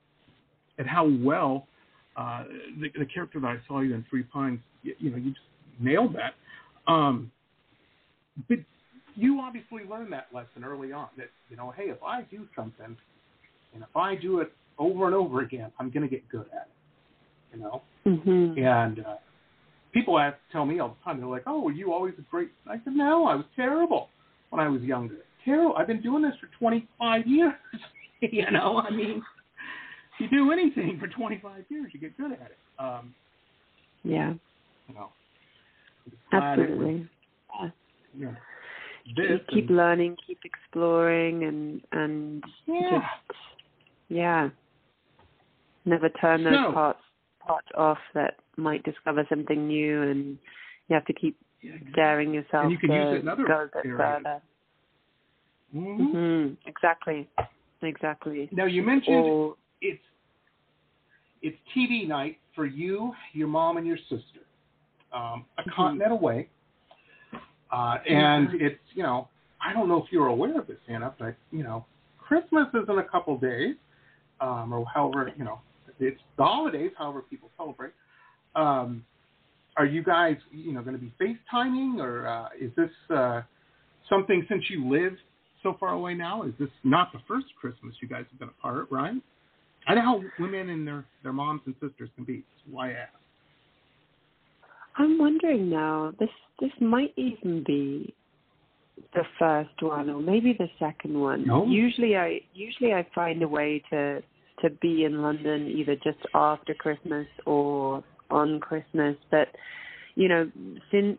at 0.80 0.88
how 0.88 1.06
well 1.08 1.68
uh, 2.16 2.44
the, 2.80 2.90
the 2.98 3.06
character 3.06 3.40
that 3.40 3.48
I 3.48 3.60
saw 3.68 3.80
you 3.82 3.94
in 3.96 4.04
Three 4.10 4.24
Pines, 4.24 4.60
you, 4.84 4.96
you 5.00 5.10
know, 5.12 5.18
you 5.18 5.32
just 5.32 5.46
nailed 5.80 6.16
that. 6.16 6.36
Um, 6.92 7.32
but 8.48 8.60
you 9.16 9.40
obviously 9.40 9.84
learned 9.84 10.12
that 10.14 10.28
lesson 10.34 10.64
early 10.64 10.92
on 10.92 11.08
that 11.18 11.30
you 11.50 11.58
know, 11.58 11.72
hey, 11.72 11.90
if 11.90 12.02
I 12.04 12.24
do 12.24 12.48
something, 12.56 12.98
and 13.74 13.84
if 13.84 13.96
I 13.96 14.16
do 14.16 14.40
it 14.40 14.52
over 14.78 15.06
and 15.06 15.16
over 15.16 15.42
again, 15.42 15.72
I'm 15.80 15.90
going 15.90 16.04
to 16.04 16.10
get 16.10 16.28
good 16.30 16.46
at 16.54 16.68
it. 16.68 17.56
You 17.56 17.60
know, 17.62 17.82
mm-hmm. 18.06 18.60
and 18.64 19.00
uh, 19.00 19.16
people 19.94 20.18
ask, 20.18 20.38
tell 20.52 20.66
me 20.66 20.80
all 20.80 20.90
the 20.90 21.04
time, 21.04 21.20
they're 21.20 21.30
like, 21.30 21.44
"Oh, 21.46 21.62
were 21.62 21.72
you 21.72 21.94
always 21.94 22.16
a 22.18 22.22
great?" 22.24 22.50
I 22.68 22.76
said, 22.84 22.94
"No, 22.94 23.28
I 23.28 23.36
was 23.36 23.46
terrible 23.56 24.10
when 24.50 24.60
I 24.60 24.70
was 24.70 24.82
younger. 24.82 25.18
Terrible. 25.46 25.76
I've 25.76 25.88
been 25.88 26.02
doing 26.02 26.24
this 26.24 26.34
for 26.40 26.48
25 26.58 27.28
years. 27.28 27.54
you 28.22 28.50
know, 28.52 28.80
I 28.80 28.90
mean, 28.90 29.22
you 30.20 30.30
do 30.30 30.52
anything 30.52 30.98
for 31.00 31.08
25 31.08 31.66
years, 31.70 31.92
you 31.94 32.00
get 32.00 32.18
good 32.18 32.32
at 32.32 32.52
it. 32.52 32.58
Um, 32.80 33.14
yeah. 34.04 34.34
You 34.88 34.96
know, 34.96 35.10
Absolutely. 36.32 37.08
Was, 37.60 37.72
yeah. 38.18 38.32
This 39.16 39.42
keep, 39.50 39.70
learning, 39.70 40.16
keep 40.26 40.40
exploring, 40.46 41.44
and 41.44 41.82
and 41.92 42.44
yeah. 42.68 42.90
just 42.92 43.40
yeah, 44.10 44.50
never 45.86 46.10
turn 46.10 46.44
those 46.44 46.54
so, 46.68 46.72
parts 46.74 47.00
parts 47.46 47.68
off 47.78 47.98
that 48.14 48.36
might 48.58 48.84
discover 48.84 49.26
something 49.30 49.68
new, 49.68 50.02
and 50.04 50.38
you 50.88 50.94
have 50.94 51.06
to 51.06 51.14
keep 51.14 51.38
daring 51.96 52.34
yourself 52.34 52.64
and 52.64 52.72
you 52.72 52.78
can 52.78 52.90
to 52.90 52.96
use 52.96 53.16
it 53.16 53.22
in 53.22 53.28
other 53.28 53.46
go 53.46 53.64
a 53.64 53.84
bit 53.84 53.98
further. 53.98 54.42
Mm-hmm. 55.76 56.16
Mm-hmm. 56.16 56.70
Exactly. 56.70 57.28
Exactly. 57.82 58.50
Now 58.52 58.66
you 58.66 58.84
mentioned 58.84 59.16
or, 59.16 59.56
it's 59.82 60.02
it's 61.42 61.58
TV 61.76 62.08
night 62.08 62.38
for 62.56 62.66
you, 62.66 63.12
your 63.34 63.48
mom, 63.48 63.78
and 63.78 63.86
your 63.86 63.98
sister, 63.98 64.46
um, 65.14 65.46
a 65.58 65.62
mm-hmm. 65.62 65.70
continent 65.76 66.12
away, 66.12 66.48
uh, 67.72 67.98
and 68.08 68.50
it's 68.62 68.80
you 68.94 69.04
know 69.04 69.28
I 69.66 69.74
don't 69.74 69.90
know 69.90 69.98
if 69.98 70.06
you're 70.12 70.28
aware 70.28 70.58
of 70.58 70.68
this, 70.68 70.78
Anna, 70.88 71.14
but 71.20 71.36
you 71.52 71.64
know 71.64 71.86
Christmas 72.18 72.68
is 72.74 72.88
in 72.88 73.00
a 73.00 73.04
couple 73.04 73.38
days, 73.38 73.76
um, 74.42 74.74
or 74.74 74.86
however 74.94 75.32
you 75.38 75.44
know 75.44 75.60
it's 76.00 76.20
the 76.38 76.44
holidays, 76.44 76.92
however 76.98 77.22
people 77.22 77.50
celebrate. 77.58 77.94
Um, 78.56 79.06
are 79.78 79.86
you 79.86 80.04
guys 80.04 80.38
you 80.52 80.74
know 80.74 80.82
going 80.82 80.98
to 80.98 81.02
be 81.02 81.14
FaceTiming, 81.20 82.00
or 82.00 82.28
uh, 82.28 82.50
is 82.60 82.72
this 82.76 82.92
uh, 83.16 83.42
something 84.10 84.46
since 84.50 84.64
you 84.70 84.90
live 84.90 85.14
so 85.64 85.76
far 85.80 85.94
away 85.94 86.14
now? 86.14 86.44
Is 86.44 86.54
this 86.60 86.70
not 86.84 87.12
the 87.14 87.20
first 87.28 87.48
Christmas 87.60 87.96
you 88.02 88.08
guys 88.08 88.26
have 88.30 88.40
been 88.40 88.50
apart, 88.50 88.88
right? 88.92 89.14
I 89.88 89.96
know 89.96 90.02
how 90.02 90.22
women 90.40 90.70
and 90.70 90.88
their, 90.88 91.06
their 91.24 91.34
moms 91.34 91.62
and 91.66 91.76
sisters 91.82 92.10
can 92.16 92.24
be. 92.24 92.38
That's 92.38 92.74
why 92.74 92.92
I 92.92 92.94
ask. 92.94 93.14
I'm 94.96 95.18
wondering 95.18 95.70
now. 95.70 96.14
This 96.20 96.30
this 96.60 96.72
might 96.80 97.14
even 97.18 97.64
be 97.66 98.14
the 99.14 99.24
first 99.40 99.82
one, 99.82 100.10
or 100.10 100.22
maybe 100.22 100.56
the 100.58 100.70
second 100.80 101.20
one. 101.20 101.48
No. 101.48 101.66
Usually, 101.66 102.16
I 102.16 102.42
usually 102.54 102.94
I 102.94 103.08
find 103.14 103.42
a 103.42 103.48
way 103.48 103.82
to 103.90 104.22
to 104.62 104.70
be 104.82 105.04
in 105.04 105.22
London 105.22 105.68
either 105.68 105.96
just 105.96 106.20
after 106.34 106.74
Christmas 106.74 107.28
or 107.46 108.04
on 108.30 108.60
Christmas. 108.60 109.16
But 109.32 109.50
you 110.16 110.28
know, 110.28 110.52
since 110.92 111.18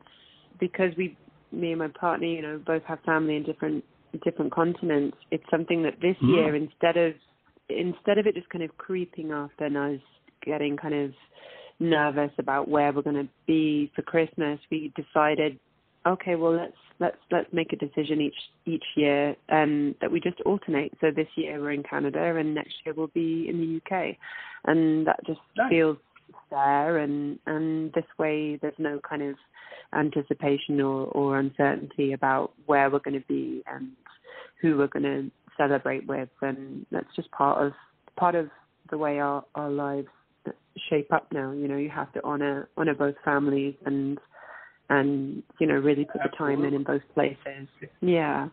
because 0.60 0.92
we, 0.96 1.16
me 1.52 1.70
and 1.70 1.78
my 1.78 1.88
partner, 1.88 2.26
you 2.26 2.42
know, 2.42 2.60
both 2.64 2.82
have 2.84 3.00
family 3.00 3.36
in 3.36 3.42
different 3.42 3.84
different 4.24 4.52
continents, 4.52 5.16
it's 5.30 5.44
something 5.50 5.82
that 5.82 5.94
this 6.00 6.16
mm. 6.22 6.34
year 6.34 6.54
instead 6.54 6.96
of 6.96 7.14
instead 7.68 8.18
of 8.18 8.26
it 8.26 8.34
just 8.34 8.48
kind 8.50 8.64
of 8.64 8.76
creeping 8.76 9.32
up 9.32 9.50
and 9.58 9.76
us 9.76 10.00
getting 10.44 10.76
kind 10.76 10.94
of 10.94 11.10
nervous 11.80 12.30
about 12.38 12.68
where 12.68 12.92
we're 12.92 13.02
going 13.02 13.16
to 13.16 13.28
be 13.46 13.90
for 13.96 14.02
Christmas, 14.02 14.60
we 14.70 14.92
decided, 14.94 15.58
okay, 16.06 16.36
well 16.36 16.54
let's 16.54 16.76
let's 17.00 17.16
let's 17.30 17.52
make 17.52 17.72
a 17.72 17.76
decision 17.76 18.20
each 18.20 18.36
each 18.66 18.84
year 18.96 19.36
um, 19.50 19.94
that 20.00 20.10
we 20.10 20.20
just 20.20 20.40
alternate. 20.42 20.92
So 21.00 21.10
this 21.10 21.28
year 21.36 21.60
we're 21.60 21.72
in 21.72 21.82
Canada, 21.82 22.36
and 22.36 22.54
next 22.54 22.74
year 22.84 22.94
we'll 22.96 23.08
be 23.08 23.46
in 23.48 23.58
the 23.58 23.96
UK, 23.96 24.16
and 24.64 25.06
that 25.06 25.24
just 25.26 25.40
nice. 25.56 25.70
feels 25.70 25.98
fair. 26.50 26.98
And 26.98 27.38
and 27.46 27.92
this 27.92 28.04
way, 28.18 28.58
there's 28.60 28.74
no 28.78 29.00
kind 29.08 29.22
of 29.22 29.36
anticipation 29.94 30.80
or, 30.80 31.06
or 31.08 31.38
uncertainty 31.38 32.12
about 32.12 32.52
where 32.66 32.90
we're 32.90 32.98
going 32.98 33.20
to 33.20 33.26
be 33.26 33.62
and 33.72 33.90
who 34.60 34.78
we're 34.78 34.88
going 34.88 35.04
to 35.04 35.30
celebrate 35.56 36.06
with, 36.06 36.28
and 36.42 36.86
that's 36.90 37.14
just 37.14 37.30
part 37.30 37.64
of 37.64 37.72
part 38.16 38.34
of 38.34 38.48
the 38.90 38.98
way 38.98 39.18
our 39.18 39.44
our 39.54 39.70
lives 39.70 40.08
shape 40.88 41.12
up 41.12 41.26
now. 41.32 41.52
You 41.52 41.68
know, 41.68 41.76
you 41.76 41.90
have 41.90 42.12
to 42.12 42.20
honor 42.24 42.68
honor 42.76 42.94
both 42.94 43.14
families 43.24 43.74
and 43.84 44.18
and 44.90 45.42
you 45.58 45.66
know 45.66 45.74
really 45.74 46.04
put 46.04 46.20
Absolutely. 46.22 46.56
the 46.56 46.62
time 46.62 46.64
in 46.68 46.74
in 46.74 46.82
both 46.84 47.02
places. 47.14 47.68
Yeah. 48.00 48.48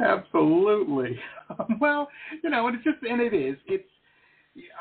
Absolutely. 0.00 1.18
well, 1.80 2.08
you 2.42 2.50
know, 2.50 2.66
and 2.68 2.76
it's 2.76 2.84
just 2.84 2.98
and 3.08 3.20
it 3.20 3.34
is. 3.34 3.56
It's. 3.66 3.88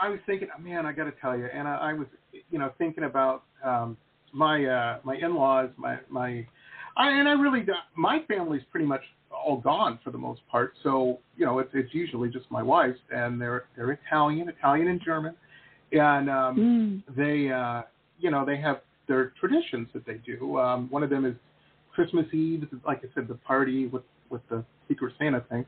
I 0.01 0.09
was 0.09 0.19
thinking, 0.25 0.47
man, 0.59 0.87
I 0.87 0.91
got 0.91 1.03
to 1.03 1.13
tell 1.21 1.37
you, 1.37 1.47
and 1.53 1.67
I, 1.67 1.75
I 1.75 1.93
was, 1.93 2.07
you 2.49 2.57
know, 2.57 2.71
thinking 2.79 3.03
about 3.03 3.43
um, 3.63 3.95
my 4.33 4.65
uh, 4.65 4.99
my 5.03 5.15
in-laws, 5.15 5.69
my 5.77 5.97
my, 6.09 6.45
I, 6.95 7.11
and 7.11 7.27
I 7.27 7.33
really, 7.33 7.63
my 7.95 8.23
family's 8.27 8.63
pretty 8.71 8.87
much 8.87 9.01
all 9.31 9.57
gone 9.57 9.99
for 10.03 10.09
the 10.11 10.17
most 10.17 10.41
part. 10.49 10.73
So 10.83 11.19
you 11.35 11.45
know, 11.45 11.59
it's 11.59 11.69
it's 11.73 11.93
usually 11.93 12.29
just 12.29 12.45
my 12.49 12.63
wife's, 12.63 12.99
and 13.11 13.39
they're 13.39 13.65
they're 13.75 13.91
Italian, 13.91 14.49
Italian 14.49 14.87
and 14.87 15.01
German, 15.03 15.35
and 15.91 16.29
um, 16.29 17.03
mm. 17.07 17.15
they 17.15 17.51
uh, 17.51 17.83
you 18.19 18.31
know 18.31 18.45
they 18.45 18.57
have 18.57 18.81
their 19.07 19.33
traditions 19.39 19.87
that 19.93 20.05
they 20.05 20.15
do. 20.25 20.59
Um, 20.59 20.89
one 20.89 21.03
of 21.03 21.09
them 21.09 21.25
is 21.25 21.35
Christmas 21.93 22.25
Eve. 22.33 22.67
Like 22.85 22.99
I 22.99 23.07
said, 23.15 23.27
the 23.27 23.35
party 23.35 23.87
with 23.87 24.03
with 24.29 24.41
the 24.49 24.63
Secret 24.87 25.13
Santa 25.17 25.41
thing, 25.49 25.65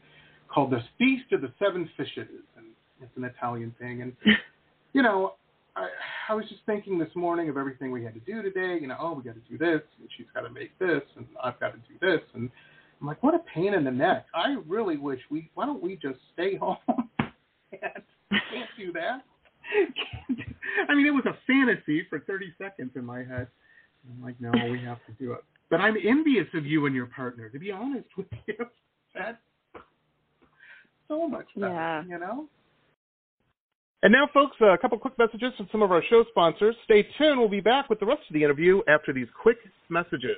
called 0.48 0.72
the 0.72 0.82
Feast 0.98 1.32
of 1.32 1.42
the 1.42 1.52
Seven 1.60 1.90
Fishes, 1.96 2.28
and 2.58 2.66
it's 3.02 3.16
an 3.16 3.24
Italian 3.24 3.74
thing. 3.80 4.02
And 4.02 4.14
you 4.94 5.02
know, 5.02 5.34
I, 5.76 5.88
I 6.30 6.34
was 6.34 6.46
just 6.50 6.62
thinking 6.66 7.00
this 7.00 7.10
morning 7.16 7.50
of 7.50 7.58
everything 7.58 7.92
we 7.92 8.04
had 8.04 8.14
to 8.14 8.20
do 8.20 8.42
today. 8.42 8.78
You 8.82 8.88
know, 8.88 8.98
oh, 9.00 9.14
we 9.14 9.24
got 9.24 9.36
to 9.36 9.50
do 9.50 9.58
this, 9.58 9.82
and 10.00 10.10
she's 10.18 10.28
got 10.34 10.42
to 10.42 10.50
make 10.50 10.78
this, 10.80 11.02
and 11.16 11.26
I've 11.44 11.60
got 11.60 11.72
to 11.72 11.80
do 11.80 11.96
this, 12.02 12.22
and 12.34 12.50
I'm 13.00 13.08
like, 13.08 13.24
what 13.24 13.34
a 13.34 13.40
pain 13.54 13.74
in 13.74 13.84
the 13.84 13.92
neck. 13.92 14.26
I 14.34 14.58
really 14.68 14.98
wish 14.98 15.20
we. 15.30 15.50
Why 15.54 15.66
don't 15.66 15.82
we 15.82 15.96
just 15.96 16.20
stay 16.34 16.56
home? 16.62 16.78
and 17.72 18.04
can't 18.30 18.70
do 18.78 18.92
that. 18.94 19.24
I 20.90 20.96
mean, 20.96 21.06
it 21.06 21.12
was 21.12 21.26
a 21.26 21.38
fantasy 21.48 22.06
for 22.10 22.20
30 22.20 22.54
seconds 22.58 22.92
in 22.96 23.06
my 23.06 23.20
head. 23.20 23.48
I'm 24.10 24.24
like, 24.24 24.36
no, 24.40 24.52
we 24.70 24.80
have 24.82 25.00
to 25.08 25.12
do 25.20 25.34
it. 25.34 25.44
But 25.70 25.82
I'm 25.82 25.96
envious 26.04 26.48
of 26.54 26.66
you 26.66 26.86
and 26.86 26.96
your 26.96 27.08
partner. 27.08 27.50
To 27.50 27.60
be 27.60 27.72
honest 27.72 28.08
with 28.18 28.28
you, 28.48 28.56
that's 29.16 29.38
so 31.08 31.28
much 31.28 31.48
better. 31.56 31.74
Yeah. 31.74 32.04
You 32.08 32.20
know. 32.20 32.48
And 34.02 34.14
now, 34.14 34.30
folks, 34.34 34.56
a 34.62 34.78
couple 34.78 34.98
quick 34.98 35.18
messages 35.20 35.52
from 35.58 35.68
some 35.72 35.82
of 35.82 35.92
our 35.92 36.02
show 36.10 36.24
sponsors. 36.30 36.76
Stay 36.86 37.06
tuned. 37.18 37.38
We'll 37.38 37.50
be 37.50 37.60
back 37.60 37.90
with 37.90 38.00
the 38.00 38.06
rest 38.06 38.22
of 38.30 38.34
the 38.34 38.44
interview 38.44 38.82
after 38.88 39.12
these 39.12 39.28
quick 39.42 39.58
messages. 39.90 40.38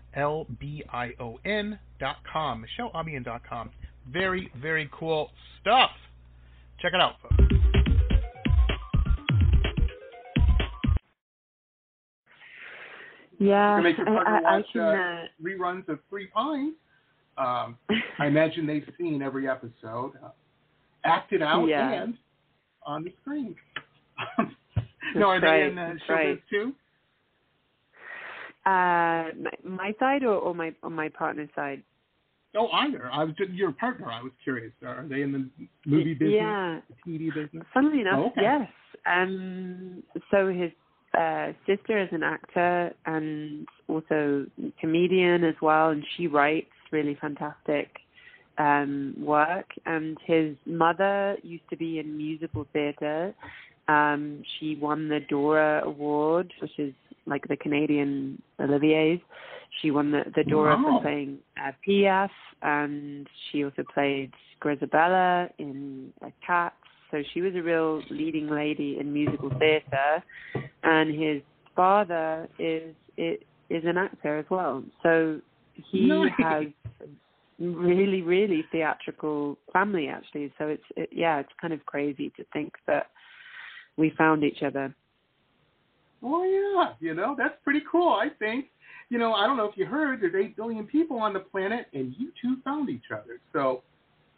L 0.15 0.45
B 0.59 0.83
I 0.91 1.11
O 1.19 1.39
N.com. 1.45 2.65
com. 3.47 3.69
Very, 4.11 4.51
very 4.61 4.89
cool 4.97 5.31
stuff. 5.61 5.91
Check 6.81 6.93
it 6.93 7.01
out, 7.01 7.15
folks. 7.21 7.35
Yeah, 13.39 13.77
you 13.77 13.77
can 13.77 13.83
make 13.83 13.97
your 13.97 14.05
partner 14.05 14.35
I, 14.35 14.37
I, 14.37 14.41
watch 14.57 14.65
I 14.69 14.71
can, 14.71 14.81
uh, 14.81 14.85
uh, 14.85 15.25
reruns 15.43 15.89
of 15.89 15.99
Three 16.09 16.27
Pines. 16.27 16.75
Um, 17.37 17.77
I 18.19 18.27
imagine 18.27 18.67
they've 18.67 18.87
seen 18.99 19.21
every 19.23 19.49
episode, 19.49 20.13
uh, 20.23 20.29
acted 21.05 21.41
out 21.41 21.65
Yeah. 21.65 22.03
and 22.03 22.17
on 22.85 23.03
the 23.03 23.13
screen. 23.21 23.55
That's 24.37 24.51
no, 25.15 25.29
are 25.29 25.39
right, 25.39 25.63
they 25.63 25.71
in 25.71 25.77
uh, 25.77 25.87
that's 25.93 25.99
showbiz 26.03 26.09
right. 26.09 26.41
too? 26.49 26.73
Uh, 28.65 29.33
my, 29.41 29.51
my 29.63 29.93
side 29.99 30.23
or, 30.23 30.35
or 30.35 30.53
my 30.53 30.73
on 30.83 30.93
my 30.93 31.09
partner's 31.09 31.49
side? 31.55 31.81
Oh, 32.55 32.67
either. 32.67 33.09
I 33.11 33.23
was 33.23 33.33
just 33.37 33.51
your 33.51 33.71
partner. 33.71 34.11
I 34.11 34.21
was 34.21 34.31
curious. 34.43 34.73
Are 34.85 35.05
they 35.07 35.21
in 35.21 35.31
the 35.31 35.49
movie 35.85 36.13
business, 36.13 36.35
Yeah. 36.35 36.79
TV 37.07 37.33
business? 37.33 37.63
Funnily 37.73 38.01
enough, 38.01 38.19
Oh, 38.19 38.25
okay. 38.27 38.41
yes. 38.41 38.69
Um, 39.05 40.03
so 40.29 40.49
his 40.49 40.71
uh, 41.17 41.53
sister 41.65 41.97
is 41.97 42.09
an 42.11 42.23
actor 42.23 42.93
and 43.05 43.65
also 43.87 44.45
comedian 44.79 45.43
as 45.45 45.55
well, 45.61 45.89
and 45.89 46.05
she 46.17 46.27
writes 46.27 46.67
really 46.91 47.17
fantastic 47.21 47.89
um, 48.57 49.15
work. 49.17 49.67
And 49.85 50.17
his 50.25 50.55
mother 50.65 51.37
used 51.43 51.67
to 51.69 51.77
be 51.77 51.99
in 51.99 52.17
musical 52.17 52.67
theatre. 52.73 53.33
Um, 53.87 54.43
she 54.59 54.75
won 54.75 55.07
the 55.07 55.21
Dora 55.21 55.83
Award, 55.85 56.53
which 56.61 56.77
is 56.77 56.93
like 57.25 57.47
the 57.47 57.57
Canadian 57.57 58.41
Olivier's. 58.59 59.19
She 59.81 59.91
won 59.91 60.11
the, 60.11 60.23
the 60.35 60.43
Dora 60.43 60.75
Wow. 60.75 60.97
for 60.97 61.01
playing 61.01 61.39
uh, 61.57 61.71
Piaf, 61.87 62.29
and 62.61 63.27
she 63.51 63.63
also 63.63 63.83
played 63.93 64.31
Grizabella 64.61 65.49
in 65.57 66.11
uh, 66.25 66.29
Cats. 66.45 66.75
So 67.09 67.21
she 67.33 67.41
was 67.41 67.53
a 67.55 67.61
real 67.61 68.01
leading 68.09 68.49
lady 68.49 68.97
in 68.99 69.13
musical 69.13 69.49
theatre, 69.59 70.23
and 70.83 71.13
his 71.13 71.41
father 71.75 72.47
is 72.59 72.95
is, 73.17 73.37
is 73.69 73.83
an 73.85 73.97
actor 73.97 74.37
as 74.39 74.45
well. 74.49 74.83
So 75.03 75.39
he 75.73 76.07
Nice. 76.07 76.31
has 76.37 76.63
really 77.59 78.21
really 78.21 78.65
theatrical 78.71 79.57
family 79.71 80.07
actually. 80.07 80.51
So 80.57 80.67
it's 80.67 80.83
it, 80.95 81.09
yeah, 81.11 81.39
it's 81.39 81.51
kind 81.59 81.73
of 81.73 81.85
crazy 81.85 82.31
to 82.37 82.43
think 82.53 82.73
that 82.87 83.07
we 83.97 84.11
found 84.17 84.43
each 84.43 84.63
other. 84.63 84.93
Oh 86.23 86.43
yeah, 86.43 86.93
you 86.99 87.13
know 87.13 87.35
that's 87.37 87.55
pretty 87.63 87.81
cool. 87.91 88.09
I 88.09 88.29
think. 88.39 88.65
You 89.09 89.17
know, 89.17 89.33
I 89.33 89.45
don't 89.45 89.57
know 89.57 89.65
if 89.65 89.75
you 89.75 89.85
heard. 89.85 90.21
There's 90.21 90.35
eight 90.41 90.55
billion 90.55 90.85
people 90.85 91.17
on 91.19 91.33
the 91.33 91.41
planet, 91.41 91.87
and 91.93 92.15
you 92.17 92.31
two 92.41 92.55
found 92.63 92.89
each 92.89 93.11
other. 93.11 93.39
So 93.51 93.83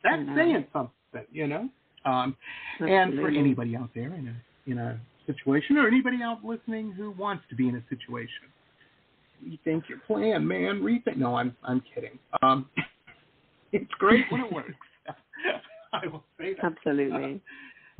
that's 0.03 0.23
saying 0.35 0.65
something, 0.73 1.27
you 1.31 1.47
know. 1.47 1.69
Um, 2.05 2.35
and 2.79 3.13
for 3.13 3.27
anybody 3.29 3.75
out 3.75 3.89
there 3.93 4.13
in 4.13 4.27
a 4.29 4.71
in 4.71 4.77
a 4.79 4.99
situation, 5.27 5.77
or 5.77 5.87
anybody 5.87 6.23
out 6.23 6.43
listening 6.43 6.91
who 6.91 7.11
wants 7.11 7.43
to 7.49 7.55
be 7.55 7.69
in 7.69 7.75
a 7.75 7.83
situation, 7.87 8.49
rethink 9.45 9.87
your 9.87 9.99
plan, 10.07 10.45
man. 10.47 10.81
Rethink. 10.81 11.17
No, 11.17 11.35
I'm 11.35 11.55
I'm 11.63 11.81
kidding. 11.93 12.17
Um, 12.41 12.67
it's 13.71 13.91
great 13.99 14.25
when 14.31 14.41
it 14.41 14.51
works. 14.51 14.73
I 15.93 16.07
will 16.07 16.23
say 16.39 16.55
that. 16.55 16.65
Absolutely. 16.65 17.41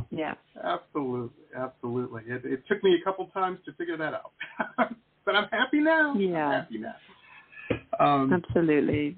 Yeah. 0.09 0.33
Absolutely, 0.63 1.45
absolutely. 1.57 2.23
It, 2.27 2.45
it 2.45 2.63
took 2.67 2.83
me 2.83 2.97
a 2.99 3.03
couple 3.03 3.27
times 3.27 3.59
to 3.65 3.73
figure 3.73 3.97
that 3.97 4.13
out, 4.13 4.31
but 5.25 5.35
I'm 5.35 5.49
happy 5.49 5.79
now. 5.79 6.15
Yeah. 6.15 6.45
I'm 6.45 6.51
happy 6.51 6.77
now. 6.77 6.95
Um, 7.99 8.33
Absolutely. 8.33 9.17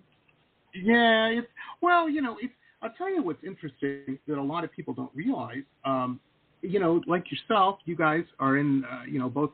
yeah, 0.74 1.28
it's 1.28 1.48
well, 1.82 2.10
you 2.10 2.22
know, 2.22 2.38
it's. 2.42 2.54
I'll 2.82 2.94
tell 2.98 3.10
you 3.10 3.24
what's 3.24 3.44
interesting 3.44 4.20
that 4.28 4.38
a 4.38 4.42
lot 4.42 4.64
of 4.64 4.72
people 4.72 4.94
don't 4.94 5.12
realize. 5.16 5.64
Um, 5.86 6.20
you 6.62 6.80
know, 6.80 7.02
like 7.08 7.26
yourself, 7.32 7.80
you 7.86 7.96
guys 7.96 8.24
are 8.40 8.58
in, 8.58 8.84
uh, 8.86 9.04
you 9.10 9.18
know, 9.18 9.30
both 9.30 9.52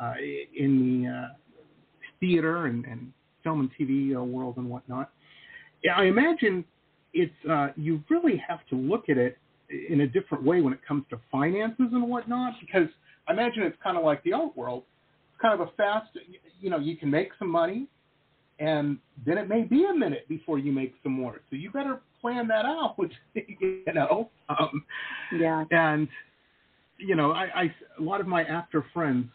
uh, 0.00 0.14
in 0.54 1.02
the 1.02 1.08
uh, 1.08 1.28
theater 2.20 2.66
and, 2.66 2.84
and 2.84 3.12
film 3.42 3.60
and 3.60 3.70
TV 3.78 4.16
uh, 4.16 4.22
world 4.22 4.56
and 4.56 4.68
whatnot. 4.68 5.10
Yeah, 5.82 5.94
I 5.96 6.04
imagine 6.04 6.64
it's 7.14 7.32
uh, 7.48 7.68
you 7.76 8.02
really 8.10 8.42
have 8.46 8.60
to 8.70 8.76
look 8.76 9.08
at 9.08 9.16
it 9.16 9.38
in 9.70 10.00
a 10.02 10.06
different 10.06 10.44
way 10.44 10.60
when 10.60 10.72
it 10.72 10.80
comes 10.86 11.04
to 11.10 11.18
finances 11.30 11.88
and 11.92 12.08
whatnot 12.08 12.54
because 12.60 12.88
I 13.28 13.32
imagine 13.32 13.62
it's 13.64 13.76
kind 13.82 13.96
of 13.96 14.04
like 14.04 14.22
the 14.24 14.32
art 14.32 14.56
world. 14.56 14.84
It's 15.32 15.40
kind 15.42 15.60
of 15.60 15.68
a 15.68 15.72
fast, 15.72 16.10
you 16.60 16.70
know, 16.70 16.78
you 16.78 16.96
can 16.96 17.10
make 17.10 17.30
some 17.38 17.50
money 17.50 17.88
and 18.58 18.98
then 19.26 19.38
it 19.38 19.48
may 19.48 19.62
be 19.62 19.84
a 19.84 19.94
minute 19.94 20.28
before 20.28 20.58
you 20.58 20.72
make 20.72 20.94
some 21.02 21.12
more. 21.12 21.40
So 21.50 21.56
you 21.56 21.70
better 21.70 22.00
plan 22.20 22.48
that 22.48 22.64
out, 22.64 22.94
which 22.98 23.12
you 23.34 23.84
know. 23.94 24.30
Um, 24.48 24.84
Yeah. 25.32 25.64
and 25.70 26.08
you 26.98 27.14
know, 27.16 27.32
I, 27.32 27.44
I 27.62 27.74
a 27.98 28.02
lot 28.02 28.20
of 28.20 28.26
my 28.26 28.44
actor 28.44 28.84
friends, 28.94 29.26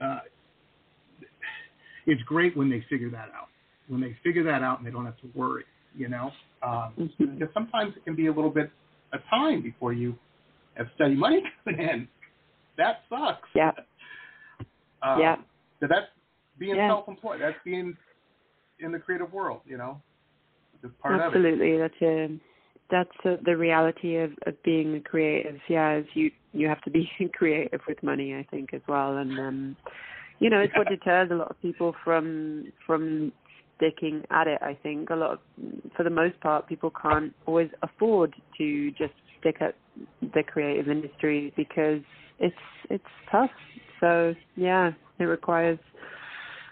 uh, 0.00 0.20
it's 2.06 2.22
great 2.24 2.56
when 2.56 2.70
they 2.70 2.84
figure 2.88 3.10
that 3.10 3.30
out. 3.34 3.48
When 3.88 4.00
they 4.00 4.16
figure 4.22 4.44
that 4.44 4.62
out 4.62 4.78
and 4.78 4.86
they 4.86 4.90
don't 4.90 5.04
have 5.04 5.18
to 5.18 5.30
worry, 5.34 5.64
you 5.96 6.08
know, 6.08 6.32
um, 6.62 6.94
Mhm. 6.98 7.38
because 7.38 7.52
sometimes 7.54 7.96
it 7.96 8.04
can 8.04 8.14
be 8.14 8.26
a 8.26 8.32
little 8.32 8.50
bit 8.50 8.70
of 9.12 9.20
time 9.30 9.62
before 9.62 9.92
you 9.92 10.14
have 10.74 10.86
steady 10.94 11.14
money 11.14 11.42
coming 11.64 11.80
in. 11.80 12.08
That 12.78 13.02
sucks. 13.08 13.48
Yeah. 13.54 13.72
Um, 15.02 15.20
yeah. 15.20 15.36
So 15.80 15.86
that's 15.88 16.06
being 16.58 16.76
Yeah. 16.76 16.88
self-employed. 16.88 17.40
That's 17.40 17.58
being 17.64 17.96
in 18.78 18.92
the 18.92 18.98
creative 18.98 19.32
world, 19.32 19.60
you 19.66 19.76
know. 19.76 20.00
Just 20.80 20.98
part 20.98 21.14
of 21.14 21.20
it. 21.20 21.24
Absolutely. 21.26 21.78
That's 21.78 22.02
a 22.02 22.40
that's 22.90 23.24
a, 23.24 23.42
the 23.44 23.56
reality 23.56 24.16
of, 24.16 24.32
of 24.46 24.60
being 24.62 24.94
a 24.96 25.00
creative. 25.00 25.58
Yeah, 25.68 25.96
is 25.98 26.06
you 26.14 26.30
you 26.52 26.68
have 26.68 26.80
to 26.82 26.90
be 26.90 27.10
creative 27.34 27.80
with 27.88 28.02
money, 28.02 28.34
I 28.34 28.46
think, 28.50 28.74
as 28.74 28.82
well. 28.88 29.16
And 29.18 29.38
um, 29.38 29.76
you 30.38 30.50
know, 30.50 30.60
it's 30.60 30.76
what 30.76 30.88
deters 30.88 31.30
a 31.30 31.34
lot 31.34 31.50
of 31.50 31.60
people 31.62 31.94
from 32.04 32.72
from 32.86 33.32
sticking 33.82 34.22
at 34.30 34.46
it. 34.46 34.58
I 34.62 34.78
think 34.82 35.10
a 35.10 35.16
lot 35.16 35.32
of, 35.32 35.38
for 35.96 36.04
the 36.04 36.10
most 36.10 36.38
part, 36.40 36.68
people 36.68 36.92
can't 37.02 37.34
always 37.46 37.70
afford 37.82 38.34
to 38.58 38.90
just 38.92 39.12
stick 39.40 39.56
at 39.60 39.74
the 40.34 40.42
creative 40.42 40.88
industry 40.88 41.52
because 41.56 42.00
it's 42.38 42.54
it's 42.90 43.04
tough. 43.30 43.50
So 44.00 44.34
yeah, 44.56 44.92
it 45.18 45.24
requires 45.24 45.78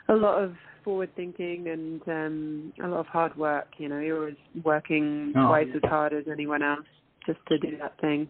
a 0.08 0.14
lot 0.14 0.42
of 0.42 0.54
forward 0.84 1.10
thinking 1.14 1.68
and 1.68 2.02
um 2.08 2.72
a 2.82 2.88
lot 2.88 3.00
of 3.00 3.06
hard 3.06 3.36
work. 3.36 3.68
You 3.78 3.88
know, 3.88 3.98
you're 3.98 4.18
always 4.18 4.36
working 4.64 5.32
Oh, 5.36 5.48
twice 5.48 5.66
yeah. 5.68 5.76
as 5.76 5.90
hard 5.90 6.12
as 6.12 6.24
anyone 6.30 6.62
else 6.62 6.86
just 7.26 7.40
to 7.48 7.58
do 7.58 7.76
that 7.78 8.00
thing. 8.00 8.28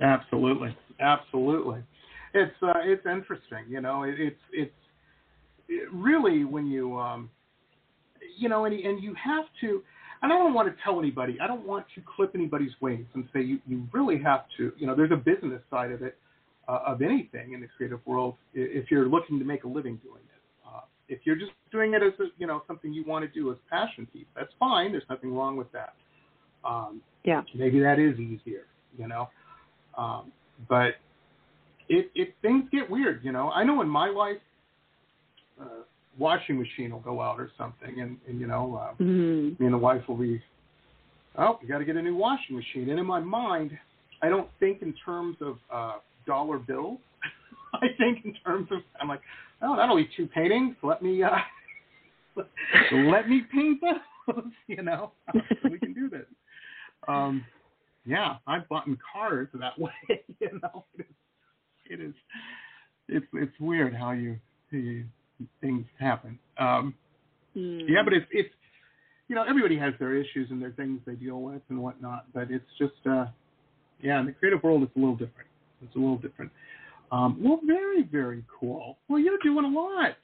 Absolutely, 0.00 0.74
absolutely. 1.00 1.82
It's 2.34 2.54
uh, 2.62 2.72
it's 2.82 3.04
interesting, 3.04 3.66
you 3.68 3.80
know. 3.80 4.04
It, 4.04 4.14
it's 4.18 4.40
it's 4.52 4.72
it 4.72 4.81
really 5.92 6.44
when 6.44 6.66
you 6.66 6.98
um, 6.98 7.30
you 8.38 8.48
know, 8.48 8.64
and 8.64 8.74
and 8.74 9.02
you 9.02 9.14
have 9.14 9.44
to. 9.60 9.82
And 10.22 10.32
I 10.32 10.38
don't 10.38 10.54
want 10.54 10.68
to 10.68 10.82
tell 10.84 11.00
anybody. 11.00 11.38
I 11.42 11.48
don't 11.48 11.66
want 11.66 11.84
to 11.96 12.02
clip 12.16 12.32
anybody's 12.34 12.72
wings 12.80 13.06
and 13.14 13.28
say 13.32 13.42
you 13.42 13.58
you 13.66 13.86
really 13.92 14.18
have 14.22 14.44
to. 14.56 14.72
You 14.78 14.86
know, 14.86 14.94
there's 14.94 15.10
a 15.12 15.16
business 15.16 15.62
side 15.70 15.90
of 15.90 16.02
it 16.02 16.16
uh, 16.68 16.80
of 16.86 17.02
anything 17.02 17.52
in 17.52 17.60
the 17.60 17.68
creative 17.76 18.00
world. 18.06 18.34
If 18.54 18.90
you're 18.90 19.08
looking 19.08 19.38
to 19.38 19.44
make 19.44 19.64
a 19.64 19.68
living 19.68 19.96
doing 20.02 20.22
it, 20.22 20.42
uh, 20.66 20.80
if 21.08 21.20
you're 21.24 21.36
just 21.36 21.52
doing 21.70 21.94
it 21.94 22.02
as 22.02 22.12
a, 22.20 22.24
you 22.38 22.46
know 22.46 22.62
something 22.66 22.92
you 22.92 23.04
want 23.04 23.24
to 23.24 23.40
do 23.40 23.50
as 23.50 23.58
passion 23.68 24.06
piece, 24.12 24.26
that's 24.36 24.52
fine. 24.58 24.92
There's 24.92 25.04
nothing 25.10 25.34
wrong 25.34 25.56
with 25.56 25.70
that. 25.72 25.94
Um, 26.64 27.02
Yeah. 27.24 27.42
maybe 27.54 27.80
that 27.80 27.98
is 27.98 28.18
easier, 28.18 28.66
you 28.96 29.08
know. 29.08 29.28
Um, 29.96 30.32
but 30.68 30.94
it 31.88 32.10
it 32.14 32.34
things 32.42 32.68
get 32.70 32.88
weird, 32.88 33.24
you 33.24 33.32
know. 33.32 33.50
I 33.50 33.64
know 33.64 33.80
in 33.82 33.88
my 33.88 34.08
life, 34.08 34.38
uh, 35.60 35.64
washing 36.18 36.58
machine 36.58 36.92
will 36.92 37.00
go 37.00 37.20
out 37.20 37.40
or 37.40 37.50
something, 37.56 38.00
and 38.00 38.18
and 38.28 38.40
you 38.40 38.46
know, 38.46 38.76
uh, 38.76 39.02
Mm. 39.02 39.58
me 39.58 39.66
and 39.66 39.74
the 39.74 39.78
wife 39.78 40.02
will 40.08 40.16
be, 40.16 40.40
oh, 41.36 41.58
you 41.62 41.68
got 41.68 41.78
to 41.78 41.84
get 41.84 41.96
a 41.96 42.02
new 42.02 42.16
washing 42.16 42.56
machine. 42.56 42.90
And 42.90 42.98
in 42.98 43.06
my 43.06 43.20
mind, 43.20 43.76
I 44.22 44.28
don't 44.28 44.48
think 44.60 44.82
in 44.82 44.92
terms 45.04 45.36
of 45.40 45.58
uh, 45.72 45.94
dollar 46.26 46.58
bills. 46.58 46.98
I 47.74 47.88
think 47.98 48.24
in 48.24 48.34
terms 48.44 48.68
of 48.70 48.80
I'm 49.00 49.08
like, 49.08 49.22
oh, 49.62 49.76
that'll 49.76 49.96
be 49.96 50.08
two 50.16 50.26
paintings. 50.26 50.76
Let 50.82 51.02
me 51.02 51.22
uh, 51.22 51.30
let 52.92 53.28
me 53.28 53.42
paint 53.52 53.80
those, 53.80 54.44
you 54.66 54.82
know, 54.82 55.12
so 55.32 55.68
we 55.70 55.78
can 55.78 55.92
do 55.94 56.08
this. 56.08 56.26
Um, 57.08 57.44
yeah, 58.04 58.36
I've 58.46 58.68
bought 58.68 58.86
in 58.86 58.98
cars 59.12 59.48
that 59.54 59.78
way. 59.78 59.90
You 60.40 60.60
know, 60.62 60.84
it 60.98 61.02
is, 61.02 61.06
it 61.86 62.00
is 62.00 62.14
it's 63.08 63.26
it's 63.34 63.60
weird 63.60 63.94
how 63.94 64.12
you, 64.12 64.38
you 64.70 65.04
things 65.60 65.86
happen. 65.98 66.38
Um, 66.58 66.94
Mm. 67.56 67.84
yeah, 67.86 68.02
but 68.02 68.14
it's 68.14 68.26
it's 68.30 68.48
you 69.28 69.34
know 69.34 69.42
everybody 69.46 69.76
has 69.76 69.92
their 69.98 70.14
issues 70.14 70.50
and 70.50 70.60
their 70.62 70.70
things 70.70 71.00
they 71.04 71.12
deal 71.14 71.42
with 71.42 71.60
and 71.68 71.78
whatnot. 71.82 72.24
But 72.32 72.50
it's 72.50 72.64
just 72.78 72.94
uh, 73.06 73.26
yeah, 74.00 74.20
in 74.20 74.26
the 74.26 74.32
creative 74.32 74.62
world, 74.62 74.82
it's 74.82 74.96
a 74.96 74.98
little 74.98 75.16
different. 75.16 75.48
It's 75.82 75.94
a 75.94 75.98
little 75.98 76.16
different. 76.16 76.50
Um, 77.10 77.36
well, 77.42 77.60
very 77.66 78.04
very 78.04 78.42
cool. 78.58 78.96
Well, 79.08 79.18
you're 79.18 79.36
doing 79.42 79.66
a 79.66 79.68
lot. 79.68 80.16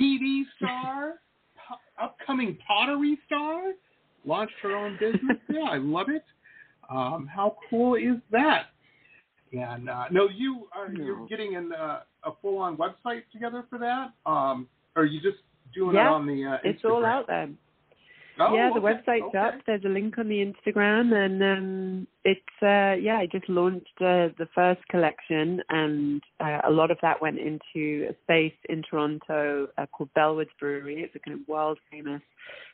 TV 0.00 0.42
star, 0.56 1.14
po- 1.68 2.04
upcoming 2.04 2.58
pottery 2.66 3.18
star, 3.26 3.72
launched 4.24 4.54
her 4.62 4.76
own 4.76 4.96
business. 4.98 5.38
yeah, 5.48 5.62
I 5.70 5.76
love 5.78 6.08
it. 6.08 6.24
Um, 6.90 7.28
how 7.32 7.56
cool 7.70 7.94
is 7.94 8.20
that? 8.32 8.66
And 9.52 9.88
uh, 9.88 10.06
no, 10.10 10.28
you 10.28 10.68
are 10.74 10.92
you're 10.92 11.26
getting 11.28 11.54
an, 11.56 11.72
uh, 11.72 12.00
a 12.24 12.30
full 12.42 12.58
on 12.58 12.76
website 12.76 13.22
together 13.32 13.64
for 13.70 13.78
that. 13.78 14.12
Um, 14.26 14.68
or 14.96 15.02
are 15.02 15.06
you 15.06 15.20
just 15.20 15.38
doing 15.74 15.96
it 15.96 16.00
on 16.00 16.26
the 16.26 16.44
uh, 16.44 16.58
It's 16.64 16.84
all 16.84 17.04
out 17.04 17.26
there. 17.26 17.48
Oh, 18.40 18.54
yeah, 18.54 18.70
the 18.72 18.78
okay, 18.78 18.94
website's 18.94 19.28
okay. 19.28 19.38
up. 19.38 19.54
There's 19.66 19.84
a 19.84 19.88
link 19.88 20.16
on 20.16 20.28
the 20.28 20.36
Instagram, 20.36 21.12
and 21.12 21.42
um, 21.42 22.06
it's 22.24 22.40
uh, 22.62 22.94
yeah. 23.00 23.18
I 23.18 23.26
just 23.30 23.48
launched 23.48 23.86
uh, 24.00 24.30
the 24.38 24.46
first 24.54 24.80
collection, 24.88 25.60
and 25.70 26.22
uh, 26.38 26.60
a 26.64 26.70
lot 26.70 26.92
of 26.92 26.98
that 27.02 27.20
went 27.20 27.38
into 27.38 28.08
a 28.08 28.14
space 28.22 28.54
in 28.68 28.84
Toronto 28.88 29.66
uh, 29.76 29.86
called 29.86 30.10
Bellwoods 30.16 30.50
Brewery. 30.60 31.02
It's 31.02 31.16
a 31.16 31.18
kind 31.18 31.40
of 31.40 31.48
world 31.48 31.78
famous 31.90 32.22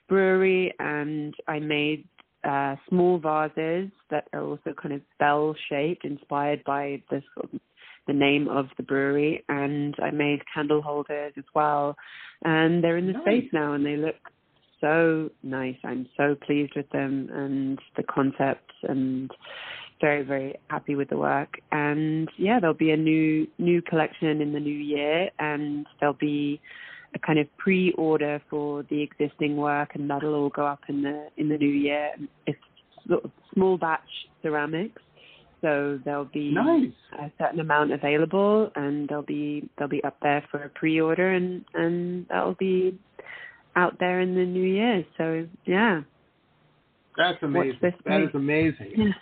brewery, 0.07 0.74
and 0.80 1.34
I 1.49 1.61
made 1.61 2.07
uh, 2.45 2.76
small 2.90 3.18
vases 3.18 3.90
that 4.11 4.28
are 4.34 4.42
also 4.42 4.74
kind 4.80 4.95
of 4.95 5.01
bell 5.18 5.55
shaped, 5.70 6.05
inspired 6.05 6.62
by 6.64 7.03
this 7.11 7.22
sort 7.34 7.55
of 7.55 7.61
the 8.07 8.12
name 8.12 8.48
of 8.48 8.66
the 8.76 8.82
brewery, 8.82 9.44
and 9.48 9.94
I 10.02 10.11
made 10.11 10.40
candle 10.52 10.82
holders 10.82 11.32
as 11.36 11.44
well, 11.55 11.96
and 12.44 12.82
they're 12.82 12.96
in 12.96 13.07
the 13.07 13.14
Nice. 13.14 13.22
space 13.22 13.52
now, 13.52 13.72
and 13.72 13.84
they 13.84 13.96
look 13.96 14.16
so 14.80 15.30
nice. 15.42 15.76
I'm 15.82 16.07
so 16.16 16.34
pleased 16.34 16.72
with 16.76 16.88
them 16.90 17.30
and 17.32 17.78
the 17.96 18.02
concept 18.02 18.70
and 18.82 19.30
very, 20.00 20.22
very 20.22 20.55
happy 20.68 20.94
with 20.94 21.09
the 21.09 21.16
work. 21.16 21.55
And 21.72 22.28
yeah, 22.36 22.61
there'll 22.61 22.74
be 22.74 22.90
a 22.90 22.96
new 22.96 23.46
new 23.59 23.80
collection 23.80 24.42
in 24.42 24.52
the 24.52 24.61
new 24.61 24.78
year 24.78 25.30
and 25.38 25.86
there'll 25.98 26.14
be 26.14 26.61
a 27.14 27.18
kind 27.18 27.38
of 27.38 27.46
pre 27.57 27.92
order 27.92 28.42
for 28.50 28.82
the 28.90 29.00
existing 29.02 29.57
work 29.57 29.90
and 29.94 30.11
that'll 30.11 30.34
all 30.34 30.50
go 30.50 30.66
up 30.66 30.80
in 30.88 31.02
the 31.02 31.28
in 31.38 31.48
the 31.48 31.57
new 31.57 31.74
year. 31.88 32.11
It's 32.46 32.59
sort 33.09 33.24
of 33.24 33.30
small 33.55 33.78
batch 33.78 34.11
ceramics. 34.42 35.00
So 35.64 35.98
there'll 36.04 36.26
be 36.26 36.52
Nice. 36.52 36.92
a 37.18 37.32
certain 37.38 37.58
amount 37.58 37.90
available 37.90 38.70
and 38.76 39.08
they'll 39.08 39.22
be 39.22 39.66
they'll 39.78 39.88
be 39.88 40.04
up 40.04 40.18
there 40.20 40.44
for 40.50 40.62
a 40.62 40.68
pre 40.68 41.00
order 41.00 41.32
and, 41.32 41.64
and 41.72 42.26
that'll 42.28 42.56
be 42.56 42.98
out 43.74 43.98
there 43.98 44.20
in 44.20 44.34
the 44.34 44.44
new 44.44 44.62
year. 44.62 45.02
So 45.16 45.48
yeah. 45.64 46.02
That's 47.16 47.42
amazing. 47.42 47.78
That 48.04 48.20
is 48.20 48.28
amazing. 48.34 48.92
Yeah. 48.94 49.12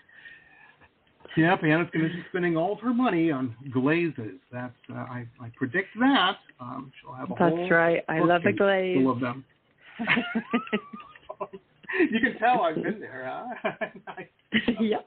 Yep, 1.36 1.62
Anna's 1.62 1.88
going 1.94 2.08
to 2.08 2.14
be 2.14 2.24
spending 2.28 2.56
all 2.56 2.72
of 2.72 2.80
her 2.80 2.92
money 2.92 3.30
on 3.30 3.54
glazes. 3.72 4.40
That's 4.50 4.74
uh, 4.90 4.96
I, 4.96 5.28
I 5.40 5.52
predict 5.56 5.90
that. 6.00 6.38
Um, 6.60 6.92
she'll 7.00 7.14
have 7.14 7.30
a 7.30 7.34
whole 7.34 7.56
That's 7.56 7.70
right. 7.70 8.02
I 8.08 8.18
love 8.18 8.44
a 8.44 8.52
glaze. 8.52 8.96
full 8.96 9.12
of 9.12 9.20
them. 9.20 9.44
you 12.10 12.20
can 12.20 12.38
tell 12.38 12.62
I've 12.62 12.82
been 12.82 13.00
there, 13.00 13.24
huh? 13.24 13.70
I, 14.08 14.28
yeah. 14.80 14.98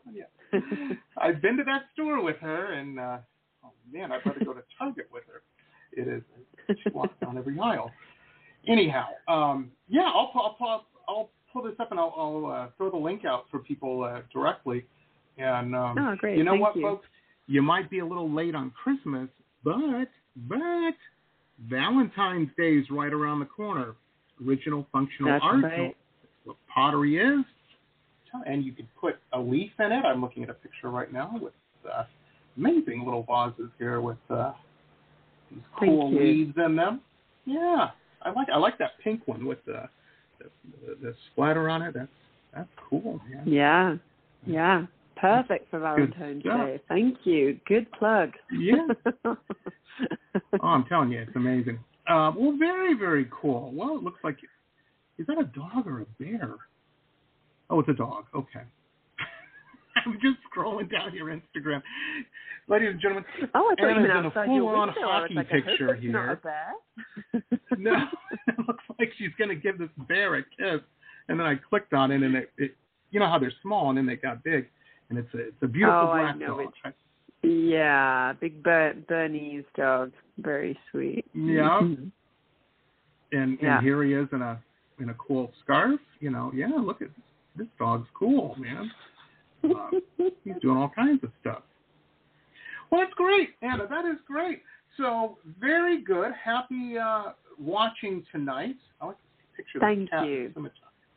I've 1.17 1.41
been 1.41 1.57
to 1.57 1.63
that 1.65 1.83
store 1.93 2.23
with 2.23 2.37
her, 2.37 2.73
and 2.73 2.99
uh, 2.99 3.17
oh 3.63 3.71
man, 3.91 4.11
I'd 4.11 4.25
rather 4.25 4.43
go 4.43 4.53
to 4.53 4.63
Target 4.77 5.07
with 5.11 5.23
her. 5.27 5.41
It 5.91 6.07
is 6.07 6.21
she 6.83 6.89
walks 6.89 7.13
down 7.21 7.37
every 7.37 7.57
aisle. 7.59 7.91
Anyhow, 8.67 9.05
um, 9.27 9.71
yeah, 9.87 10.03
I'll 10.03 10.31
I'll 10.35 10.55
pull, 10.57 10.85
I'll 11.07 11.29
pull 11.53 11.63
this 11.63 11.75
up 11.79 11.91
and 11.91 11.99
I'll, 11.99 12.13
I'll 12.17 12.45
uh, 12.51 12.67
throw 12.77 12.89
the 12.89 12.97
link 12.97 13.23
out 13.25 13.45
for 13.51 13.59
people 13.59 14.03
uh, 14.03 14.21
directly. 14.33 14.85
And 15.37 15.75
um, 15.75 15.97
Oh, 15.97 16.15
great. 16.17 16.37
you 16.37 16.43
know 16.43 16.51
Thank 16.51 16.61
what, 16.61 16.75
you. 16.75 16.81
folks? 16.81 17.07
You 17.47 17.61
might 17.61 17.89
be 17.89 17.99
a 17.99 18.05
little 18.05 18.29
late 18.31 18.55
on 18.55 18.71
Christmas, 18.71 19.29
but 19.63 20.07
but 20.47 20.95
Valentine's 21.69 22.49
Day 22.57 22.73
is 22.73 22.85
right 22.89 23.13
around 23.13 23.39
the 23.39 23.45
corner. 23.45 23.95
Original 24.45 24.87
functional 24.91 25.31
That's 25.31 25.43
art. 25.45 25.63
right. 25.63 25.95
What 26.43 26.57
pottery 26.73 27.17
is. 27.17 27.45
And 28.45 28.63
you 28.63 28.73
could 28.73 28.87
put 28.99 29.15
a 29.33 29.39
leaf 29.39 29.71
in 29.79 29.91
it. 29.91 30.05
I'm 30.05 30.21
looking 30.21 30.43
at 30.43 30.49
a 30.49 30.53
picture 30.53 30.89
right 30.89 31.11
now 31.11 31.31
with 31.41 31.53
uh, 31.91 32.03
amazing 32.57 33.03
little 33.03 33.23
vases 33.23 33.71
here 33.77 34.01
with 34.01 34.17
uh, 34.29 34.51
these 35.51 35.61
cool 35.79 36.13
leaves 36.13 36.53
in 36.57 36.75
them. 36.75 37.01
Yeah, 37.45 37.89
I 38.21 38.31
like 38.31 38.47
I 38.53 38.57
like 38.57 38.77
that 38.79 38.91
pink 39.03 39.27
one 39.27 39.45
with 39.45 39.63
the 39.65 39.83
the, 40.39 40.45
the, 40.85 40.95
the 41.01 41.15
splatter 41.31 41.69
on 41.69 41.81
it. 41.81 41.93
That's 41.93 42.07
that's 42.53 42.69
cool, 42.89 43.19
man. 43.29 43.43
Yeah. 43.45 43.95
Yeah. 44.45 44.85
Perfect 45.15 45.69
for 45.71 45.79
Valentine's. 45.79 46.43
Day. 46.43 46.81
Thank 46.87 47.19
you. 47.23 47.59
Good 47.67 47.91
plug. 47.93 48.31
Yeah. 48.51 48.87
Oh, 50.61 50.67
I'm 50.67 50.83
telling 50.85 51.09
you, 51.11 51.21
it's 51.21 51.35
amazing. 51.37 51.79
Uh, 52.05 52.29
well, 52.35 52.53
very 52.59 52.95
very 52.95 53.29
cool. 53.31 53.71
Well, 53.73 53.95
it 53.95 54.03
looks 54.03 54.19
like 54.25 54.37
is 55.17 55.25
that 55.27 55.37
a 55.39 55.45
dog 55.45 55.87
or 55.87 56.01
a 56.01 56.05
bear? 56.19 56.55
Oh, 57.69 57.79
it's 57.79 57.89
a 57.89 57.93
dog. 57.93 58.25
Okay. 58.35 58.61
I'm 60.05 60.13
just 60.21 60.37
scrolling 60.55 60.91
down 60.91 61.13
your 61.15 61.27
Instagram, 61.27 61.81
ladies 62.67 62.89
and 62.91 63.01
gentlemen. 63.01 63.25
oh, 63.55 63.71
I 63.71 63.75
thought 63.75 63.79
you 63.81 63.87
Anna's 63.87 64.07
meant 64.07 64.19
in 64.19 64.25
a 64.25 64.27
outside 64.27 64.45
your 64.51 64.59
full-on 64.61 64.87
window. 64.89 65.01
Hockey 65.03 65.33
like, 65.35 65.49
picture 65.49 65.93
it's 65.93 66.03
not 66.05 66.29
a 66.33 66.39
here. 67.31 67.41
No, 67.77 67.93
it 68.47 68.55
looks 68.67 68.83
like 68.99 69.09
she's 69.17 69.31
gonna 69.39 69.55
give 69.55 69.77
this 69.79 69.89
bear 70.07 70.35
a 70.35 70.43
kiss, 70.43 70.81
and 71.27 71.39
then 71.39 71.47
I 71.47 71.55
clicked 71.55 71.93
on 71.93 72.11
it, 72.11 72.21
and 72.21 72.35
it, 72.35 72.51
it 72.57 72.75
you 73.11 73.19
know 73.19 73.27
how 73.27 73.39
they're 73.39 73.53
small, 73.61 73.89
and 73.89 73.97
then 73.97 74.05
they 74.05 74.15
got 74.17 74.43
big, 74.43 74.67
and 75.09 75.17
it's 75.17 75.33
a 75.33 75.39
it's 75.39 75.57
a 75.63 75.67
beautiful 75.67 75.99
Oh, 76.09 76.11
I 76.11 76.21
black 76.23 76.37
know 76.37 76.57
dog. 76.57 76.67
which- 76.83 76.93
Yeah, 77.51 78.33
big 78.39 78.61
Ber- 78.63 78.95
Bernese 79.07 79.65
dog. 79.77 80.11
Very 80.37 80.77
sweet. 80.91 81.25
Yeah. 81.33 81.79
And 81.79 82.11
Yeah. 83.31 83.77
and 83.77 83.83
here 83.83 84.03
he 84.03 84.13
is 84.13 84.27
in 84.33 84.41
a 84.41 84.61
in 84.99 85.09
a 85.09 85.13
cool 85.15 85.51
scarf. 85.63 85.99
You 86.19 86.29
know, 86.31 86.51
yeah, 86.53 86.67
look 86.67 87.01
at 87.01 87.09
this 87.57 87.67
dog's 87.79 88.07
cool, 88.17 88.55
man. 88.57 88.91
Um, 89.63 90.01
he's 90.43 90.53
doing 90.61 90.77
all 90.77 90.91
kinds 90.95 91.23
of 91.23 91.31
stuff. 91.41 91.63
Well, 92.91 93.01
that's 93.01 93.13
great, 93.15 93.49
Anna. 93.61 93.87
That 93.89 94.05
is 94.05 94.17
great. 94.27 94.61
So 94.97 95.37
very 95.59 96.01
good. 96.01 96.31
Happy 96.41 96.97
uh, 96.97 97.31
watching 97.59 98.23
tonight. 98.31 98.75
I 99.01 99.07
like 99.07 99.17
this 99.17 99.65
picture. 99.65 99.79
Thank 99.79 100.09
you. 100.25 100.53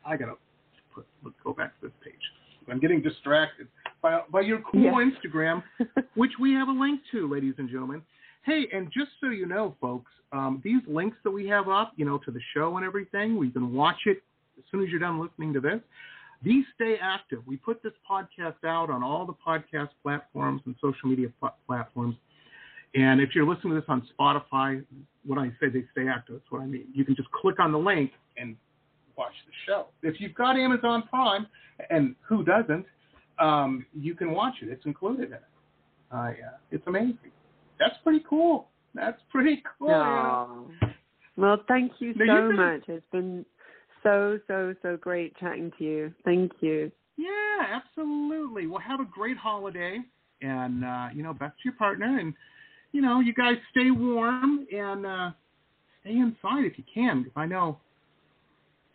I 0.05 0.17
gotta 0.17 0.35
put, 0.93 1.05
let's 1.23 1.35
go 1.43 1.53
back 1.53 1.79
to 1.79 1.87
this 1.87 1.95
page. 2.03 2.13
I'm 2.69 2.79
getting 2.79 3.01
distracted 3.01 3.67
by 4.01 4.21
by 4.31 4.41
your 4.41 4.61
cool 4.61 4.81
Yeah. 4.81 4.91
Instagram, 4.93 5.63
which 6.15 6.31
we 6.39 6.53
have 6.53 6.67
a 6.67 6.71
link 6.71 7.01
to, 7.11 7.29
ladies 7.29 7.55
and 7.57 7.69
gentlemen. 7.69 8.01
Hey, 8.43 8.67
and 8.73 8.91
just 8.91 9.11
so 9.21 9.29
you 9.29 9.45
know, 9.45 9.75
folks, 9.81 10.11
um, 10.31 10.61
these 10.63 10.81
links 10.87 11.17
that 11.23 11.31
we 11.31 11.47
have 11.47 11.67
up, 11.69 11.93
you 11.97 12.05
know, 12.05 12.17
to 12.19 12.31
the 12.31 12.39
show 12.53 12.77
and 12.77 12.85
everything, 12.85 13.37
we 13.37 13.49
can 13.49 13.73
watch 13.73 13.99
it 14.05 14.23
as 14.57 14.63
soon 14.71 14.83
as 14.83 14.89
you're 14.89 14.99
done 14.99 15.19
listening 15.19 15.53
to 15.53 15.59
this. 15.59 15.79
These 16.41 16.65
stay 16.75 16.95
active. 17.01 17.39
We 17.45 17.57
put 17.57 17.83
this 17.83 17.93
podcast 18.09 18.63
out 18.65 18.89
on 18.89 19.03
all 19.03 19.25
the 19.25 19.33
podcast 19.33 19.89
platforms 20.01 20.61
and 20.65 20.75
social 20.81 21.09
media 21.09 21.27
pl- 21.39 21.55
platforms. 21.67 22.15
And 22.95 23.21
if 23.21 23.35
you're 23.35 23.45
listening 23.45 23.73
to 23.73 23.81
this 23.81 23.89
on 23.89 24.07
Spotify, 24.17 24.83
when 25.25 25.37
I 25.37 25.49
say 25.59 25.69
they 25.69 25.83
stay 25.91 26.07
active, 26.07 26.35
that's 26.35 26.51
what 26.51 26.61
I 26.61 26.65
mean. 26.65 26.87
You 26.93 27.05
can 27.05 27.15
just 27.15 27.29
click 27.31 27.59
on 27.59 27.71
the 27.71 27.77
link 27.77 28.11
and 28.37 28.55
watch 29.17 29.33
the 29.45 29.53
show. 29.67 29.87
If 30.01 30.19
you've 30.19 30.33
got 30.33 30.57
Amazon 30.57 31.03
Prime, 31.09 31.45
and 31.89 32.15
who 32.27 32.43
doesn't, 32.43 32.85
um, 33.39 33.85
you 33.93 34.15
can 34.15 34.31
watch 34.31 34.55
it. 34.61 34.69
It's 34.69 34.85
included 34.85 35.27
in 35.27 35.33
it. 35.33 35.43
Uh, 36.11 36.31
yeah, 36.37 36.57
it's 36.71 36.85
amazing. 36.87 37.31
That's 37.79 37.95
pretty 38.03 38.23
cool. 38.27 38.67
That's 38.93 39.19
pretty 39.31 39.63
cool. 39.77 40.67
Well, 41.37 41.63
thank 41.67 41.93
you 41.99 42.13
Now, 42.15 42.49
so 42.49 42.55
much. 42.55 42.81
It's 42.87 43.05
been 43.11 43.45
so, 44.03 44.39
so, 44.47 44.73
so 44.81 44.97
great 44.97 45.37
chatting 45.37 45.71
to 45.77 45.83
you. 45.83 46.13
Thank 46.25 46.51
you. 46.61 46.91
Yeah, 47.17 47.81
absolutely. 47.81 48.67
Well, 48.67 48.79
have 48.79 48.99
a 48.99 49.05
great 49.05 49.37
holiday, 49.37 49.99
and 50.41 50.85
uh, 50.85 51.09
you 51.13 51.23
know, 51.23 51.33
best 51.33 51.57
to 51.57 51.65
your 51.65 51.73
partner, 51.73 52.19
and 52.19 52.33
you 52.91 53.01
know, 53.01 53.19
you 53.19 53.33
guys 53.33 53.55
stay 53.71 53.91
warm 53.91 54.65
and 54.73 55.05
uh, 55.05 55.31
stay 56.01 56.11
inside 56.11 56.65
if 56.65 56.77
you 56.77 56.83
can. 56.93 57.23
Because 57.23 57.33
I 57.35 57.45
know 57.45 57.79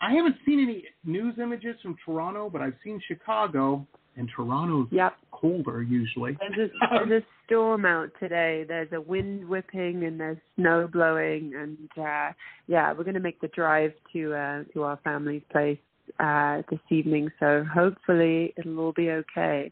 I 0.00 0.12
haven't 0.12 0.36
seen 0.46 0.60
any 0.60 0.84
news 1.04 1.34
images 1.38 1.76
from 1.82 1.96
Toronto, 2.04 2.50
but 2.50 2.60
I've 2.60 2.76
seen 2.82 3.00
Chicago, 3.06 3.86
and 4.16 4.28
Toronto's 4.34 4.88
Yep. 4.90 5.14
colder 5.32 5.82
usually. 5.82 6.36
There's 6.40 6.70
a, 6.70 7.04
there's 7.08 7.22
a 7.22 7.26
storm 7.46 7.84
out 7.84 8.10
today. 8.20 8.64
There's 8.66 8.92
a 8.92 9.00
wind 9.00 9.48
whipping 9.48 10.04
and 10.04 10.18
there's 10.18 10.38
snow 10.56 10.88
blowing 10.90 11.52
and 11.54 11.88
uh 11.98 12.32
yeah, 12.66 12.92
we're 12.92 13.04
gonna 13.04 13.20
make 13.20 13.40
the 13.40 13.48
drive 13.48 13.92
to 14.12 14.34
uh 14.34 14.64
to 14.72 14.82
our 14.84 14.98
family's 15.04 15.42
place 15.50 15.78
uh 16.20 16.62
this 16.70 16.80
evening, 16.90 17.30
so 17.40 17.64
hopefully 17.72 18.54
it'll 18.56 18.78
all 18.80 18.92
be 18.92 19.10
okay. 19.10 19.70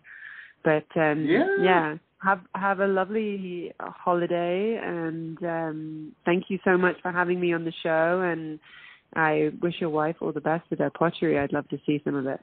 But 0.65 0.87
um 0.97 1.25
Yeah. 1.25 1.47
yeah. 1.63 1.95
Have 2.23 2.41
have 2.55 2.81
a 2.81 2.87
lovely 2.87 3.73
holiday 3.81 4.79
and 4.83 5.39
um 5.45 6.13
thank 6.25 6.45
you 6.49 6.59
so 6.65 6.77
much 6.77 6.97
for 7.03 7.11
having 7.11 7.41
me 7.41 7.53
on 7.53 7.65
the 7.65 7.73
show 7.83 8.21
and 8.23 8.59
I 9.15 9.51
wish 9.61 9.75
your 9.81 9.91
wife 9.91 10.17
all 10.21 10.33
the 10.33 10.41
best 10.41 10.69
with 10.71 10.79
her 10.79 10.91
pottery. 10.91 11.39
I'd 11.39 11.53
love 11.53 11.69
to 11.69 11.79
see 11.85 12.01
some 12.05 12.15
of 12.15 12.27
it. 12.27 12.41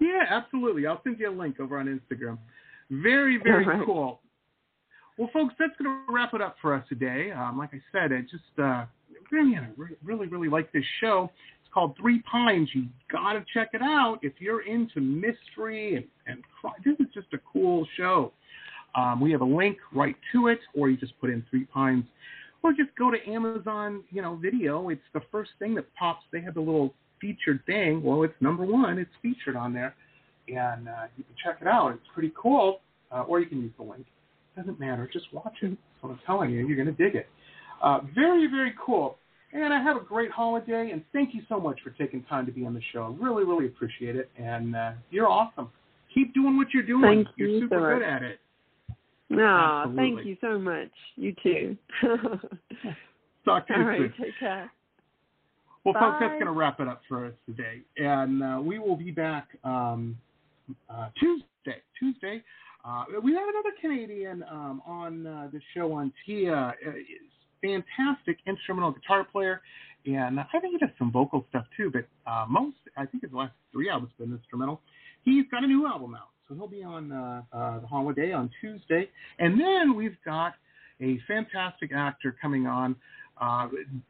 Yeah, 0.00 0.24
absolutely. 0.28 0.86
I'll 0.86 1.00
send 1.04 1.20
you 1.20 1.30
a 1.30 1.36
link 1.36 1.60
over 1.60 1.78
on 1.78 1.86
Instagram. 1.86 2.38
Very, 2.90 3.38
very 3.42 3.66
right. 3.66 3.84
cool. 3.84 4.20
Well, 5.18 5.30
folks, 5.32 5.54
that's 5.58 5.72
going 5.78 6.04
to 6.06 6.12
wrap 6.12 6.32
it 6.34 6.40
up 6.40 6.56
for 6.62 6.74
us 6.74 6.84
today. 6.88 7.30
Um, 7.30 7.58
like 7.58 7.70
I 7.74 7.80
said, 7.92 8.12
I 8.12 8.22
just 8.22 8.58
uh, 8.58 8.86
really, 9.30 9.58
really, 10.02 10.26
really 10.26 10.48
like 10.48 10.72
this 10.72 10.84
show. 11.00 11.30
It's 11.62 11.72
called 11.72 11.94
Three 12.00 12.22
Pines. 12.22 12.70
You 12.72 12.86
got 13.12 13.34
to 13.34 13.44
check 13.52 13.70
it 13.74 13.82
out 13.82 14.18
if 14.22 14.32
you're 14.38 14.66
into 14.66 15.00
mystery 15.00 15.96
and, 15.96 16.04
and. 16.26 16.42
This 16.84 16.94
is 16.98 17.12
just 17.12 17.28
a 17.34 17.38
cool 17.52 17.86
show. 17.96 18.32
Um, 18.94 19.20
we 19.20 19.30
have 19.32 19.40
a 19.40 19.44
link 19.46 19.76
right 19.94 20.16
to 20.32 20.48
it, 20.48 20.58
or 20.74 20.88
you 20.90 20.96
just 20.96 21.18
put 21.20 21.30
in 21.30 21.44
Three 21.50 21.64
Pines, 21.64 22.04
or 22.62 22.72
just 22.72 22.90
go 22.98 23.10
to 23.10 23.18
Amazon, 23.30 24.02
you 24.10 24.20
know, 24.22 24.36
video. 24.36 24.88
It's 24.88 25.00
the 25.14 25.22
first 25.30 25.50
thing 25.58 25.74
that 25.76 25.84
pops. 25.94 26.24
They 26.32 26.40
have 26.40 26.54
the 26.54 26.60
little 26.60 26.94
featured 27.20 27.64
thing. 27.66 28.02
Well, 28.02 28.22
it's 28.22 28.34
number 28.40 28.64
one. 28.64 28.98
It's 28.98 29.10
featured 29.22 29.56
on 29.56 29.72
there, 29.72 29.94
and 30.48 30.88
uh, 30.88 31.04
you 31.16 31.24
can 31.24 31.34
check 31.44 31.58
it 31.60 31.66
out. 31.66 31.92
It's 31.92 32.06
pretty 32.14 32.32
cool. 32.40 32.80
Uh, 33.12 33.22
or 33.22 33.40
you 33.40 33.46
can 33.46 33.60
use 33.60 33.72
the 33.76 33.82
link. 33.82 34.06
Doesn't 34.56 34.78
matter. 34.78 35.08
Just 35.12 35.26
watch 35.32 35.54
it. 35.62 35.76
So 36.00 36.08
I'm 36.08 36.20
telling 36.24 36.50
you, 36.50 36.66
you're 36.66 36.76
going 36.76 36.94
to 36.94 37.04
dig 37.04 37.16
it. 37.16 37.26
Uh, 37.82 38.00
very, 38.14 38.46
very 38.46 38.72
cool. 38.84 39.16
And 39.52 39.74
I 39.74 39.82
have 39.82 39.96
a 39.96 40.04
great 40.04 40.30
holiday, 40.30 40.90
and 40.92 41.02
thank 41.12 41.34
you 41.34 41.42
so 41.48 41.58
much 41.58 41.80
for 41.82 41.90
taking 41.90 42.22
time 42.24 42.46
to 42.46 42.52
be 42.52 42.64
on 42.64 42.72
the 42.72 42.80
show. 42.92 43.16
Really, 43.20 43.44
really 43.44 43.66
appreciate 43.66 44.14
it. 44.14 44.30
And 44.38 44.76
uh, 44.76 44.92
you're 45.10 45.28
awesome. 45.28 45.70
Keep 46.14 46.34
doing 46.34 46.56
what 46.56 46.68
you're 46.72 46.84
doing. 46.84 47.24
Thank 47.24 47.28
you're 47.36 47.48
you 47.48 47.60
super 47.62 47.76
so 47.76 47.98
good 47.98 48.06
much. 48.06 48.12
at 48.14 48.22
it. 48.22 48.40
No, 49.28 49.92
thank 49.96 50.24
you 50.24 50.36
so 50.40 50.58
much. 50.58 50.90
You 51.16 51.34
too. 51.42 51.76
Talk 53.44 53.66
to 53.68 53.74
you 53.74 53.80
All 53.80 53.86
right, 53.86 54.00
soon. 54.00 54.14
take 54.20 54.38
care. 54.38 54.70
Well, 55.84 55.94
folks, 55.94 56.18
that's 56.20 56.34
going 56.34 56.46
to 56.46 56.52
wrap 56.52 56.78
it 56.80 56.88
up 56.88 57.00
for 57.08 57.26
us 57.26 57.32
today. 57.46 57.80
And 57.96 58.42
uh, 58.42 58.60
we 58.62 58.78
will 58.78 58.96
be 58.96 59.10
back 59.10 59.48
um, 59.64 60.16
uh, 60.90 61.08
Tuesday. 61.18 61.80
Tuesday. 61.98 62.42
Uh, 62.84 63.04
we 63.22 63.32
have 63.32 63.48
another 63.48 63.74
Canadian 63.80 64.44
um, 64.50 64.82
on 64.86 65.26
uh, 65.26 65.48
the 65.52 65.60
show 65.74 65.92
on 65.92 66.12
Tia. 66.24 66.54
Uh, 66.54 66.90
fantastic 67.62 68.38
instrumental 68.46 68.92
guitar 68.92 69.24
player. 69.24 69.60
And 70.06 70.40
I 70.40 70.44
think 70.60 70.72
he 70.72 70.78
does 70.78 70.94
some 70.98 71.12
vocal 71.12 71.44
stuff 71.50 71.66
too, 71.76 71.90
but 71.90 72.06
uh, 72.30 72.46
most, 72.48 72.76
I 72.96 73.06
think 73.06 73.22
his 73.22 73.32
last 73.32 73.52
three 73.72 73.90
albums 73.90 74.12
have 74.18 74.26
been 74.28 74.36
instrumental. 74.36 74.80
He's 75.24 75.44
got 75.50 75.62
a 75.64 75.66
new 75.66 75.86
album 75.86 76.14
out. 76.14 76.28
So 76.48 76.54
he'll 76.54 76.68
be 76.68 76.82
on 76.82 77.12
uh, 77.12 77.42
uh, 77.52 77.80
the 77.80 77.86
holiday 77.86 78.32
on 78.32 78.50
Tuesday. 78.60 79.08
And 79.38 79.60
then 79.60 79.94
we've 79.94 80.16
got 80.24 80.54
a 81.00 81.18
fantastic 81.28 81.92
actor 81.94 82.34
coming 82.40 82.66
on. 82.66 82.96
Uh, 83.40 83.68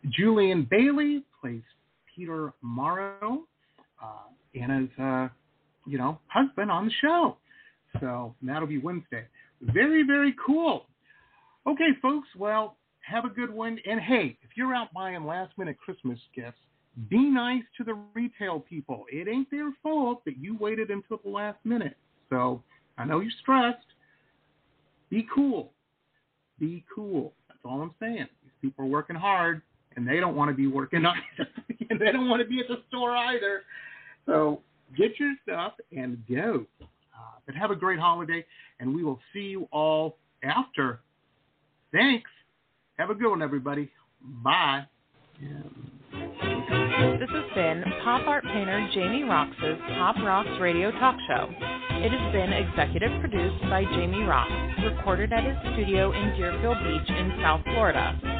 Julian 0.09 0.67
Bailey 0.69 1.25
plays 1.41 1.63
Peter 2.15 2.53
Morrow, 2.63 3.45
uh, 4.03 4.61
Anna's, 4.61 4.89
uh, 5.01 5.29
you 5.87 5.99
know, 5.99 6.19
husband 6.27 6.71
on 6.71 6.87
the 6.87 6.93
show. 7.01 7.37
So 8.01 8.35
that'll 8.43 8.69
be 8.69 8.79
Wednesday. 8.79 9.25
Very, 9.63 10.03
very 10.03 10.35
cool. 10.45 10.87
Okay, 11.67 11.91
folks. 12.01 12.29
Well, 12.37 12.77
have 13.01 13.25
a 13.25 13.29
good 13.29 13.51
one. 13.51 13.79
And 13.87 14.01
hey, 14.01 14.37
if 14.43 14.51
you're 14.57 14.75
out 14.75 14.93
buying 14.93 15.25
last 15.25 15.57
minute 15.59 15.77
Christmas 15.79 16.19
gifts, 16.35 16.59
be 17.09 17.19
nice 17.19 17.63
to 17.77 17.85
the 17.85 17.95
retail 18.15 18.61
people. 18.61 19.05
It 19.13 19.29
ain't 19.29 19.51
their 19.51 19.73
fault 19.83 20.25
that 20.25 20.39
you 20.39 20.57
waited 20.59 20.91
until 20.91 21.21
the 21.23 21.31
last 21.31 21.59
minute. 21.65 21.97
So 22.29 22.63
I 22.99 23.05
know 23.05 23.21
you're 23.21 23.31
stressed. 23.41 23.79
Be 25.09 25.27
cool. 25.35 25.73
Be 26.59 26.85
cool. 26.95 27.33
That's 27.49 27.61
all 27.65 27.81
I'm 27.81 27.95
saying. 28.01 28.29
People 28.61 28.85
are 28.85 28.89
working 28.89 29.17
hard, 29.17 29.63
and 29.97 30.07
they 30.07 30.21
don't 30.21 30.37
want 30.37 30.51
to 30.51 30.55
be 30.55 30.67
working 30.67 31.05
and 31.91 32.01
they 32.01 32.13
don't 32.13 32.29
want 32.29 32.43
to 32.43 32.49
be 32.49 32.61
at 32.61 32.69
the 32.69 32.83
store 32.89 33.17
either. 33.17 33.63
So 34.27 34.61
get 34.97 35.19
your 35.19 35.35
stuff 35.43 35.75
and 35.93 36.19
go. 36.29 36.67
Uh, 36.81 37.39
but 37.47 37.55
have 37.55 37.71
a 37.71 37.77
great 37.77 37.99
holiday, 37.99 38.45
and 38.79 38.95
we 38.95 39.03
will 39.05 39.19
see 39.33 39.41
you 39.41 39.69
all 39.73 40.17
after. 40.43 41.01
Thanks. 41.93 42.31
Have 42.99 43.11
a 43.11 43.15
good 43.15 43.31
one, 43.31 43.43
everybody. 43.43 43.91
Bye. 44.23 44.87
This 46.13 47.29
has 47.31 47.55
been 47.55 47.85
pop 48.05 48.27
art 48.27 48.45
painter 48.45 48.89
Jamie 48.95 49.23
Roxx's 49.23 49.79
Pop 49.97 50.17
Rocks 50.25 50.51
Radio 50.61 50.91
Talk 50.93 51.17
Show. 51.27 51.49
It 52.03 52.13
has 52.13 52.33
been 52.33 52.53
executive 52.53 53.21
produced 53.21 53.63
by 53.65 53.85
Jamie 53.85 54.25
Roxx, 54.25 54.97
recorded 54.97 55.33
at 55.33 55.45
his 55.45 55.57
studio 55.73 56.13
in 56.13 56.37
Deerfield 56.37 56.79
Beach 56.85 57.11
in 57.17 57.39
South 57.43 57.63
Florida. 57.65 58.40